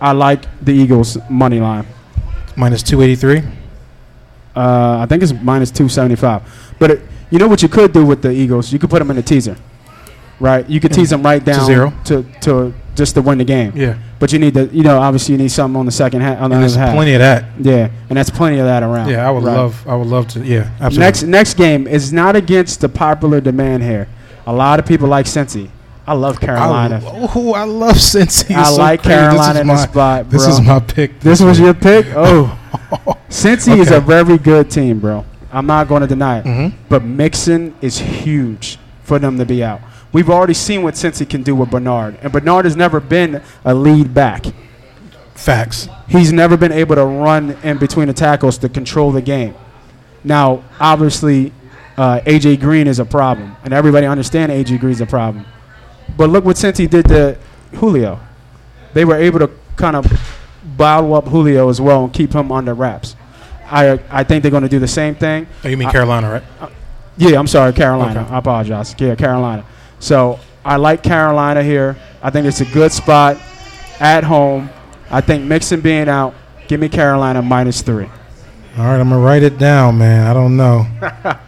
I 0.00 0.12
like 0.12 0.44
the 0.62 0.72
Eagles 0.72 1.16
money 1.30 1.60
line. 1.60 1.86
Minus 2.56 2.82
two 2.82 3.00
eighty 3.00 3.14
three. 3.14 3.42
Uh, 4.54 4.98
I 4.98 5.06
think 5.06 5.22
it's 5.22 5.32
minus 5.32 5.70
two 5.70 5.88
seventy 5.88 6.16
five. 6.16 6.42
But 6.78 6.90
it, 6.90 7.00
you 7.30 7.38
know 7.38 7.48
what 7.48 7.62
you 7.62 7.68
could 7.68 7.92
do 7.92 8.04
with 8.04 8.20
the 8.20 8.30
Eagles? 8.30 8.72
You 8.72 8.78
could 8.78 8.90
put 8.90 8.98
them 8.98 9.10
in 9.10 9.16
a 9.16 9.22
teaser, 9.22 9.56
right? 10.38 10.68
You 10.68 10.80
could 10.80 10.92
tease 10.92 11.08
them 11.08 11.22
right 11.22 11.42
down 11.42 11.60
to 11.60 11.64
zero. 11.64 11.92
to 12.04 12.22
to 12.42 12.74
just 12.94 13.14
to 13.14 13.22
win 13.22 13.38
the 13.38 13.44
game. 13.44 13.72
Yeah. 13.74 13.96
But 14.18 14.32
you 14.32 14.38
need 14.38 14.54
to, 14.54 14.66
you 14.66 14.82
know, 14.82 14.98
obviously 15.00 15.32
you 15.32 15.38
need 15.38 15.50
something 15.50 15.78
on 15.78 15.86
the 15.86 15.92
second 15.92 16.20
half. 16.20 16.40
On 16.40 16.50
the 16.50 16.56
And 16.56 16.62
there's 16.62 16.74
half. 16.74 16.94
plenty 16.94 17.14
of 17.14 17.20
that. 17.20 17.44
Yeah, 17.60 17.88
and 18.08 18.16
that's 18.18 18.30
plenty 18.30 18.58
of 18.58 18.66
that 18.66 18.82
around. 18.82 19.08
Yeah, 19.08 19.26
I 19.26 19.30
would 19.30 19.42
Right. 19.44 19.56
love. 19.56 19.84
I 19.88 19.94
would 19.94 20.08
love 20.08 20.28
to. 20.28 20.40
Yeah, 20.40 20.68
absolutely. 20.80 20.98
Next 20.98 21.22
next 21.24 21.54
game 21.54 21.86
is 21.86 22.12
not 22.12 22.36
against 22.36 22.80
the 22.80 22.88
popular 22.88 23.40
demand 23.40 23.82
here. 23.82 24.08
A 24.46 24.52
lot 24.52 24.78
of 24.78 24.86
people 24.86 25.08
like 25.08 25.26
Cincy. 25.26 25.68
I 26.06 26.14
love 26.14 26.40
Carolina. 26.40 27.00
I, 27.04 27.28
oh, 27.36 27.52
I 27.54 27.62
love 27.64 27.94
Cincy. 27.94 28.54
I, 28.56 28.64
so 28.64 28.76
like 28.76 29.02
crazy. 29.02 29.14
This 29.20 29.24
is 29.24 29.30
Carolina 29.36 29.60
in 29.60 29.66
my- 29.68 29.74
this 29.74 29.82
spot, 29.84 30.28
bro. 30.28 30.38
This 30.38 30.48
is 30.48 30.60
my 30.60 30.80
pick. 30.80 31.20
This 31.20 31.40
was 31.40 31.58
your 31.60 31.74
pick? 31.74 32.06
Oh. 32.16 32.58
Cincy 33.30 33.78
is 33.78 33.90
a 33.90 34.00
very 34.00 34.36
good 34.36 34.70
team, 34.70 34.98
bro. 34.98 35.24
I'm 35.52 35.66
not 35.66 35.88
going 35.88 36.00
to 36.02 36.06
deny 36.06 36.38
it. 36.40 36.44
hmm 36.44 36.68
But 36.88 37.04
Mixon 37.04 37.74
is 37.80 37.98
huge 37.98 38.78
for 39.04 39.18
them 39.18 39.38
to 39.38 39.44
be 39.46 39.62
out. 39.64 39.80
We've 40.12 40.28
already 40.28 40.54
seen 40.54 40.82
what 40.82 40.94
Cincy 40.94 41.28
can 41.28 41.42
do 41.42 41.54
with 41.54 41.70
Bernard. 41.70 42.18
And 42.22 42.32
Bernard 42.32 42.64
has 42.66 42.76
never 42.76 43.00
been 43.00 43.42
a 43.64 43.74
lead 43.74 44.12
back. 44.12 44.44
Facts. 45.34 45.88
He's 46.08 46.32
never 46.32 46.56
been 46.56 46.72
able 46.72 46.94
to 46.96 47.04
run 47.04 47.52
in 47.62 47.78
between 47.78 48.08
the 48.08 48.12
tackles 48.14 48.58
to 48.58 48.68
control 48.68 49.10
the 49.10 49.22
game. 49.22 49.54
Now, 50.22 50.62
obviously, 50.78 51.52
uh, 51.96 52.20
AJ 52.20 52.60
Green 52.60 52.86
is 52.86 52.98
a 52.98 53.04
problem, 53.04 53.56
and 53.64 53.72
everybody 53.72 54.06
understands 54.06 54.52
AJ 54.52 54.80
Green 54.80 54.92
is 54.92 55.00
a 55.00 55.06
problem. 55.06 55.46
But 56.16 56.28
look 56.30 56.44
what 56.44 56.56
Cincy 56.56 56.88
did 56.88 57.08
to 57.08 57.38
Julio. 57.74 58.20
They 58.92 59.04
were 59.04 59.16
able 59.16 59.38
to 59.40 59.50
kind 59.76 59.96
of 59.96 60.06
bottle 60.76 61.14
up 61.14 61.26
Julio 61.28 61.68
as 61.70 61.80
well 61.80 62.04
and 62.04 62.12
keep 62.12 62.34
him 62.34 62.52
under 62.52 62.74
wraps. 62.74 63.16
I 63.70 63.98
I 64.10 64.22
think 64.24 64.42
they're 64.42 64.50
going 64.50 64.62
to 64.64 64.68
do 64.68 64.78
the 64.78 64.86
same 64.88 65.14
thing. 65.14 65.46
Oh, 65.64 65.68
you 65.68 65.76
mean 65.78 65.88
I- 65.88 65.92
Carolina, 65.92 66.30
right? 66.60 66.70
Yeah, 67.16 67.38
I'm 67.38 67.46
sorry, 67.46 67.72
Carolina. 67.72 68.20
Okay. 68.22 68.34
I 68.34 68.38
apologize. 68.38 68.94
Yeah, 68.98 69.14
Carolina. 69.14 69.64
So 70.02 70.40
I 70.64 70.76
like 70.76 71.04
Carolina 71.04 71.62
here. 71.62 71.96
I 72.20 72.30
think 72.30 72.46
it's 72.46 72.60
a 72.60 72.64
good 72.64 72.90
spot 72.90 73.38
at 74.00 74.24
home. 74.24 74.68
I 75.08 75.20
think 75.20 75.44
Mixon 75.44 75.80
being 75.80 76.08
out, 76.08 76.34
give 76.66 76.80
me 76.80 76.88
Carolina 76.88 77.40
minus 77.40 77.82
three. 77.82 78.06
All 78.76 78.84
right, 78.84 78.98
I'm 78.98 79.10
gonna 79.10 79.20
write 79.20 79.44
it 79.44 79.58
down, 79.58 79.98
man. 79.98 80.26
I 80.26 80.34
don't 80.34 80.56
know. 80.56 80.86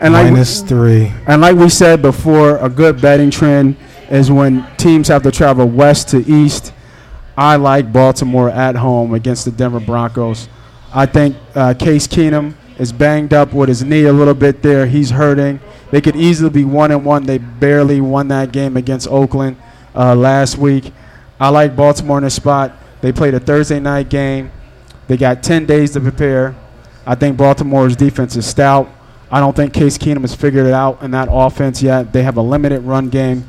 And 0.00 0.14
like, 0.14 0.32
Minus 0.32 0.62
three. 0.62 1.12
and 1.28 1.40
like 1.40 1.54
we 1.54 1.68
said 1.68 2.02
before, 2.02 2.56
a 2.56 2.68
good 2.68 3.00
betting 3.00 3.30
trend 3.30 3.76
is 4.10 4.32
when 4.32 4.66
teams 4.76 5.06
have 5.06 5.22
to 5.22 5.30
travel 5.30 5.64
west 5.68 6.08
to 6.08 6.18
east. 6.28 6.72
I 7.36 7.54
like 7.54 7.92
Baltimore 7.92 8.50
at 8.50 8.74
home 8.74 9.14
against 9.14 9.44
the 9.44 9.52
Denver 9.52 9.78
Broncos. 9.78 10.48
I 10.92 11.06
think 11.06 11.36
uh, 11.54 11.74
Case 11.74 12.08
Keenum 12.08 12.54
is 12.82 12.92
banged 12.92 13.32
up 13.32 13.52
with 13.52 13.68
his 13.68 13.84
knee 13.84 14.06
a 14.06 14.12
little 14.12 14.34
bit 14.34 14.60
there. 14.60 14.86
He's 14.86 15.10
hurting. 15.10 15.60
They 15.92 16.00
could 16.00 16.16
easily 16.16 16.50
be 16.50 16.64
one 16.64 16.90
and 16.90 17.04
one. 17.04 17.22
They 17.22 17.38
barely 17.38 18.00
won 18.00 18.26
that 18.28 18.50
game 18.50 18.76
against 18.76 19.06
Oakland 19.06 19.56
uh, 19.94 20.16
last 20.16 20.58
week. 20.58 20.92
I 21.38 21.50
like 21.50 21.76
Baltimore 21.76 22.18
in 22.18 22.24
this 22.24 22.34
spot. 22.34 22.72
They 23.00 23.12
played 23.12 23.34
a 23.34 23.38
Thursday 23.38 23.78
night 23.78 24.08
game. 24.08 24.50
They 25.06 25.16
got 25.16 25.44
10 25.44 25.64
days 25.64 25.92
to 25.92 26.00
prepare. 26.00 26.56
I 27.06 27.14
think 27.14 27.36
Baltimore's 27.36 27.94
defense 27.94 28.34
is 28.34 28.46
stout. 28.46 28.88
I 29.30 29.38
don't 29.38 29.54
think 29.54 29.72
Case 29.72 29.96
Keenum 29.96 30.22
has 30.22 30.34
figured 30.34 30.66
it 30.66 30.72
out 30.72 31.02
in 31.02 31.12
that 31.12 31.28
offense 31.30 31.84
yet. 31.84 32.12
They 32.12 32.24
have 32.24 32.36
a 32.36 32.42
limited 32.42 32.82
run 32.82 33.10
game. 33.10 33.48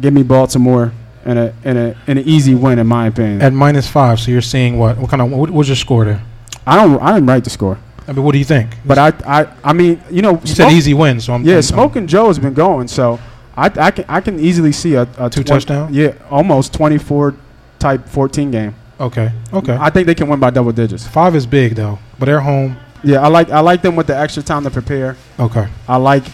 Give 0.00 0.12
me 0.12 0.24
Baltimore 0.24 0.92
in 1.24 1.38
a 1.38 1.54
in 1.62 1.76
a 1.76 1.96
in 2.08 2.18
an 2.18 2.24
easy 2.26 2.56
win, 2.56 2.80
in 2.80 2.86
my 2.88 3.06
opinion. 3.06 3.42
At 3.42 3.52
minus 3.52 3.88
five, 3.88 4.18
so 4.18 4.32
you're 4.32 4.42
seeing 4.42 4.76
what? 4.76 4.98
What 4.98 5.08
kind 5.08 5.22
of? 5.22 5.30
What, 5.30 5.50
was 5.50 5.68
your 5.68 5.76
score 5.76 6.04
there? 6.04 6.22
I 6.66 6.74
don't 6.76 7.00
I 7.00 7.14
didn't 7.14 7.28
write 7.28 7.44
the 7.44 7.50
score, 7.50 7.78
I 8.08 8.12
mean, 8.12 8.24
what 8.24 8.32
do 8.32 8.38
you 8.38 8.44
think? 8.44 8.70
but 8.84 8.98
I 8.98 9.08
I 9.26 9.46
I 9.64 9.72
mean 9.72 10.00
you 10.10 10.22
know 10.22 10.40
you 10.44 10.54
said 10.54 10.70
easy 10.72 10.94
win, 10.94 11.20
so 11.20 11.34
I'm 11.34 11.44
Yeah, 11.44 11.54
I'm- 11.54 11.62
Smoking 11.62 12.06
Joe 12.06 12.28
has 12.28 12.38
been 12.38 12.54
going, 12.54 12.88
so 12.88 13.18
I 13.56 13.66
I 13.76 13.90
can 13.90 14.04
I 14.08 14.20
can 14.20 14.38
easily 14.40 14.72
see 14.72 14.94
a, 14.94 15.02
a 15.18 15.28
Two 15.30 15.42
touchdown? 15.42 15.92
Yeah, 15.92 16.12
almost 16.30 16.72
24 16.74 17.34
type 17.78 18.08
14 18.08 18.50
game. 18.50 18.74
Okay. 18.98 19.30
Okay. 19.52 19.76
I 19.78 19.90
think 19.90 20.06
they 20.06 20.14
can 20.14 20.28
win 20.28 20.40
by 20.40 20.50
double 20.50 20.72
digits. 20.72 21.06
Five 21.06 21.34
is 21.36 21.46
big 21.46 21.74
though, 21.74 21.98
but 22.18 22.26
they're 22.26 22.40
home. 22.40 22.76
Yeah, 23.04 23.20
I 23.22 23.28
like 23.28 23.50
I 23.50 23.60
like 23.60 23.82
them 23.82 23.94
with 23.96 24.06
the 24.06 24.16
extra 24.16 24.42
time 24.42 24.64
to 24.64 24.70
prepare. 24.70 25.16
Okay. 25.38 25.66
I 25.88 25.96
like 25.96 26.24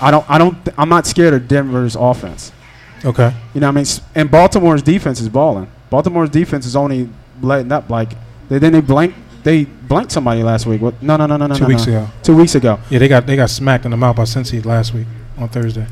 I 0.00 0.10
don't 0.10 0.28
I 0.30 0.38
don't 0.38 0.56
I'm 0.78 0.88
not 0.88 1.06
scared 1.06 1.34
of 1.34 1.48
Denver's 1.48 1.96
offense. 1.96 2.52
Okay. 3.04 3.32
You 3.54 3.60
know 3.60 3.66
what 3.68 3.72
I 3.72 3.82
mean? 3.82 3.86
And 4.14 4.30
Baltimore's 4.30 4.82
defense 4.82 5.20
is 5.20 5.28
balling. 5.28 5.68
Baltimore's 5.90 6.30
defense 6.30 6.66
is 6.66 6.76
only 6.76 7.08
letting 7.40 7.72
up 7.72 7.90
like 7.90 8.12
they 8.48 8.58
then 8.58 8.72
they 8.72 8.80
blank 8.80 9.14
they 9.44 9.64
blanked 9.64 10.12
somebody 10.12 10.42
last 10.42 10.66
week. 10.66 10.80
What? 10.80 11.02
No, 11.02 11.16
no, 11.16 11.26
no, 11.26 11.36
no, 11.36 11.46
no. 11.48 11.54
Two 11.54 11.62
no, 11.62 11.68
weeks 11.68 11.86
no. 11.86 11.98
ago. 11.98 12.08
Two 12.22 12.36
weeks 12.36 12.54
ago. 12.54 12.78
Yeah, 12.90 12.98
they 12.98 13.08
got 13.08 13.26
they 13.26 13.36
got 13.36 13.50
smacked 13.50 13.84
in 13.84 13.90
the 13.90 13.96
mouth 13.96 14.16
by 14.16 14.22
Cincy 14.24 14.64
last 14.64 14.94
week 14.94 15.06
on 15.38 15.48
Thursday. 15.48 15.86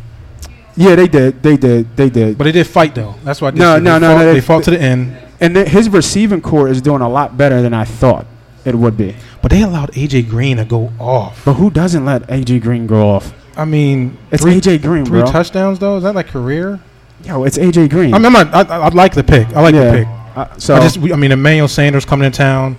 Yeah, 0.76 0.94
they 0.94 1.08
did. 1.08 1.42
They 1.42 1.56
did. 1.56 1.96
They 1.96 2.08
did. 2.10 2.38
But 2.38 2.44
they 2.44 2.52
did 2.52 2.66
fight 2.66 2.94
though. 2.94 3.14
That's 3.24 3.40
why. 3.40 3.48
I 3.48 3.50
did 3.50 3.58
No, 3.58 3.78
no, 3.78 3.98
they 3.98 4.00
no, 4.00 4.08
Fought, 4.08 4.18
no, 4.18 4.24
they 4.26 4.32
they- 4.34 4.40
fought 4.40 4.62
to 4.64 4.70
the 4.70 4.80
end. 4.80 5.16
and 5.40 5.54
th- 5.54 5.68
his 5.68 5.88
receiving 5.88 6.40
corps 6.40 6.68
is 6.68 6.80
doing 6.80 7.02
a 7.02 7.08
lot 7.08 7.36
better 7.36 7.60
than 7.62 7.74
I 7.74 7.84
thought. 7.84 8.26
it 8.64 8.74
would 8.74 8.96
be. 8.96 9.16
But 9.42 9.50
they 9.50 9.62
allowed 9.62 9.90
AJ 9.92 10.28
Green 10.28 10.58
to 10.58 10.64
go 10.66 10.92
off. 10.98 11.44
But 11.46 11.54
who 11.54 11.70
doesn't 11.70 12.04
let 12.04 12.26
AJ 12.28 12.60
Green 12.60 12.86
go 12.86 13.08
off? 13.08 13.32
I 13.56 13.64
mean, 13.64 14.16
It's 14.30 14.42
three, 14.42 14.60
AJ 14.60 14.82
Green, 14.82 15.04
three 15.06 15.22
bro. 15.22 15.30
touchdowns 15.32 15.78
though. 15.78 15.96
Is 15.96 16.02
that 16.04 16.14
like 16.14 16.26
career? 16.28 16.78
Yo, 17.24 17.44
it's 17.44 17.56
AJ 17.58 17.88
Green. 17.90 18.12
I 18.14 18.18
mean, 18.18 18.26
I'm 18.26 18.32
not. 18.50 18.70
I, 18.70 18.76
I, 18.76 18.78
I 18.80 18.88
like 18.90 19.14
the 19.14 19.24
pick. 19.24 19.48
I 19.56 19.60
like 19.62 19.74
Yeah. 19.74 19.90
the 19.90 19.98
pick. 19.98 20.08
Uh, 20.36 20.46
so 20.58 20.74
I 20.76 20.80
just. 20.80 20.98
I 20.98 21.16
mean, 21.16 21.32
Emmanuel 21.32 21.68
Sanders 21.68 22.04
coming 22.04 22.30
to 22.30 22.36
town. 22.36 22.76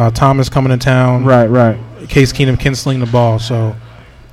Uh, 0.00 0.10
Thomas 0.10 0.48
coming 0.48 0.70
to 0.70 0.82
town. 0.82 1.24
right, 1.26 1.46
right. 1.46 1.76
Case 2.08 2.32
Keenum 2.32 2.58
can 2.58 2.74
sling 2.74 3.00
the 3.00 3.06
ball. 3.06 3.38
So 3.38 3.76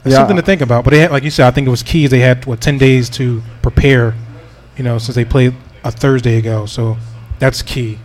it's 0.05 0.13
Yeah. 0.13 0.20
something 0.20 0.38
to 0.38 0.41
think 0.41 0.61
about. 0.61 0.86
But 0.86 0.91
they 0.91 0.99
had, 0.99 1.11
like 1.11 1.24
you 1.24 1.30
said, 1.30 1.45
I 1.47 1.51
think 1.51 1.68
it 1.68 1.70
was 1.70 1.84
key. 1.84 2.07
They 2.07 2.22
had 2.22 2.45
what 2.45 2.61
ten 2.61 2.78
days 2.78 3.09
to 3.11 3.41
prepare. 3.61 4.13
You 4.78 4.84
know, 4.86 4.97
since 4.97 5.15
they 5.15 5.26
played 5.26 5.53
a 5.84 5.91
Thursday 5.91 6.38
ago. 6.38 6.65
So 6.68 6.95
that's 7.39 7.61
key. 7.61 7.99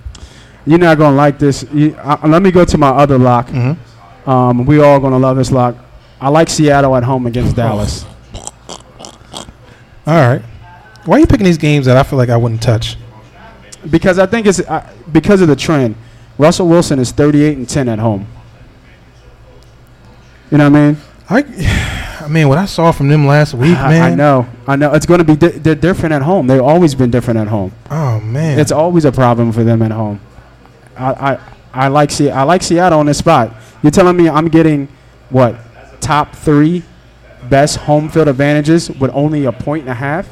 You're 0.67 0.79
not 0.81 0.99
gonna 0.99 1.15
like 1.15 1.39
this. 1.39 1.65
You, 1.73 1.95
uh, 2.03 2.17
let 2.25 2.43
me 2.43 2.51
go 2.51 2.65
to 2.65 2.79
my 2.79 2.89
other 2.89 3.19
lock. 3.19 3.49
Mm-hmm. 3.49 4.29
Um, 4.29 4.67
we 4.67 4.81
all 4.81 4.99
gonna 4.99 5.19
love 5.19 5.37
this 5.37 5.53
lock. 5.53 5.77
I 6.21 6.29
like 6.31 6.49
Seattle 6.51 6.97
at 6.97 7.05
home 7.05 7.27
against 7.27 7.55
Dallas. 7.57 8.05
All 10.07 10.15
right. 10.15 10.43
Why 11.05 11.17
are 11.17 11.21
you 11.21 11.27
picking 11.27 11.45
these 11.45 11.59
games 11.59 11.87
that 11.87 11.97
I 11.97 12.03
feel 12.03 12.19
like 12.19 12.29
I 12.29 12.37
wouldn't 12.37 12.63
touch? 12.63 12.97
because 13.91 14.19
I 14.19 14.27
think 14.27 14.47
it's 14.47 14.61
uh, 14.61 14.89
because 15.11 15.41
of 15.41 15.49
the 15.49 15.57
trend. 15.57 15.95
Russell 16.39 16.69
Wilson 16.69 16.99
is 16.99 17.13
38 17.13 17.57
and 17.59 17.69
10 17.69 17.89
at 17.89 17.99
home. 17.99 18.27
You 20.51 20.59
know 20.59 20.71
what 20.71 20.79
I 20.79 20.87
mean? 20.87 20.97
I, 21.29 22.19
I 22.25 22.29
mean, 22.29 22.49
what 22.49 22.59
I 22.59 22.67
saw 22.67 22.93
from 22.93 23.09
them 23.09 23.27
last 23.27 23.55
week, 23.55 23.77
I, 23.77 23.89
man. 23.91 24.13
I 24.13 24.15
know, 24.15 24.47
I 24.67 24.77
know. 24.77 24.93
It's 24.95 25.07
going 25.07 25.19
to 25.19 25.25
be 25.25 25.37
di- 25.37 25.59
they're 25.59 25.75
different 25.75 26.13
at 26.13 26.23
home. 26.23 26.47
They've 26.47 26.61
always 26.63 26.95
been 26.95 27.11
different 27.11 27.41
at 27.41 27.49
home. 27.49 27.73
Oh 27.91 28.21
man, 28.21 28.59
It's 28.59 28.71
always 28.73 29.05
a 29.05 29.13
problem 29.13 29.51
for 29.53 29.65
them 29.65 29.83
at 29.83 29.91
home. 29.91 30.21
I 30.97 31.33
I, 31.35 31.41
I 31.73 31.89
like 31.89 32.11
Se- 32.11 32.31
I 32.31 32.43
like 32.45 32.63
Seattle 32.63 33.01
on 33.01 33.07
this 33.07 33.19
spot. 33.19 33.55
You're 33.83 33.91
telling 33.91 34.17
me 34.17 34.29
I'm 34.29 34.49
getting 34.49 34.89
what 35.31 35.57
top 36.01 36.37
three 36.37 36.85
best 37.49 37.77
home 37.79 38.09
field 38.09 38.29
advantages 38.29 38.89
with 38.91 39.11
only 39.15 39.45
a 39.47 39.53
point 39.53 39.83
and 39.83 39.91
a 39.91 39.95
half? 39.95 40.29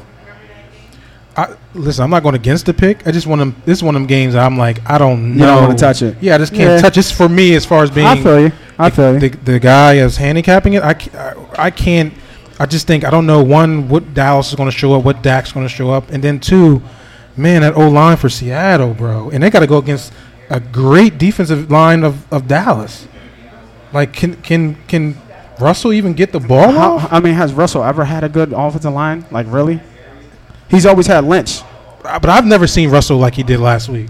Listen, 1.73 2.03
I'm 2.03 2.09
not 2.09 2.21
going 2.21 2.35
against 2.35 2.65
the 2.65 2.73
pick. 2.73 3.07
I 3.07 3.11
just 3.11 3.27
want 3.27 3.39
them. 3.39 3.55
This 3.65 3.77
is 3.77 3.83
one 3.83 3.95
of 3.95 4.01
them 4.01 4.07
games 4.07 4.35
I'm 4.35 4.57
like, 4.57 4.79
I 4.89 4.97
don't 4.97 5.37
know. 5.37 5.45
You 5.45 5.51
don't 5.51 5.63
want 5.67 5.77
to 5.79 5.83
touch 5.85 6.01
it. 6.01 6.17
Yeah, 6.19 6.35
I 6.35 6.37
just 6.37 6.53
can't 6.53 6.71
Yeah. 6.71 6.81
touch. 6.81 6.97
It's 6.97 7.11
for 7.11 7.29
me 7.29 7.55
as 7.55 7.65
far 7.65 7.83
as 7.83 7.89
being. 7.89 8.07
I 8.07 8.21
feel 8.21 8.41
you. 8.41 8.51
I 8.77 8.89
feel 8.89 9.13
you. 9.13 9.19
the, 9.19 9.29
the 9.29 9.59
guy 9.59 9.93
is 9.95 10.17
handicapping 10.17 10.73
it. 10.73 10.83
I, 10.83 10.95
I, 11.13 11.33
I 11.67 11.71
can't. 11.71 12.13
I 12.59 12.65
just 12.65 12.87
think 12.87 13.05
I 13.05 13.09
don't 13.09 13.25
know. 13.25 13.41
One, 13.41 13.87
what 13.87 14.13
Dallas 14.13 14.49
is 14.49 14.55
going 14.55 14.69
to 14.69 14.77
show 14.77 14.93
up, 14.93 15.03
what 15.05 15.21
Dak's 15.23 15.51
going 15.53 15.65
to 15.65 15.73
show 15.73 15.91
up, 15.91 16.09
and 16.11 16.21
then 16.23 16.39
two, 16.39 16.81
man, 17.37 17.61
that 17.61 17.75
O 17.75 17.89
line 17.89 18.17
for 18.17 18.29
Seattle, 18.29 18.93
bro, 18.93 19.29
and 19.29 19.41
they 19.41 19.49
got 19.49 19.61
to 19.61 19.67
go 19.67 19.77
against 19.77 20.11
a 20.49 20.59
great 20.59 21.17
defensive 21.17 21.71
line 21.71 22.03
of, 22.03 22.31
of 22.33 22.47
Dallas. 22.47 23.07
Like, 23.93 24.11
can 24.13 24.35
can 24.41 24.75
can 24.87 25.17
Russell 25.59 25.93
even 25.93 26.13
get 26.13 26.33
the 26.33 26.39
ball 26.39 26.71
How, 26.71 26.93
off? 26.97 27.13
I 27.13 27.19
mean, 27.19 27.33
has 27.33 27.53
Russell 27.53 27.83
ever 27.83 28.03
had 28.03 28.23
a 28.23 28.29
good 28.29 28.51
offensive 28.53 28.93
line? 28.93 29.25
Like 29.31 29.47
really? 29.49 29.79
He's 30.71 30.85
always 30.85 31.05
had 31.07 31.23
Lynch. 31.25 31.61
But 32.01 32.29
I've 32.29 32.45
never 32.45 32.65
seen 32.65 32.89
Russell 32.89 33.17
like 33.17 33.35
he 33.35 33.43
did 33.43 33.59
last 33.59 33.89
week. 33.89 34.09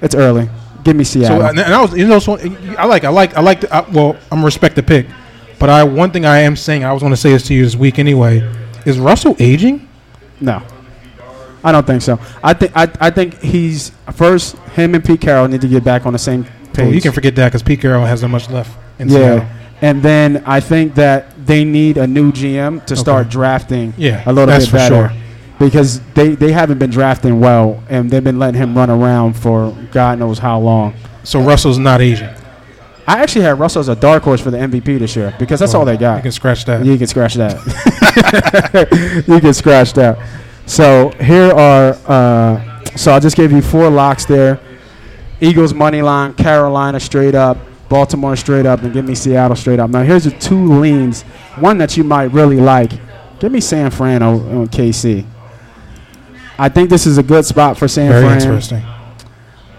It's 0.00 0.14
early. 0.14 0.48
Give 0.84 0.94
me 0.96 1.04
Seattle. 1.04 1.40
So 1.40 1.46
and, 1.46 1.60
I 1.60 1.80
was, 1.80 1.96
you 1.96 2.06
know, 2.06 2.18
so 2.18 2.38
I 2.78 2.84
like, 2.86 3.04
I 3.04 3.08
like, 3.08 3.36
I 3.36 3.40
like. 3.40 3.62
The, 3.62 3.74
I, 3.74 3.88
well, 3.90 4.16
I'm 4.30 4.44
respect 4.44 4.76
the 4.76 4.82
pick, 4.82 5.06
but 5.58 5.70
I 5.70 5.84
one 5.84 6.10
thing 6.10 6.24
I 6.24 6.40
am 6.40 6.56
saying, 6.56 6.84
I 6.84 6.92
was 6.92 7.02
going 7.02 7.12
to 7.12 7.16
say 7.16 7.30
this 7.30 7.46
to 7.48 7.54
you 7.54 7.64
this 7.64 7.76
week 7.76 7.98
anyway. 7.98 8.38
Is 8.84 8.98
Russell 8.98 9.36
aging? 9.38 9.88
no, 10.40 10.60
I 11.62 11.70
don't 11.70 11.86
think 11.86 12.02
so. 12.02 12.18
I 12.42 12.52
think 12.52 12.72
I, 12.76 12.90
I 13.00 13.10
think 13.10 13.40
he's 13.40 13.90
first. 14.12 14.56
Him 14.74 14.94
and 14.94 15.04
Pete 15.04 15.20
Carroll 15.20 15.46
need 15.46 15.60
to 15.60 15.68
get 15.68 15.84
back 15.84 16.04
on 16.04 16.12
the 16.12 16.18
same 16.18 16.44
page. 16.44 16.78
Well, 16.78 16.94
you 16.94 17.00
can 17.00 17.12
forget 17.12 17.36
that 17.36 17.48
because 17.48 17.62
Pete 17.62 17.80
Carroll 17.80 18.04
hasn't 18.04 18.32
much 18.32 18.50
left 18.50 18.76
in 18.98 19.08
yeah. 19.08 19.14
Seattle. 19.16 19.46
And 19.82 20.02
then 20.02 20.42
I 20.46 20.60
think 20.60 20.94
that 20.94 21.46
they 21.46 21.64
need 21.64 21.96
a 21.96 22.06
new 22.06 22.30
GM 22.32 22.84
to 22.86 22.96
start 22.96 23.28
drafting 23.28 23.92
Yeah, 23.96 24.22
a 24.26 24.32
little 24.32 24.46
that's 24.46 24.66
bit 24.66 24.70
for 24.70 24.76
better. 24.76 25.08
sure. 25.08 25.21
Because 25.62 26.00
they, 26.14 26.34
they 26.34 26.50
haven't 26.50 26.78
been 26.78 26.90
drafting 26.90 27.38
well, 27.38 27.82
and 27.88 28.10
they've 28.10 28.24
been 28.24 28.40
letting 28.40 28.60
him 28.60 28.76
run 28.76 28.90
around 28.90 29.34
for 29.34 29.70
God 29.92 30.18
knows 30.18 30.40
how 30.40 30.58
long. 30.58 30.92
So 31.22 31.40
Russell's 31.40 31.78
not 31.78 32.00
aging. 32.00 32.30
I 33.06 33.20
actually 33.20 33.42
had 33.42 33.60
Russell 33.60 33.78
as 33.78 33.88
a 33.88 33.94
dark 33.94 34.24
horse 34.24 34.40
for 34.40 34.50
the 34.50 34.58
MVP 34.58 34.98
this 34.98 35.14
year 35.14 35.32
because 35.38 35.60
that's 35.60 35.74
all 35.74 35.84
they 35.84 35.96
got. 35.96 36.16
You 36.16 36.22
can 36.22 36.32
scratch 36.32 36.64
that. 36.64 36.84
You 36.84 36.98
can 36.98 37.06
scratch 37.06 37.34
that. 37.34 39.24
you 39.28 39.40
can 39.40 39.54
scratch 39.54 39.92
that. 39.92 40.18
So 40.66 41.10
here 41.20 41.52
are. 41.52 41.96
Uh, 42.06 42.84
so 42.96 43.12
I 43.12 43.20
just 43.20 43.36
gave 43.36 43.52
you 43.52 43.62
four 43.62 43.88
locks 43.88 44.24
there. 44.24 44.60
Eagles 45.40 45.74
money 45.74 46.02
line, 46.02 46.34
Carolina 46.34 46.98
straight 46.98 47.36
up, 47.36 47.56
Baltimore 47.88 48.34
straight 48.34 48.66
up, 48.66 48.82
and 48.82 48.92
give 48.92 49.04
me 49.04 49.14
Seattle 49.14 49.56
straight 49.56 49.78
up. 49.78 49.90
Now 49.90 50.02
here's 50.02 50.24
the 50.24 50.32
two 50.32 50.80
leans. 50.80 51.22
One 51.56 51.78
that 51.78 51.96
you 51.96 52.02
might 52.02 52.32
really 52.32 52.58
like. 52.58 52.90
Give 53.38 53.50
me 53.50 53.60
San 53.60 53.92
Fran 53.92 54.22
on, 54.22 54.56
on 54.56 54.66
KC. 54.68 55.26
I 56.62 56.68
think 56.68 56.90
this 56.90 57.08
is 57.08 57.18
a 57.18 57.24
good 57.24 57.44
spot 57.44 57.76
for 57.76 57.88
San 57.88 58.08
Very 58.08 58.22
Fran. 58.22 58.40
interesting. 58.40 58.82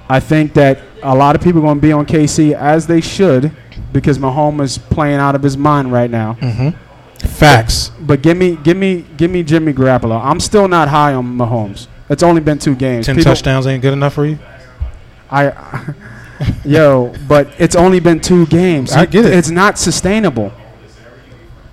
I 0.09 0.19
think 0.19 0.53
that 0.55 0.79
a 1.01 1.15
lot 1.15 1.33
of 1.33 1.41
people 1.41 1.61
are 1.61 1.63
going 1.63 1.77
to 1.77 1.81
be 1.81 1.93
on 1.93 2.05
KC 2.05 2.53
as 2.53 2.87
they 2.87 2.99
should 2.99 3.53
because 3.93 4.17
Mahomes 4.17 4.61
is 4.63 4.77
playing 4.77 5.15
out 5.15 5.33
of 5.33 5.41
his 5.41 5.55
mind 5.55 5.93
right 5.93 6.11
now. 6.11 6.33
Mm-hmm. 6.41 7.25
Facts. 7.25 7.89
But 8.01 8.21
give 8.21 8.35
me, 8.35 8.57
give 8.57 8.75
me, 8.75 9.05
give 9.15 9.31
me 9.31 9.43
Jimmy 9.43 9.71
Garoppolo. 9.71 10.21
I'm 10.21 10.41
still 10.41 10.67
not 10.67 10.89
high 10.89 11.13
on 11.13 11.37
Mahomes. 11.37 11.87
It's 12.09 12.21
only 12.21 12.41
been 12.41 12.59
two 12.59 12.75
games. 12.75 13.05
Ten 13.05 13.15
People- 13.15 13.31
touchdowns 13.31 13.65
ain't 13.65 13.81
good 13.81 13.93
enough 13.93 14.13
for 14.13 14.25
you. 14.25 14.37
I, 15.31 15.93
yo, 16.65 17.13
but 17.29 17.47
it's 17.59 17.77
only 17.77 18.01
been 18.01 18.19
two 18.19 18.45
games. 18.47 18.91
I 18.91 19.05
get 19.05 19.23
it. 19.23 19.33
It's 19.33 19.49
not 19.49 19.79
sustainable. 19.79 20.51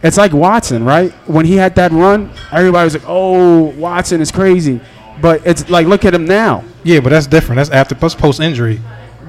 It's 0.02 0.16
like 0.16 0.32
Watson, 0.32 0.84
right? 0.84 1.10
When 1.26 1.44
he 1.44 1.56
had 1.56 1.74
that 1.74 1.90
run, 1.92 2.30
everybody 2.50 2.84
was 2.84 2.94
like, 2.94 3.04
"Oh, 3.06 3.64
Watson 3.76 4.22
is 4.22 4.30
crazy," 4.32 4.80
but 5.20 5.46
it's 5.46 5.68
like, 5.68 5.86
look 5.86 6.04
at 6.04 6.14
him 6.14 6.24
now. 6.24 6.64
Yeah, 6.84 7.00
but 7.00 7.10
that's 7.10 7.26
different. 7.26 7.56
That's 7.58 7.70
after 7.70 7.94
plus 7.94 8.14
post 8.14 8.40
injury. 8.40 8.80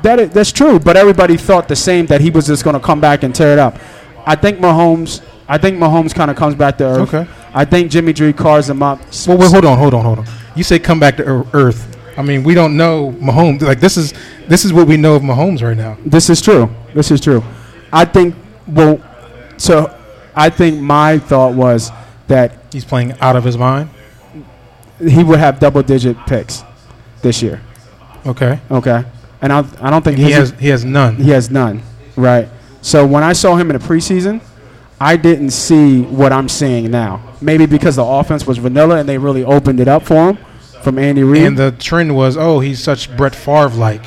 That 0.03 0.19
is, 0.19 0.29
that's 0.31 0.51
true, 0.51 0.79
but 0.79 0.97
everybody 0.97 1.37
thought 1.37 1.67
the 1.67 1.75
same 1.75 2.07
that 2.07 2.21
he 2.21 2.29
was 2.29 2.47
just 2.47 2.63
going 2.63 2.73
to 2.73 2.79
come 2.79 2.99
back 2.99 3.23
and 3.23 3.33
tear 3.35 3.53
it 3.53 3.59
up. 3.59 3.77
I 4.25 4.35
think 4.35 4.59
Mahomes. 4.59 5.23
I 5.47 5.57
think 5.57 5.77
Mahomes 5.77 6.15
kind 6.15 6.31
of 6.31 6.37
comes 6.37 6.55
back 6.55 6.77
to 6.77 6.85
earth. 6.85 7.13
Okay. 7.13 7.29
I 7.53 7.65
think 7.65 7.91
Jimmy 7.91 8.13
G 8.13 8.31
cars 8.31 8.69
him 8.69 8.81
up. 8.81 8.99
Well, 9.27 9.37
wait, 9.37 9.51
hold 9.51 9.65
on, 9.65 9.77
hold 9.77 9.93
on, 9.93 10.05
hold 10.05 10.19
on. 10.19 10.25
You 10.55 10.63
say 10.63 10.79
come 10.79 10.99
back 10.99 11.17
to 11.17 11.45
earth. 11.53 11.97
I 12.17 12.21
mean, 12.21 12.43
we 12.43 12.53
don't 12.53 12.77
know 12.77 13.11
Mahomes. 13.19 13.61
Like 13.61 13.79
this 13.79 13.97
is 13.97 14.13
this 14.47 14.63
is 14.63 14.71
what 14.71 14.87
we 14.87 14.97
know 14.97 15.15
of 15.15 15.23
Mahomes 15.23 15.61
right 15.61 15.77
now. 15.77 15.97
This 16.05 16.29
is 16.29 16.41
true. 16.41 16.73
This 16.93 17.11
is 17.11 17.19
true. 17.19 17.43
I 17.91 18.05
think. 18.05 18.35
Well, 18.67 19.01
so 19.57 19.97
I 20.35 20.49
think 20.49 20.79
my 20.79 21.19
thought 21.19 21.53
was 21.53 21.91
that 22.27 22.61
He's 22.71 22.85
playing 22.85 23.13
out 23.19 23.35
of 23.35 23.43
his 23.43 23.57
mind. 23.57 23.89
He 25.07 25.23
would 25.23 25.39
have 25.39 25.59
double 25.59 25.81
digit 25.83 26.17
picks 26.27 26.63
this 27.21 27.41
year. 27.41 27.61
Okay. 28.25 28.59
Okay, 28.69 29.03
and 29.41 29.51
I 29.51 29.59
I 29.81 29.89
don't 29.89 30.03
think 30.03 30.17
He 30.17 30.31
has 30.31 30.51
he 30.59 30.69
has 30.69 30.85
none. 30.85 31.15
he 31.15 31.29
has 31.31 31.49
none. 31.49 31.81
Right. 32.15 32.47
So 32.81 33.05
when 33.05 33.23
I 33.23 33.33
saw 33.33 33.55
him 33.55 33.71
in 33.71 33.79
the 33.79 33.85
preseason, 33.85 34.41
I 34.99 35.15
didn't 35.17 35.51
see 35.51 36.01
what 36.01 36.31
I'm 36.31 36.49
seeing 36.49 36.91
now. 36.91 37.21
Maybe 37.41 37.65
because 37.65 37.95
the 37.95 38.03
offense 38.03 38.45
was 38.45 38.57
vanilla 38.59 38.97
and 38.97 39.07
they 39.09 39.17
really 39.17 39.43
opened 39.43 39.79
it 39.79 39.87
up 39.87 40.03
for 40.03 40.29
him 40.31 40.37
from 40.83 40.99
Andy 40.99 41.23
Reid. 41.23 41.43
And 41.43 41.57
the 41.57 41.71
trend 41.71 42.15
was, 42.15 42.37
oh, 42.37 42.59
he's 42.59 42.81
such 42.81 43.15
Brett 43.17 43.33
Favre 43.35 43.69
like, 43.69 44.03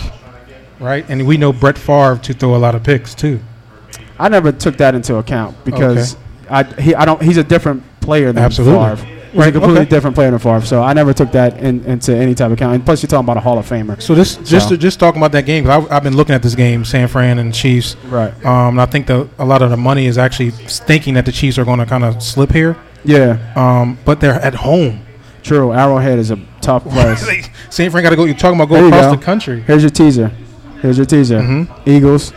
right? 0.80 1.05
And 1.09 1.26
we 1.26 1.36
know 1.36 1.53
Brett 1.53 1.78
Favre 1.78 2.18
to 2.22 2.32
throw 2.34 2.55
a 2.55 2.59
lot 2.59 2.74
of 2.74 2.82
picks 2.84 3.14
too. 3.14 3.40
I 4.18 4.28
never 4.28 4.53
took 4.53 4.76
that 4.76 4.95
into 4.95 5.16
account 5.16 5.64
because 5.64 6.16
I 6.49 6.62
he 6.80 6.95
I 6.95 7.05
don't 7.05 7.20
he's 7.22 7.36
a 7.38 7.45
different 7.45 7.82
player 8.01 8.32
than 8.32 8.45
Absolutely. 8.45 8.97
Favre. 8.97 9.13
He's 9.35 9.41
Right, 9.41 9.49
a 9.49 9.53
completely 9.53 9.80
okay. 9.80 9.91
different 9.91 10.14
player 10.14 10.30
than 10.30 10.39
Favre. 10.39 10.64
So 10.64 10.80
I 10.80 10.93
never 10.93 11.12
took 11.12 11.32
that 11.32 11.59
in, 11.59 11.85
into 11.87 12.14
any 12.16 12.37
type 12.37 12.47
of 12.47 12.53
account. 12.53 12.76
And 12.76 12.85
plus, 12.85 13.03
you're 13.03 13.09
talking 13.09 13.24
about 13.24 13.37
a 13.37 13.41
Hall 13.41 13.59
of 13.59 13.68
Famer. 13.68 14.01
So 14.01 14.14
this 14.14 14.37
just 14.37 14.68
So- 14.68 14.76
just 14.76 15.01
talking 15.01 15.20
about 15.20 15.32
that 15.32 15.45
game. 15.45 15.64
'cause 15.64 15.87
I, 15.91 15.97
I've 15.97 16.05
been 16.05 16.16
looking 16.16 16.37
at 16.37 16.43
this 16.43 16.55
game, 16.55 16.85
San 16.85 17.09
Fran 17.09 17.39
and 17.41 17.53
Chiefs. 17.53 17.97
Right. 18.09 18.32
Um, 18.47 18.74
and 18.78 18.80
I 18.80 18.87
think 18.87 19.09
the 19.09 19.28
a 19.41 19.45
lot 19.45 19.61
of 19.61 19.70
the 19.70 19.76
money 19.76 20.07
is 20.07 20.18
actually 20.18 20.51
thinking 20.53 21.14
that 21.14 21.26
the 21.26 21.32
Chiefs 21.32 21.59
are 21.59 21.64
going 21.64 21.80
to 21.80 21.87
kind 21.87 22.05
of 22.05 22.22
slip 22.22 22.53
here. 22.53 22.76
Yeah. 23.05 23.39
Um, 23.57 23.99
but 24.05 24.20
they're 24.20 24.41
at 24.41 24.55
home. 24.55 25.01
True. 25.43 25.72
Arrowhead 25.72 26.18
is 26.20 26.30
a 26.30 26.39
tough 26.61 26.85
place. 26.89 27.26
San 27.70 27.91
Fran 27.91 28.05
got 28.05 28.11
to 28.11 28.16
go. 28.16 28.24
You're 28.24 28.35
talking 28.37 28.57
about 28.61 28.68
going 28.68 28.87
across 28.87 29.07
go. 29.12 29.16
the 29.16 29.22
country. 29.24 29.61
Here's 29.66 29.82
your 29.82 29.91
teaser. 29.91 30.30
Here's 30.80 30.97
your 30.97 31.07
teaser. 31.07 31.41
Mhm. 31.41 31.68
Eagles, 31.89 32.32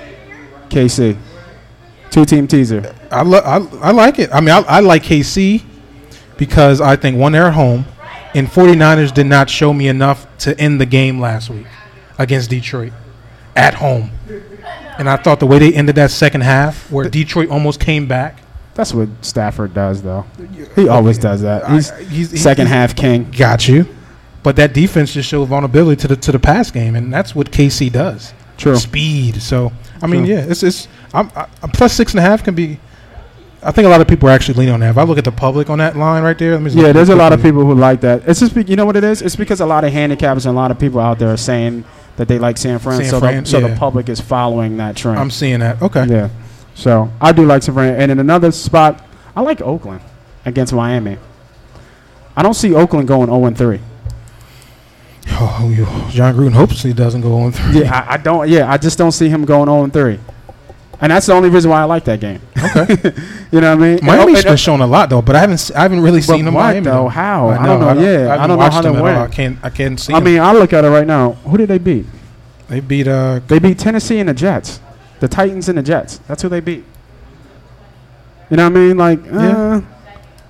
KC. 0.69 1.15
Two 2.09 2.25
team 2.25 2.47
teaser. 2.47 2.95
I, 3.11 3.21
lo- 3.21 3.39
I 3.45 3.57
I 3.81 3.91
like 3.91 4.17
it. 4.19 4.29
I 4.33 4.39
mean, 4.41 4.49
I, 4.49 4.59
I 4.61 4.79
like 4.79 5.03
KC 5.03 5.61
because 6.37 6.81
I 6.81 6.95
think 6.95 7.17
one 7.17 7.31
they're 7.31 7.51
home, 7.51 7.85
and 8.33 8.47
49ers 8.47 9.13
did 9.13 9.25
not 9.27 9.49
show 9.49 9.73
me 9.73 9.87
enough 9.87 10.25
to 10.39 10.59
end 10.59 10.79
the 10.81 10.85
game 10.85 11.19
last 11.19 11.49
week 11.49 11.65
against 12.17 12.49
Detroit 12.49 12.93
at 13.55 13.73
home. 13.75 14.11
And 14.99 15.09
I 15.09 15.17
thought 15.17 15.39
the 15.39 15.45
way 15.47 15.59
they 15.59 15.73
ended 15.73 15.95
that 15.95 16.11
second 16.11 16.41
half, 16.41 16.89
where 16.91 17.07
Detroit 17.09 17.49
almost 17.49 17.79
came 17.79 18.07
back, 18.07 18.39
That's 18.75 18.93
what 18.93 19.09
Stafford 19.21 19.73
does, 19.73 20.01
though. 20.03 20.25
He 20.75 20.87
always 20.87 21.17
does 21.17 21.41
that. 21.41 21.67
He's 21.71 21.91
I- 21.91 22.03
he's- 22.03 22.39
second 22.41 22.67
he's- 22.67 22.75
half 22.77 22.95
king. 22.95 23.31
got 23.35 23.67
you. 23.67 23.87
But 24.43 24.55
that 24.57 24.73
defense 24.73 25.13
just 25.13 25.27
showed 25.27 25.45
vulnerability 25.49 25.99
to 26.01 26.07
the 26.09 26.15
to 26.15 26.31
the 26.31 26.39
pass 26.39 26.69
game, 26.71 26.95
and 26.95 27.11
that's 27.11 27.33
what 27.35 27.51
KC 27.51 27.89
does. 27.91 28.33
True. 28.57 28.75
Speed. 28.77 29.41
So 29.41 29.71
I 30.01 30.07
mean, 30.07 30.25
True. 30.25 30.35
yeah, 30.35 30.41
it's 30.47 30.61
it's 30.63 30.87
I'm, 31.13 31.29
I, 31.35 31.45
plus 31.73 31.93
six 31.93 32.13
and 32.13 32.19
a 32.19 32.21
half 32.21 32.43
can 32.43 32.53
be. 32.55 32.79
I 33.63 33.71
think 33.71 33.87
a 33.87 33.89
lot 33.89 34.01
of 34.01 34.07
people 34.07 34.29
are 34.29 34.31
actually 34.31 34.53
leaning 34.55 34.73
on 34.75 34.79
that. 34.81 34.91
If 34.91 34.97
I 34.97 35.03
look 35.03 35.17
at 35.17 35.23
the 35.23 35.31
public 35.31 35.69
on 35.69 35.79
that 35.79 35.95
line 35.95 36.23
right 36.23 36.37
there, 36.37 36.53
let 36.53 36.61
me 36.61 36.69
just 36.69 36.77
Yeah, 36.77 36.91
there's 36.91 37.09
a 37.09 37.15
lot 37.15 37.33
of 37.33 37.41
people 37.41 37.65
who 37.65 37.73
like 37.73 38.01
that. 38.01 38.27
It's 38.27 38.39
just 38.39 38.53
be, 38.53 38.63
you 38.63 38.75
know 38.75 38.85
what 38.85 38.95
it 38.95 39.03
is. 39.03 39.21
It's 39.21 39.35
because 39.35 39.61
a 39.61 39.65
lot 39.65 39.83
of 39.83 39.91
handicappers 39.91 40.45
and 40.45 40.55
a 40.55 40.59
lot 40.59 40.69
of 40.69 40.77
people 40.77 40.99
out 40.99 41.17
there 41.17 41.33
are 41.33 41.37
saying 41.37 41.83
that 42.17 42.27
they 42.27 42.37
like 42.37 42.57
San 42.57 42.77
Fran, 42.79 43.01
San 43.01 43.09
so, 43.09 43.19
Fran, 43.19 43.43
the, 43.43 43.49
so 43.49 43.59
the 43.61 43.75
public 43.75 44.09
is 44.09 44.21
following 44.21 44.77
that 44.77 44.95
trend. 44.95 45.19
I'm 45.19 45.31
seeing 45.31 45.59
that. 45.61 45.81
Okay. 45.81 46.05
Yeah, 46.05 46.29
so 46.75 47.11
I 47.19 47.31
do 47.31 47.45
like 47.45 47.63
San 47.63 47.73
Fran. 47.73 47.95
And 47.99 48.11
in 48.11 48.19
another 48.19 48.51
spot, 48.51 49.03
I 49.35 49.41
like 49.41 49.61
Oakland 49.61 50.01
against 50.45 50.73
Miami. 50.73 51.17
I 52.35 52.43
don't 52.43 52.53
see 52.53 52.75
Oakland 52.75 53.07
going 53.07 53.27
0 53.27 53.51
3. 53.51 53.79
Oh, 55.39 56.09
Jon 56.11 56.33
Gruden 56.35 56.53
hopes 56.53 56.81
he 56.81 56.93
doesn't 56.93 57.21
go 57.21 57.33
oh 57.33 57.41
on 57.41 57.51
through. 57.51 57.81
Yeah, 57.81 58.05
I, 58.07 58.13
I 58.13 58.17
don't. 58.17 58.47
Yeah, 58.47 58.71
I 58.71 58.77
just 58.77 58.97
don't 58.97 59.11
see 59.11 59.29
him 59.29 59.45
going 59.45 59.67
0 59.67 59.87
3. 59.87 60.19
And 60.99 61.11
that's 61.11 61.27
the 61.27 61.33
only 61.33 61.49
reason 61.49 61.69
why 61.69 61.81
I 61.81 61.83
like 61.83 62.05
that 62.05 62.19
game. 62.19 62.41
Okay. 62.57 63.13
You 63.49 63.61
know 63.61 63.77
what 63.77 63.81
I 63.85 63.95
mean? 63.95 63.99
Miami's 64.03 64.43
been 64.43 64.57
showing 64.57 64.81
a 64.81 64.87
lot 64.87 65.09
though, 65.09 65.21
but 65.21 65.35
I 65.37 65.39
haven't 65.39 65.71
I 65.73 65.83
haven't 65.83 66.01
really 66.01 66.21
seen 66.21 66.43
them 66.43 66.53
what, 66.55 66.63
Miami 66.63 66.81
though? 66.81 67.07
How? 67.07 67.47
I 67.49 67.65
know, 67.65 67.79
don't 67.79 67.97
know. 67.97 68.03
Yeah, 68.03 68.09
I 68.33 68.35
haven't 68.35 68.49
don't 68.49 68.59
know 68.59 68.69
how 68.69 68.81
they 68.81 68.89
them 68.89 68.97
at 68.97 69.03
win. 69.03 69.15
all. 69.15 69.23
I 69.23 69.27
can't 69.29 69.57
I 69.63 69.69
can't 69.69 69.97
see. 69.97 70.11
I 70.11 70.17
them. 70.17 70.25
mean, 70.25 70.39
I 70.41 70.51
look 70.51 70.73
at 70.73 70.83
it 70.83 70.89
right 70.89 71.07
now. 71.07 71.31
Who 71.47 71.55
did 71.57 71.69
they 71.69 71.77
beat? 71.77 72.05
they 72.67 72.81
beat 72.81 73.07
uh 73.07 73.39
They 73.47 73.59
beat 73.59 73.79
Tennessee 73.79 74.19
and 74.19 74.27
the 74.27 74.33
Jets. 74.33 74.81
The 75.21 75.29
Titans 75.29 75.69
and 75.69 75.77
the 75.77 75.81
Jets. 75.83 76.17
That's 76.27 76.41
who 76.41 76.49
they 76.49 76.59
beat. 76.59 76.83
You 78.49 78.57
know 78.57 78.63
what 78.69 78.75
I 78.77 78.79
mean? 78.79 78.97
Like, 78.97 79.19
uh, 79.31 79.39
Yeah. 79.39 79.81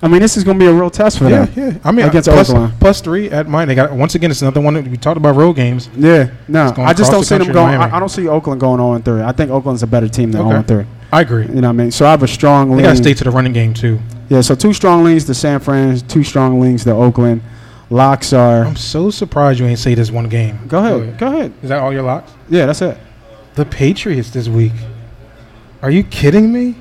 I 0.00 0.06
mean, 0.08 0.20
this 0.20 0.36
is 0.36 0.44
going 0.44 0.58
to 0.58 0.64
be 0.64 0.68
a 0.70 0.72
real 0.72 0.90
test 0.90 1.18
for 1.18 1.28
yeah 1.28 1.46
them. 1.46 1.72
yeah. 1.74 1.78
I 1.84 1.90
mean 1.90 2.06
Against 2.06 2.28
plus, 2.28 2.50
Oakland. 2.50 2.72
plus 2.78 3.00
three 3.00 3.30
at 3.30 3.48
mine. 3.48 3.66
They 3.66 3.74
got 3.74 3.90
once 3.92 4.14
again. 4.14 4.30
It's 4.30 4.42
another 4.42 4.60
one 4.60 4.74
that 4.74 4.86
we 4.86 4.96
talked 4.96 5.16
about 5.16 5.34
road 5.34 5.54
games. 5.54 5.88
Yeah, 5.96 6.30
no, 6.46 6.72
I 6.78 6.92
just 6.94 7.10
don't 7.10 7.20
the 7.20 7.26
see 7.26 7.38
them 7.38 7.52
going. 7.52 7.74
I, 7.74 7.96
I 7.96 7.98
don't 7.98 8.08
see 8.08 8.28
Oakland 8.28 8.60
going 8.60 8.78
0 8.78 8.98
3. 9.00 9.22
I 9.24 9.32
think 9.32 9.50
Oakland's 9.50 9.82
a 9.82 9.86
better 9.88 10.08
team 10.08 10.30
than 10.30 10.42
Okay. 10.42 10.66
0 10.68 10.84
3. 10.84 10.86
I 11.10 11.20
agree. 11.22 11.46
You 11.46 11.54
know 11.62 11.62
what 11.62 11.68
I 11.68 11.72
mean? 11.72 11.90
So 11.90 12.06
I 12.06 12.10
have 12.12 12.22
a 12.22 12.28
strong 12.28 12.68
They 12.70 12.76
lean. 12.76 12.84
got 12.84 12.90
to 12.90 12.96
stay 12.98 13.14
to 13.14 13.24
the 13.24 13.30
running 13.30 13.52
game 13.52 13.74
too. 13.74 13.98
yeah, 14.28 14.40
so 14.42 14.54
two 14.54 14.72
strong 14.72 15.02
leans 15.04 15.24
to 15.24 15.34
San 15.34 15.58
Fran, 15.58 15.98
two 16.00 16.22
strong 16.22 16.60
leans 16.60 16.84
to 16.84 16.92
Oakland. 16.92 17.42
Locks 17.90 18.32
are. 18.32 18.66
I'm 18.66 18.76
so 18.76 19.10
surprised 19.10 19.58
you 19.58 19.66
ain't 19.66 19.78
say 19.78 19.94
this 19.94 20.10
one 20.12 20.28
game. 20.28 20.60
Go 20.68 20.78
ahead. 20.78 21.18
Go 21.18 21.26
ahead. 21.28 21.52
Is 21.62 21.70
that 21.70 21.78
all 21.80 21.92
your 21.92 22.02
locks? 22.02 22.30
Yeah, 22.50 22.66
that's 22.66 22.82
it. 22.82 22.98
The 23.54 23.64
Patriots 23.64 24.30
this 24.30 24.46
week. 24.48 24.72
Are 25.82 25.90
you 25.90 26.04
kidding 26.04 26.52
me? 26.52 26.76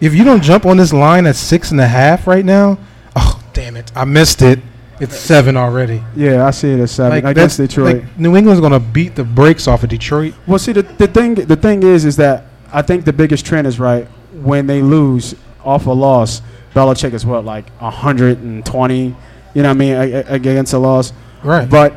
If 0.00 0.14
you 0.14 0.24
don't 0.24 0.42
jump 0.42 0.64
on 0.66 0.76
this 0.76 0.92
line 0.92 1.26
at 1.26 1.36
six 1.36 1.70
and 1.70 1.80
a 1.80 1.86
half 1.88 2.26
right 2.26 2.44
now, 2.44 2.78
oh 3.16 3.42
damn 3.52 3.76
it, 3.76 3.90
I 3.96 4.04
missed 4.04 4.42
it. 4.42 4.60
It's 5.00 5.16
seven 5.16 5.56
already. 5.56 6.02
Yeah, 6.16 6.46
I 6.46 6.50
see 6.50 6.72
it 6.72 6.80
as 6.80 6.90
seven 6.90 7.18
against 7.18 7.56
that's- 7.56 7.56
Detroit. 7.56 8.02
like, 8.02 8.18
New 8.18 8.36
England's 8.36 8.60
gonna 8.60 8.80
beat 8.80 9.14
the 9.14 9.24
brakes 9.24 9.68
off 9.68 9.82
of 9.82 9.88
Detroit. 9.90 10.34
Well, 10.46 10.58
see, 10.58 10.72
the, 10.72 10.82
the 10.82 11.06
thing 11.06 11.34
the 11.34 11.56
thing 11.56 11.82
is, 11.82 12.04
is 12.04 12.16
that 12.16 12.44
I 12.72 12.82
think 12.82 13.04
the 13.04 13.12
biggest 13.12 13.46
trend 13.46 13.66
is 13.66 13.78
right 13.80 14.06
when 14.42 14.66
they 14.66 14.82
lose 14.82 15.34
off 15.64 15.86
a 15.86 15.90
loss. 15.90 16.42
Belichick 16.74 17.12
is 17.12 17.24
what 17.24 17.44
like 17.44 17.70
120. 17.80 19.16
You 19.54 19.62
know 19.62 19.68
what 19.68 19.70
I 19.70 19.72
mean 19.74 19.94
against 20.28 20.72
a 20.74 20.78
loss. 20.78 21.12
Right. 21.42 21.68
But 21.68 21.94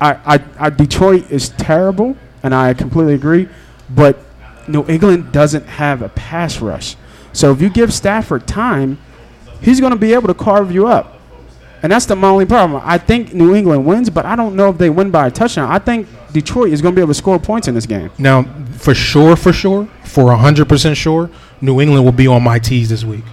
I, 0.00 0.36
I, 0.36 0.44
I 0.58 0.70
Detroit 0.70 1.30
is 1.30 1.50
terrible, 1.50 2.16
and 2.42 2.54
I 2.54 2.74
completely 2.74 3.14
agree. 3.14 3.48
But 3.90 4.18
New 4.68 4.84
England 4.86 5.32
doesn't 5.32 5.66
have 5.66 6.02
a 6.02 6.08
pass 6.10 6.60
rush, 6.60 6.96
so 7.32 7.52
if 7.52 7.60
you 7.60 7.68
give 7.70 7.92
Stafford 7.92 8.46
time, 8.46 8.98
he's 9.60 9.80
going 9.80 9.92
to 9.92 9.98
be 9.98 10.12
able 10.14 10.28
to 10.28 10.34
carve 10.34 10.72
you 10.72 10.86
up. 10.86 11.14
And 11.82 11.92
that's 11.92 12.06
the 12.06 12.16
only 12.16 12.46
problem. 12.46 12.82
I 12.84 12.98
think 12.98 13.32
New 13.34 13.54
England 13.54 13.84
wins, 13.86 14.10
but 14.10 14.24
I 14.24 14.34
don't 14.34 14.56
know 14.56 14.70
if 14.70 14.78
they 14.78 14.90
win 14.90 15.10
by 15.10 15.26
a 15.28 15.30
touchdown. 15.30 15.70
I 15.70 15.78
think 15.78 16.08
Detroit 16.32 16.72
is 16.72 16.80
going 16.82 16.94
to 16.94 16.96
be 16.98 17.02
able 17.02 17.10
to 17.10 17.14
score 17.18 17.38
points 17.38 17.68
in 17.68 17.74
this 17.74 17.86
game. 17.86 18.10
Now, 18.18 18.42
for 18.78 18.94
sure, 18.94 19.36
for 19.36 19.52
sure, 19.52 19.86
for 20.04 20.34
hundred 20.34 20.68
percent 20.68 20.96
sure, 20.96 21.30
New 21.60 21.80
England 21.80 22.04
will 22.04 22.12
be 22.12 22.26
on 22.26 22.42
my 22.42 22.58
tees 22.58 22.88
this 22.88 23.04
week. 23.04 23.24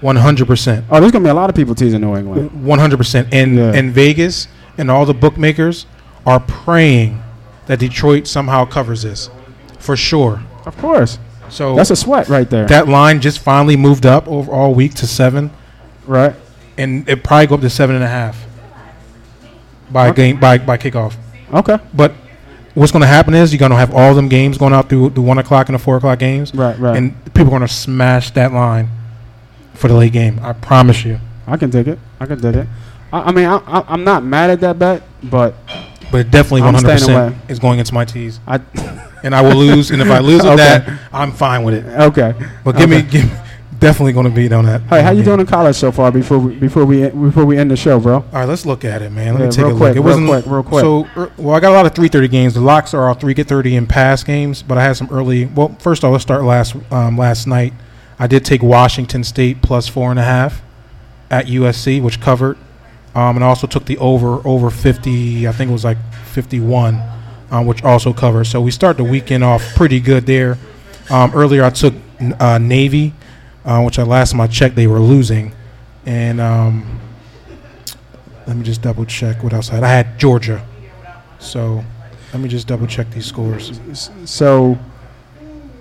One 0.00 0.16
hundred 0.16 0.46
percent. 0.46 0.84
Oh, 0.90 1.00
there's 1.00 1.12
going 1.12 1.24
to 1.24 1.28
be 1.28 1.30
a 1.30 1.34
lot 1.34 1.50
of 1.50 1.56
people 1.56 1.74
teasing 1.74 2.00
New 2.00 2.16
England. 2.16 2.64
One 2.64 2.78
hundred 2.78 2.98
percent. 2.98 3.28
And 3.32 3.56
Yeah. 3.56 3.72
and 3.74 3.92
Vegas 3.92 4.46
and 4.78 4.90
all 4.90 5.04
the 5.04 5.14
bookmakers 5.14 5.86
are 6.24 6.40
praying 6.40 7.20
that 7.66 7.78
Detroit 7.80 8.26
somehow 8.26 8.64
covers 8.64 9.02
this, 9.02 9.28
for 9.86 9.96
sure. 9.96 10.42
Of 10.66 10.76
course, 10.78 11.18
So 11.48 11.74
that's 11.76 11.90
a 11.90 11.96
sweat 11.96 12.28
right 12.28 12.48
there. 12.50 12.66
that 12.66 12.88
line 12.88 13.20
just 13.20 13.38
finally 13.38 13.76
moved 13.76 14.04
up 14.04 14.26
over 14.28 14.50
all 14.52 14.74
week 14.74 14.94
to 14.94 15.06
seven, 15.06 15.50
right? 16.06 16.34
and 16.76 17.08
it 17.08 17.22
probably 17.24 17.46
go 17.46 17.54
up 17.54 17.60
to 17.62 17.70
seven 17.70 17.94
and 17.96 18.04
a 18.04 18.08
half 18.08 18.36
by 19.90 20.08
Okay. 20.08 20.16
game 20.32 20.40
by 20.40 20.58
by 20.58 20.76
kickoff. 20.76 21.14
Okay. 21.54 21.78
But 21.94 22.12
what's 22.74 22.92
going 22.92 23.02
to 23.02 23.06
happen 23.08 23.32
is 23.34 23.52
you're 23.52 23.58
going 23.60 23.70
to 23.70 23.76
have 23.76 23.94
all 23.94 24.12
them 24.14 24.28
games 24.28 24.58
going 24.58 24.72
out 24.74 24.88
through 24.88 25.10
the 25.10 25.22
one 25.22 25.38
o'clock 25.38 25.68
and 25.68 25.74
the 25.74 25.78
four 25.78 25.96
o'clock 25.96 26.18
games, 26.18 26.52
Right. 26.54 26.78
Right. 26.78 26.96
and 26.96 27.14
people 27.32 27.46
are 27.46 27.58
going 27.58 27.62
to 27.62 27.68
smash 27.72 28.30
that 28.32 28.52
line 28.52 28.88
for 29.74 29.88
the 29.88 29.94
late 29.94 30.12
game. 30.12 30.40
I 30.42 30.52
promise 30.52 31.04
you. 31.04 31.18
I 31.46 31.56
can 31.56 31.70
dig 31.70 31.86
it. 31.88 31.98
I 32.20 32.26
can 32.26 32.40
dig 32.40 32.56
it. 32.56 32.66
I, 33.12 33.20
I 33.28 33.32
mean, 33.32 33.44
I, 33.46 33.56
I, 33.66 33.84
I'm 33.88 34.02
not 34.04 34.24
mad 34.24 34.50
at 34.50 34.60
that 34.60 34.78
bet, 34.80 35.02
but 35.22 35.54
But 36.10 36.30
definitely 36.30 36.62
I'm 36.62 36.74
100% 36.74 37.50
is 37.50 37.58
going 37.58 37.78
into 37.78 37.92
my 37.94 38.04
tees, 38.04 38.38
I 38.46 38.60
and 39.22 39.34
I 39.34 39.42
will 39.42 39.56
lose. 39.56 39.90
and 39.90 40.00
if 40.00 40.10
I 40.10 40.20
lose 40.20 40.42
with 40.44 40.52
Okay. 40.52 40.78
that, 40.84 41.00
I'm 41.12 41.32
fine 41.32 41.64
with 41.64 41.74
it. 41.74 41.84
okay. 42.00 42.34
But 42.64 42.76
give 42.76 42.90
Okay. 42.90 43.02
me, 43.02 43.08
give, 43.10 43.40
definitely 43.80 44.12
going 44.12 44.24
to 44.26 44.30
beat 44.32 44.52
on 44.52 44.64
that. 44.66 44.82
Hey, 44.82 45.02
how 45.02 45.10
you 45.10 45.22
doing 45.24 45.40
in 45.40 45.46
college 45.46 45.74
so 45.76 45.90
far? 45.90 46.12
Before 46.12 46.38
we 46.38 46.54
before 46.54 46.84
we 46.84 47.08
before 47.08 47.44
we 47.44 47.58
end 47.58 47.70
the 47.70 47.76
show, 47.76 47.98
bro. 47.98 48.16
All 48.16 48.24
right, 48.32 48.44
let's 48.48 48.64
look 48.64 48.84
at 48.84 49.02
it, 49.02 49.10
man. 49.10 49.34
Let 49.34 49.40
Yeah, 49.40 49.46
me 49.46 49.52
take 49.52 49.64
real 49.66 49.74
a 49.74 49.78
quick, 49.78 49.88
look. 49.88 49.96
It 49.96 50.00
real 50.00 50.04
wasn't 50.04 50.28
quick, 50.28 50.46
real 50.46 50.62
quick. 50.62 50.80
So, 50.82 51.08
er, 51.20 51.32
well, 51.36 51.54
I 51.56 51.60
got 51.60 51.72
a 51.72 51.74
lot 51.74 51.86
of 51.86 51.94
3:30 51.94 52.28
games. 52.30 52.54
The 52.54 52.60
locks 52.60 52.94
are 52.94 53.08
all 53.08 53.14
three 53.14 53.34
get 53.34 53.48
30 53.48 53.74
in 53.76 53.86
pass 53.86 54.22
games, 54.22 54.62
but 54.62 54.78
I 54.78 54.84
had 54.84 54.96
some 54.96 55.08
early. 55.10 55.46
Well, 55.46 55.74
first 55.80 56.04
off, 56.04 56.12
let's 56.12 56.22
start 56.22 56.44
last 56.44 56.76
um, 56.92 57.18
last 57.18 57.46
night. 57.48 57.72
I 58.18 58.26
did 58.28 58.44
take 58.44 58.62
Washington 58.62 59.24
State 59.24 59.60
plus 59.60 59.88
four 59.88 60.10
and 60.10 60.18
a 60.20 60.24
half 60.24 60.62
at 61.30 61.46
USC, 61.46 62.00
which 62.00 62.20
covered, 62.20 62.56
um, 63.16 63.36
and 63.36 63.42
also 63.42 63.66
took 63.66 63.86
the 63.86 63.96
over 63.98 64.46
over 64.46 64.70
50. 64.70 65.48
I 65.48 65.52
think 65.52 65.70
it 65.70 65.72
was 65.72 65.84
like 65.84 65.96
51, 66.26 67.02
um, 67.50 67.66
which 67.66 67.82
also 67.82 68.12
covered. 68.12 68.44
So 68.44 68.60
we 68.60 68.70
start 68.70 68.98
the 68.98 69.04
weekend 69.04 69.42
off 69.42 69.74
pretty 69.74 70.00
good 70.00 70.26
there. 70.26 70.58
Um, 71.08 71.32
earlier, 71.34 71.64
I 71.64 71.70
took 71.70 71.94
uh, 72.38 72.58
Navy, 72.58 73.14
uh, 73.64 73.82
which 73.82 73.98
I 73.98 74.02
last 74.02 74.32
time 74.32 74.42
I 74.42 74.46
checked 74.46 74.76
they 74.76 74.86
were 74.86 75.00
losing, 75.00 75.54
and 76.04 76.42
um, 76.42 77.00
let 78.46 78.54
me 78.54 78.62
just 78.62 78.82
double 78.82 79.06
check 79.06 79.42
what 79.42 79.54
else 79.54 79.70
I 79.70 79.76
had. 79.76 79.84
I 79.84 79.88
had 79.88 80.18
Georgia. 80.18 80.64
So 81.38 81.82
let 82.34 82.40
me 82.40 82.50
just 82.50 82.66
double 82.66 82.86
check 82.86 83.10
these 83.10 83.24
scores. 83.24 83.80
So, 84.26 84.78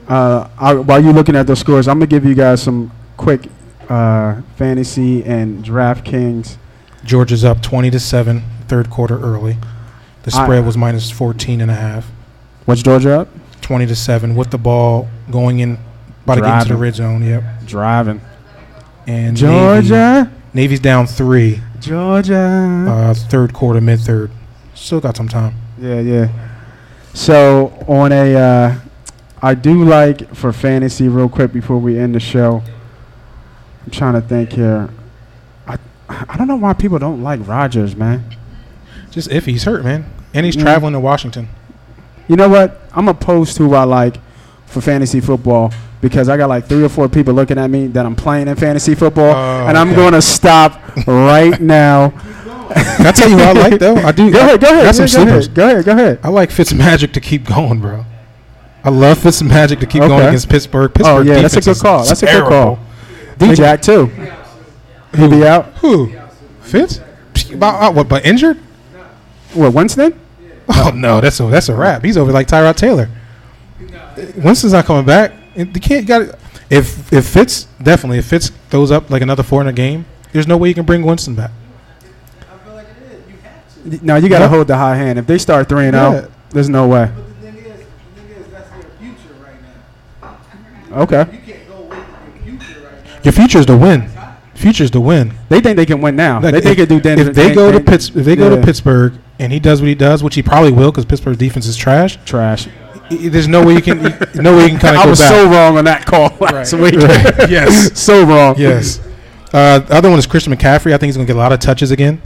uh, 0.07 0.47
I, 0.57 0.73
while 0.73 1.03
you're 1.03 1.13
looking 1.13 1.35
at 1.35 1.47
those 1.47 1.59
scores, 1.59 1.89
I'm 1.89 1.97
gonna 1.97 2.07
give 2.07 2.23
you 2.23 2.33
guys 2.33 2.63
some 2.63 2.91
quick 3.17 3.41
uh, 3.89 4.41
fantasy 4.55 5.21
and 5.25 5.65
DraftKings. 5.65 6.57
Georgia's 7.05 7.45
up 7.45 7.61
20 7.61 7.91
to 7.91 7.99
7, 7.99 8.43
third 8.67 8.89
quarter 8.89 9.19
early. 9.19 9.57
The 10.23 10.31
spread 10.31 10.65
was 10.65 10.75
minus 10.75 11.11
14 11.11 11.61
and 11.61 11.69
a 11.69 11.75
half. 11.75 12.07
What's 12.65 12.81
Georgia 12.81 13.21
up? 13.21 13.27
20 13.61 13.85
to 13.85 13.95
7 13.95 14.35
with 14.35 14.49
the 14.49 14.57
ball 14.57 15.07
going 15.29 15.59
in 15.59 15.77
about 16.23 16.35
to 16.35 16.41
get 16.41 16.61
into 16.61 16.73
the 16.73 16.79
red 16.79 16.95
zone. 16.95 17.23
Yep. 17.23 17.43
Driving. 17.65 18.21
And 19.05 19.39
Navy, 19.39 19.87
Georgia. 19.87 20.31
Navy's 20.53 20.79
down 20.79 21.05
3, 21.05 21.61
Georgia. 21.79 22.85
uh, 22.89 23.13
third 23.13 23.53
quarter, 23.53 23.79
mid 23.79 23.99
third. 23.99 24.31
Still 24.73 24.99
got 24.99 25.15
some 25.15 25.27
time. 25.27 25.53
Yeah, 25.79 25.99
yeah. 25.99 26.29
So 27.13 27.67
on 27.87 28.11
a, 28.11 28.35
uh, 28.35 28.75
I 29.43 29.53
do 29.53 29.83
like 29.83 30.33
for 30.33 30.51
fantasy 30.51 31.07
real 31.07 31.29
quick 31.29 31.53
before 31.53 31.77
we 31.77 31.99
end 31.99 32.15
the 32.15 32.19
show. 32.19 32.63
I'm 33.85 33.91
trying 33.91 34.13
to 34.13 34.21
think 34.21 34.53
here. 34.53 34.89
I 36.09 36.25
I 36.29 36.37
don't 36.37 36.47
know 36.47 36.55
why 36.55 36.73
people 36.73 36.99
don't 36.99 37.21
like 37.23 37.45
Rodgers, 37.47 37.95
man. 37.95 38.23
Just 39.11 39.31
if 39.31 39.45
he's 39.45 39.63
hurt, 39.63 39.83
man. 39.83 40.05
And 40.33 40.45
he's 40.45 40.55
Yeah. 40.55 40.63
traveling 40.63 40.93
to 40.93 40.99
Washington. 40.99 41.47
You 42.27 42.35
know 42.35 42.49
what? 42.49 42.81
I'm 42.93 43.07
opposed 43.07 43.57
to 43.57 43.63
who 43.63 43.73
I 43.75 43.83
like 43.83 44.17
for 44.65 44.81
fantasy 44.81 45.19
football 45.21 45.71
because 46.01 46.27
I 46.27 46.37
got 46.37 46.49
like 46.49 46.65
three 46.67 46.83
or 46.83 46.89
four 46.89 47.07
people 47.07 47.33
looking 47.33 47.57
at 47.57 47.69
me 47.69 47.87
that 47.87 48.05
I'm 48.05 48.15
playing 48.15 48.47
in 48.47 48.55
fantasy 48.55 48.95
football, 48.95 49.33
Oh, 49.33 49.67
and 49.67 49.77
I'm 49.77 49.89
okay. 49.89 49.95
going 49.95 50.13
to 50.13 50.21
stop 50.21 50.79
right 51.07 51.59
now. 51.61 52.09
Can 52.09 53.05
I 53.07 53.11
tell 53.11 53.29
you 53.29 53.37
who 53.37 53.43
I 53.43 53.51
like, 53.53 53.79
though? 53.79 53.95
I 53.95 54.11
do. 54.11 54.31
Go 54.33 54.39
ahead, 54.39 54.59
go 54.59 54.67
ahead. 54.67 54.85
Got 54.85 54.95
some 54.95 55.03
go 55.03 55.07
sleepers. 55.07 55.45
ahead. 55.45 55.55
Go 55.55 55.65
ahead, 55.67 55.85
go 55.85 55.91
ahead. 55.91 56.19
I 56.23 56.29
like 56.29 56.49
Fitzmagic 56.49 57.13
to 57.13 57.21
keep 57.21 57.45
going, 57.45 57.79
bro. 57.79 58.05
I 58.83 58.89
love 58.89 59.19
Fitzmagic 59.19 59.79
to 59.79 59.85
keep 59.85 60.01
Okay. 60.01 60.07
going 60.09 60.27
against 60.27 60.49
Pittsburgh. 60.49 60.91
Pittsburgh 60.93 61.27
Oh 61.27 61.31
yeah, 61.31 61.41
that's 61.41 61.55
a 61.57 61.61
good 61.61 61.77
call. 61.79 62.03
That's 62.05 62.23
a 62.23 62.25
good 62.25 62.43
call. 62.43 62.49
terrible. 62.49 62.79
D 63.37 63.53
Jack 63.55 63.81
too. 63.83 64.09
He 65.15 65.27
be 65.27 65.45
out. 65.45 65.65
Who? 65.77 66.11
Fitz? 66.61 66.99
About 67.53 67.83
uh, 67.83 67.91
what? 67.93 68.09
But 68.09 68.25
injured? 68.25 68.57
What 69.53 69.73
Winston? 69.73 70.19
Oh 70.67 70.91
no, 70.95 71.21
that's 71.21 71.39
a 71.39 71.43
that's 71.43 71.69
a 71.69 71.75
wrap. 71.75 72.03
He's 72.03 72.17
over 72.17 72.31
like 72.31 72.47
Tyrod 72.47 72.75
Taylor. 72.75 73.09
Winston's 74.35 74.73
not 74.73 74.85
coming 74.85 75.05
back. 75.05 75.31
You 75.55 75.65
can't 75.67 76.07
got 76.07 76.23
it. 76.23 76.35
If 76.69 77.13
if 77.13 77.27
Fitz 77.27 77.65
definitely 77.81 78.17
if 78.17 78.25
Fitz 78.25 78.49
throws 78.69 78.89
up 78.91 79.09
like 79.11 79.21
another 79.21 79.43
four 79.43 79.61
in 79.61 79.67
a 79.67 79.73
game, 79.73 80.05
there's 80.33 80.47
no 80.47 80.57
way 80.57 80.69
you 80.69 80.75
can 80.75 80.85
bring 80.85 81.03
Winston 81.03 81.35
back. 81.35 81.51
No, 84.01 84.15
you 84.15 84.29
got 84.29 84.39
to 84.39 84.45
Yeah. 84.45 84.49
hold 84.49 84.67
the 84.67 84.77
high 84.77 84.95
hand. 84.95 85.19
If 85.19 85.27
they 85.27 85.37
start 85.37 85.69
three 85.69 85.85
and 85.85 85.93
Yeah. 85.95 86.11
zero, 86.11 86.31
there's 86.49 86.69
no 86.69 86.87
way. 86.87 87.11
But 87.15 87.27
the 87.27 87.33
thing 87.51 87.57
is, 87.57 87.65
the 88.15 88.21
thing 88.21 88.31
is, 88.41 88.47
that's 90.91 91.13
Okay. 91.13 91.25
Your 93.23 93.31
future 93.31 93.59
is 93.59 93.65
to 93.67 93.77
win. 93.77 94.01
Future 94.01 94.03
is 94.03 94.05
to 94.07 94.11
win. 94.11 94.14
To 94.73 94.99
win, 94.99 95.31
they 95.49 95.61
think 95.61 95.77
they 95.77 95.85
can 95.85 96.01
win 96.01 96.15
now. 96.15 96.39
Like, 96.41 96.53
they 96.55 96.61
think 96.61 96.77
they 96.77 96.85
do. 96.87 96.99
Dan- 96.99 97.19
if 97.19 97.35
they 97.35 97.53
go 97.53 97.71
to 97.71 97.79
Pitts, 97.79 98.09
if 98.09 98.25
they 98.25 98.35
go 98.35 98.49
to 98.55 98.61
Pittsburgh 98.63 99.13
and 99.37 99.53
he 99.53 99.59
does 99.59 99.79
what 99.79 99.87
he 99.87 99.93
does, 99.95 100.23
which 100.23 100.33
he 100.33 100.41
probably 100.41 100.71
will, 100.71 100.91
because 100.91 101.05
Pittsburgh's 101.05 101.37
defense 101.37 101.67
is 101.67 101.77
trash. 101.77 102.17
trash. 102.25 102.67
There's 103.11 103.47
no 103.47 103.63
way 103.63 103.73
you 103.75 103.81
can, 103.83 104.01
no 104.33 104.57
way 104.57 104.63
you 104.63 104.69
can 104.69 104.79
kind 104.79 104.95
of 104.97 105.03
I 105.03 105.07
was 105.07 105.19
back. 105.19 105.29
so 105.29 105.45
wrong 105.51 105.77
on 105.77 105.85
that 105.85 106.07
call 106.07 106.35
last 106.39 106.73
Right. 106.73 106.81
week. 106.93 106.95
Right. 106.95 107.49
Yes. 107.49 107.99
so 107.99 108.25
wrong. 108.25 108.55
Yes. 108.57 108.99
Uh, 109.53 109.77
the 109.79 109.93
other 109.93 110.09
one 110.09 110.17
is 110.17 110.25
Christian 110.25 110.51
McCaffrey. 110.51 110.93
I 110.93 110.97
think 110.97 111.09
he's 111.09 111.15
going 111.15 111.27
to 111.27 111.31
get 111.31 111.37
a 111.37 111.39
lot 111.39 111.51
of 111.53 111.59
touches 111.59 111.91
again 111.91 112.19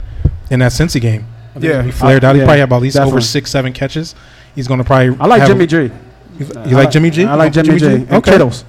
in 0.50 0.60
that 0.60 0.72
Cincy 0.72 0.98
game. 1.00 1.26
I 1.54 1.58
Yeah. 1.58 1.82
he 1.82 1.90
flared 1.90 2.24
out. 2.24 2.34
He 2.36 2.40
Yeah, 2.40 2.46
probably 2.46 2.60
have 2.60 2.72
at 2.72 2.80
least 2.80 2.96
over 2.96 3.20
six, 3.20 3.50
seven 3.50 3.74
catches. 3.74 4.14
He's 4.54 4.66
going 4.66 4.78
to 4.78 4.84
probably. 4.84 5.14
I 5.20 5.26
like 5.26 5.46
Jimmy 5.46 5.66
G. 5.66 5.76
You, 5.76 5.90
you 6.38 6.74
like 6.76 6.90
Jimmy 6.90 7.10
G? 7.10 7.24
I 7.26 7.34
like 7.34 7.54
Oh, 7.54 7.62
Jimmy, 7.62 7.78
G. 7.78 7.86
And 7.86 8.10
Okay. 8.12 8.30
Kittles. 8.32 8.64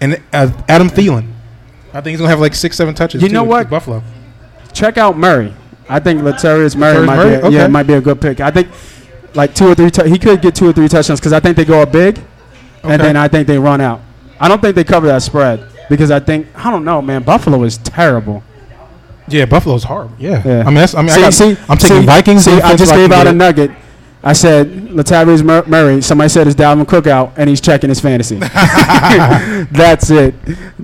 And 0.00 0.22
uh, 0.32 0.50
Adam 0.68 0.88
Thielen. 0.88 1.32
I 1.94 2.00
think 2.00 2.06
he's 2.12 2.18
going 2.18 2.26
to 2.28 2.30
have 2.30 2.40
like 2.40 2.54
six, 2.54 2.76
seven 2.76 2.94
touches. 2.94 3.22
You 3.22 3.28
know 3.28 3.44
what? 3.44 3.68
Buffalo. 3.68 4.02
Check 4.72 4.96
out 4.98 5.16
Murray. 5.16 5.52
I 5.88 5.98
think 6.00 6.22
Latavius 6.22 6.74
Murray 6.76 7.04
might 7.06 7.16
Murray? 7.16 7.30
be 7.30 7.46
a, 7.46 7.50
yeah 7.50 7.62
Okay. 7.64 7.72
might 7.72 7.82
be 7.86 7.92
a 7.94 8.00
good 8.00 8.20
pick. 8.20 8.40
I 8.40 8.50
think 8.50 8.68
like 9.34 9.54
two 9.54 9.66
or 9.68 9.74
three. 9.74 9.90
tou- 9.90 10.04
he 10.08 10.18
could 10.18 10.40
get 10.40 10.54
two 10.54 10.68
or 10.68 10.72
three 10.72 10.88
touchdowns 10.88 11.20
because 11.20 11.32
I 11.32 11.40
think 11.40 11.56
they 11.56 11.64
go 11.64 11.82
up 11.82 11.92
big, 11.92 12.18
and 12.82 13.00
then 13.00 13.16
I 13.16 13.28
think 13.28 13.46
they 13.46 13.58
run 13.58 13.80
out. 13.80 14.00
I 14.40 14.48
don't 14.48 14.60
think 14.60 14.74
they 14.74 14.84
cover 14.84 15.06
that 15.08 15.22
spread 15.22 15.68
because 15.90 16.10
I 16.10 16.20
think 16.20 16.46
I 16.54 16.70
don't 16.70 16.84
know, 16.84 17.02
man. 17.02 17.22
Buffalo 17.22 17.62
is 17.64 17.76
terrible. 17.78 18.42
Yeah, 19.28 19.44
Buffalo's 19.44 19.84
horrible. 19.84 20.14
Yeah. 20.18 20.42
Yeah. 20.44 20.60
I 20.62 20.64
mean, 20.66 20.74
that's, 20.76 20.94
I 20.94 21.02
mean, 21.02 21.10
I 21.10 21.30
see, 21.30 21.54
see, 21.54 21.60
I'm 21.68 21.78
taking 21.78 22.00
see, 22.00 22.06
Vikings. 22.06 22.44
See, 22.44 22.60
I 22.60 22.74
just 22.76 22.92
gave 22.92 23.12
out 23.12 23.26
a 23.26 23.32
nugget. 23.32 23.70
I 24.24 24.32
said 24.34 24.68
Latavius 24.68 25.42
Mur- 25.42 25.64
Murray. 25.66 26.00
Somebody 26.00 26.28
said 26.28 26.46
it's 26.46 26.54
Dalvin 26.54 26.86
Cook 26.86 27.06
out, 27.08 27.32
and 27.36 27.50
he's 27.50 27.60
checking 27.60 27.88
his 27.88 28.00
fantasy. 28.00 28.36
That's 29.72 30.10
it. 30.10 30.34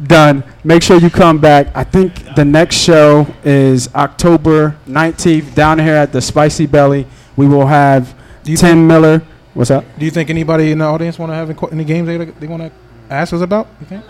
Done. 0.08 0.42
Make 0.64 0.82
sure 0.82 0.98
you 0.98 1.08
come 1.08 1.38
back. 1.38 1.68
I 1.76 1.84
think 1.84 2.34
the 2.34 2.44
next 2.44 2.76
show 2.76 3.26
is 3.44 3.94
October 3.94 4.76
19th 4.88 5.54
down 5.54 5.78
here 5.78 5.94
at 5.94 6.12
the 6.12 6.20
Spicy 6.20 6.66
Belly. 6.66 7.06
We 7.36 7.46
will 7.46 7.66
have 7.66 8.14
Tim 8.44 8.86
Miller. 8.86 9.22
What's 9.54 9.70
up? 9.70 9.84
Do 9.98 10.04
you 10.04 10.10
think 10.10 10.30
anybody 10.30 10.72
in 10.72 10.78
the 10.78 10.84
audience 10.84 11.18
want 11.18 11.30
to 11.30 11.34
have 11.36 11.50
any 11.50 11.58
any 11.72 11.84
games 11.84 12.06
they 12.06 12.16
they 12.16 12.46
want 12.46 12.62
to 12.62 12.72
ask 13.10 13.32
us 13.32 13.40
about? 13.40 13.68
You 13.80 13.86
think? 13.86 14.04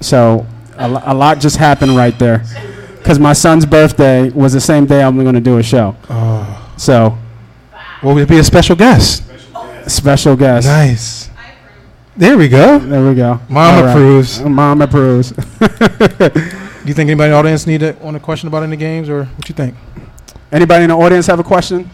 So 0.00 0.46
a, 0.76 0.88
lo- 0.88 1.02
a 1.04 1.14
lot 1.14 1.40
just 1.40 1.56
happened 1.56 1.96
right 1.96 2.18
there. 2.18 2.44
Because 2.98 3.18
my 3.18 3.32
son's 3.32 3.64
birthday 3.64 4.28
was 4.30 4.52
the 4.52 4.60
same 4.60 4.84
day 4.86 5.02
I'm 5.02 5.18
going 5.22 5.34
to 5.34 5.40
do 5.40 5.58
a 5.58 5.62
show. 5.62 5.96
Oh, 6.08 6.29
So 6.80 7.18
well, 8.02 8.14
we'd 8.14 8.26
be 8.26 8.38
a 8.38 8.44
special 8.44 8.74
guest. 8.74 9.22
special 9.86 10.34
guest. 10.34 10.66
Nice. 10.66 11.28
There 12.16 12.38
we 12.38 12.48
go. 12.48 12.78
There 12.78 13.06
we 13.06 13.14
go. 13.14 13.38
Mom 13.50 13.74
All 13.74 13.82
right. 13.84 13.90
approves. 13.90 14.40
Mom 14.40 14.80
approves. 14.80 15.30
Do 15.32 15.36
you 16.86 16.94
think 16.94 17.10
anybody 17.10 17.26
in 17.26 17.30
the 17.32 17.36
audience 17.36 17.66
need 17.66 17.80
to, 17.80 17.92
want 18.00 18.16
a 18.16 18.20
question 18.20 18.48
about 18.48 18.62
any 18.62 18.78
games, 18.78 19.10
or 19.10 19.24
what 19.26 19.46
you 19.46 19.54
think? 19.54 19.74
Anybody 20.50 20.84
in 20.84 20.88
the 20.88 20.96
audience 20.96 21.26
have 21.26 21.38
a 21.38 21.44
question 21.44 21.90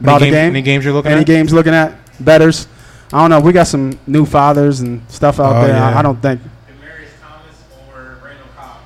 about 0.00 0.22
any 0.22 0.30
the 0.30 0.36
game? 0.36 0.50
Any 0.50 0.62
games 0.62 0.84
you're 0.84 0.94
looking 0.94 1.10
Any 1.10 1.22
at? 1.22 1.28
Any 1.28 1.36
games 1.36 1.52
looking 1.52 1.74
at? 1.74 1.94
Betters? 2.20 2.68
I 3.12 3.20
don't 3.20 3.30
know. 3.30 3.40
We 3.40 3.52
got 3.52 3.66
some 3.66 3.98
new 4.06 4.24
fathers 4.24 4.80
and 4.80 5.02
stuff 5.10 5.40
out 5.40 5.56
Oh, 5.56 5.66
there. 5.66 5.74
I, 5.74 5.90
yeah. 5.90 5.98
I 5.98 6.02
don't 6.02 6.22
think. 6.22 6.40
Demaryius 6.40 7.20
Thomas 7.20 7.64
or 7.92 8.18
Randall 8.24 8.46
Cobb? 8.56 8.80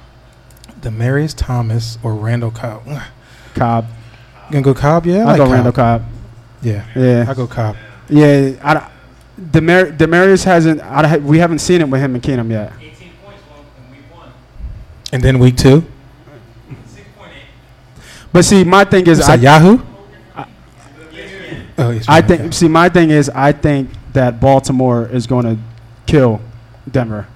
Demaryius 0.80 1.34
Thomas 1.36 1.98
or 2.02 2.14
Randall 2.14 2.50
Cobb? 2.52 2.84
Cobb. 3.54 3.86
Gonna 4.52 4.62
go 4.62 4.74
Cobb? 4.74 5.06
Yeah, 5.06 5.16
I 5.16 5.20
I'll 5.20 5.26
like 5.26 5.36
go 5.38 5.44
Cobb. 5.44 5.52
Randall 5.52 5.72
Cobb. 5.72 6.02
Yeah, 6.62 6.84
Yeah. 6.94 7.26
I 7.28 7.34
go 7.34 7.46
Cobb. 7.46 7.76
Yeah. 8.08 8.52
I, 8.62 8.88
Demar- 9.50 9.90
Demaryius 9.90 10.44
hasn't. 10.44 10.80
I, 10.82 11.16
we 11.16 11.38
haven't 11.38 11.58
seen 11.60 11.80
it 11.80 11.88
with 11.88 12.00
him 12.00 12.14
and 12.14 12.22
Keenum 12.22 12.50
yet. 12.50 12.72
18 12.80 13.10
points 13.24 13.42
in 13.78 13.90
week 13.90 14.00
one. 14.14 14.28
And 15.10 15.22
then 15.22 15.38
week 15.38 15.56
two, 15.56 15.80
6.8. 15.80 17.26
But 18.32 18.44
see, 18.44 18.62
my 18.62 18.84
thing 18.84 19.06
is, 19.06 19.18
is 19.18 19.28
I, 19.28 19.36
that 19.36 19.42
Yahoo? 19.42 19.82
Oh, 21.78 21.90
yes, 21.90 22.04
I 22.06 22.18
okay. 22.18 22.36
think. 22.36 22.52
See, 22.52 22.68
my 22.68 22.88
thing 22.90 23.10
is, 23.10 23.30
I 23.30 23.52
think 23.52 23.90
that 24.12 24.38
Baltimore 24.40 25.08
is 25.08 25.26
going 25.26 25.46
to 25.46 25.58
kill 26.06 26.40
Denver. 26.90 27.26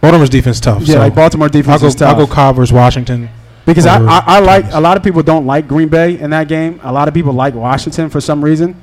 Baltimore's 0.00 0.28
defense 0.30 0.58
tough. 0.60 0.82
Yeah, 0.82 0.94
so 0.94 0.98
like 0.98 1.14
Baltimore 1.14 1.46
I'll 1.46 1.50
defense 1.50 1.80
go. 1.82 1.86
is 1.86 1.94
tough. 1.94 2.16
I'll 2.18 2.26
go 2.26 2.30
Cobb 2.32 2.56
versus 2.56 2.72
Washington. 2.72 3.28
Because 3.66 3.86
I, 3.86 4.02
I, 4.02 4.22
I 4.26 4.38
like 4.40 4.64
a 4.72 4.80
lot 4.80 4.96
of 4.96 5.02
people 5.02 5.22
don't 5.22 5.46
like 5.46 5.68
Green 5.68 5.88
Bay 5.88 6.18
in 6.18 6.30
that 6.30 6.48
game. 6.48 6.80
A 6.82 6.92
lot 6.92 7.08
of 7.08 7.14
people 7.14 7.32
like 7.32 7.54
Washington 7.54 8.08
for 8.10 8.20
some 8.20 8.42
reason, 8.42 8.74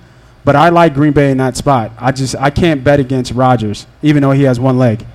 but 0.46 0.56
I 0.56 0.70
like 0.70 0.94
Green 0.94 1.14
Bay 1.14 1.32
in 1.32 1.38
that 1.40 1.58
spot. 1.58 1.92
I 2.00 2.12
just 2.12 2.36
I 2.36 2.50
can't 2.50 2.84
bet 2.84 3.00
against 3.00 3.32
Rodgers, 3.34 3.88
even 4.02 4.22
though 4.22 4.32
he 4.32 4.44
has 4.44 4.60
one 4.60 4.78
leg. 4.78 5.06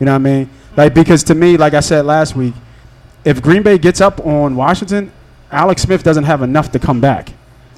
You 0.00 0.06
know 0.06 0.12
what 0.12 0.16
I 0.16 0.18
mean? 0.18 0.50
Like 0.76 0.94
because 0.94 1.22
to 1.24 1.34
me, 1.34 1.56
like 1.56 1.74
I 1.74 1.80
said 1.80 2.04
last 2.06 2.34
week, 2.34 2.54
if 3.24 3.40
Green 3.42 3.62
Bay 3.62 3.78
gets 3.78 4.00
up 4.00 4.24
on 4.26 4.56
Washington, 4.56 5.12
Alex 5.52 5.82
Smith 5.82 6.02
doesn't 6.02 6.24
have 6.24 6.42
enough 6.42 6.72
to 6.72 6.78
come 6.78 7.00
back 7.00 7.32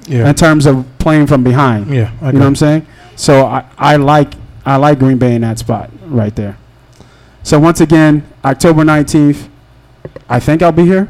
Yeah, 0.07 0.29
in 0.29 0.35
terms 0.37 0.65
of 0.65 0.87
playing 0.99 1.27
from 1.27 1.43
behind. 1.45 1.93
yeah. 1.93 2.13
I 2.23 2.27
You 2.29 2.33
know 2.35 2.39
what 2.41 2.47
I'm 2.47 2.57
saying? 2.57 2.87
So 3.17 3.45
I, 3.47 3.65
I 3.77 3.97
like 3.97 4.33
I 4.65 4.77
like 4.77 4.99
Green 5.01 5.19
Bay 5.19 5.35
in 5.35 5.43
that 5.43 5.59
spot 5.59 5.91
right 6.07 6.35
there. 6.35 6.57
So 7.43 7.59
once 7.59 7.81
again, 7.83 8.23
October 8.43 8.83
19th, 8.85 9.49
I 10.29 10.41
think 10.41 10.63
I'll 10.63 10.73
be 10.73 10.85
here. 10.85 11.09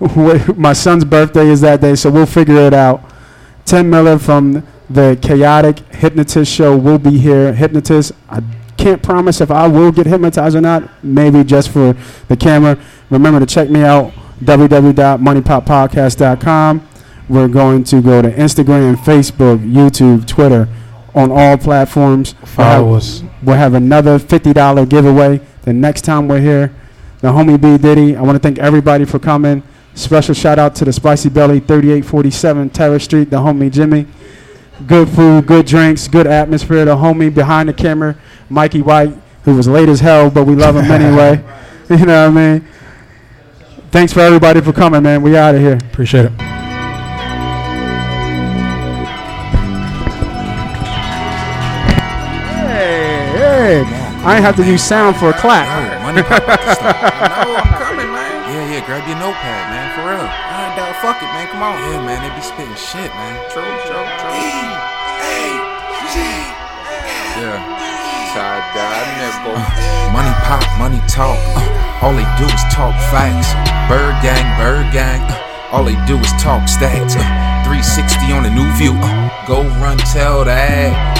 My 0.56 0.72
son's 0.72 1.04
birthday 1.04 1.46
is 1.48 1.60
that 1.60 1.80
day, 1.80 1.94
so 1.94 2.10
we'll 2.10 2.26
figure 2.26 2.56
it 2.56 2.74
out. 2.74 3.02
Tim 3.64 3.90
Miller 3.90 4.18
from 4.18 4.66
the 4.88 5.18
Chaotic 5.20 5.78
Hypnotist 5.94 6.50
Show 6.52 6.76
will 6.76 6.98
be 6.98 7.18
here. 7.18 7.52
Hypnotist, 7.52 8.12
I 8.28 8.42
can't 8.76 9.02
promise 9.02 9.40
if 9.40 9.50
I 9.50 9.66
will 9.68 9.92
get 9.92 10.06
hypnotized 10.06 10.56
or 10.56 10.60
not. 10.62 10.88
Maybe 11.04 11.44
just 11.44 11.68
for 11.70 11.94
the 12.28 12.36
camera. 12.36 12.78
Remember 13.10 13.38
to 13.40 13.46
check 13.46 13.68
me 13.70 13.82
out 13.82 14.12
www.moneypoppodcast.com. 14.42 16.88
We're 17.28 17.48
going 17.48 17.84
to 17.84 18.02
go 18.02 18.22
to 18.22 18.30
Instagram, 18.32 18.96
Facebook, 18.96 19.58
YouTube, 19.72 20.26
Twitter, 20.26 20.66
on 21.14 21.30
all 21.30 21.56
platforms. 21.58 22.32
Follow 22.44 22.86
We'll 22.86 22.94
us. 22.96 23.22
we'll 23.42 23.56
have 23.56 23.74
another 23.74 24.18
$50 24.18 24.88
giveaway 24.88 25.40
the 25.62 25.72
next 25.72 26.02
time 26.02 26.26
we're 26.26 26.40
here. 26.40 26.74
The 27.20 27.28
homie 27.28 27.60
B 27.60 27.76
Diddy, 27.76 28.16
I 28.16 28.22
want 28.22 28.36
to 28.36 28.38
thank 28.38 28.58
everybody 28.58 29.04
for 29.04 29.18
coming. 29.18 29.62
Special 29.94 30.34
shout 30.34 30.58
out 30.58 30.74
to 30.76 30.84
the 30.84 30.92
Spicy 30.92 31.28
Belly, 31.28 31.60
3847 31.60 32.70
Terrace 32.70 33.04
Street, 33.04 33.28
the 33.28 33.36
homie 33.36 33.70
Jimmy. 33.70 34.06
Good 34.86 35.08
food, 35.10 35.46
good 35.46 35.66
drinks, 35.66 36.08
good 36.08 36.26
atmosphere. 36.26 36.86
The 36.86 36.96
homie 36.96 37.34
behind 37.34 37.68
the 37.68 37.74
camera, 37.74 38.16
Mikey 38.48 38.80
White, 38.80 39.14
who 39.44 39.54
was 39.54 39.68
late 39.68 39.90
as 39.90 40.00
hell, 40.00 40.30
but 40.30 40.44
we 40.44 40.54
love 40.54 40.76
him 40.76 40.90
anyway. 40.90 41.44
You 41.90 42.06
know 42.06 42.30
what 42.30 42.38
I 42.38 42.58
mean? 42.58 42.68
Thanks 43.90 44.12
for 44.12 44.20
everybody 44.20 44.60
for 44.60 44.72
coming, 44.72 45.02
man. 45.02 45.22
We 45.22 45.36
out 45.36 45.56
of 45.56 45.60
here. 45.60 45.74
Appreciate 45.74 46.26
it. 46.26 46.59
I 54.20 54.36
ain't 54.36 54.44
have 54.44 54.56
to 54.56 54.66
use 54.68 54.84
sound 54.84 55.16
for 55.16 55.30
a 55.30 55.36
clap. 55.40 55.64
Yo, 55.64 55.96
money 56.04 56.20
pop 56.20 56.44
at 56.44 56.60
the 56.60 56.74
start. 56.76 56.92
I 57.00 57.40
know 57.40 57.56
I'm 57.56 57.72
coming, 57.80 58.12
man. 58.12 58.52
Yeah, 58.52 58.76
yeah, 58.76 58.84
grab 58.84 59.08
your 59.08 59.16
notepad, 59.16 59.64
man, 59.72 59.88
for 59.96 60.04
real. 60.12 60.28
Alright, 60.28 60.76
dog, 60.76 60.92
fuck 61.00 61.16
it, 61.24 61.30
man. 61.32 61.48
Come 61.48 61.64
on. 61.64 61.80
Yeah, 61.80 62.04
man, 62.04 62.20
they 62.20 62.28
be 62.36 62.44
spitting 62.44 62.76
shit, 62.76 63.08
man. 63.16 63.32
True, 63.48 63.64
true, 63.88 64.04
true. 64.20 64.36
Yeah. 67.40 67.56
Tie-dye 68.36 69.08
nipple. 69.24 69.56
Money 70.12 70.34
pop, 70.44 70.60
money 70.76 71.00
talk. 71.08 71.40
Uh, 71.56 72.04
all 72.04 72.12
they 72.12 72.28
do 72.36 72.44
is 72.44 72.64
talk 72.68 72.92
facts. 73.08 73.56
Bird 73.88 74.20
gang, 74.20 74.44
bird 74.60 74.92
gang. 74.92 75.24
Uh, 75.24 75.72
all 75.72 75.84
they 75.84 75.96
do 76.04 76.20
is 76.20 76.32
talk 76.36 76.68
stats. 76.68 77.16
Uh, 77.16 77.24
360 77.64 78.36
on 78.36 78.42
the 78.44 78.50
new 78.50 78.68
view. 78.76 78.92
Uh, 79.00 79.46
go 79.48 79.62
run, 79.80 79.96
tell 79.96 80.44
that. 80.44 81.19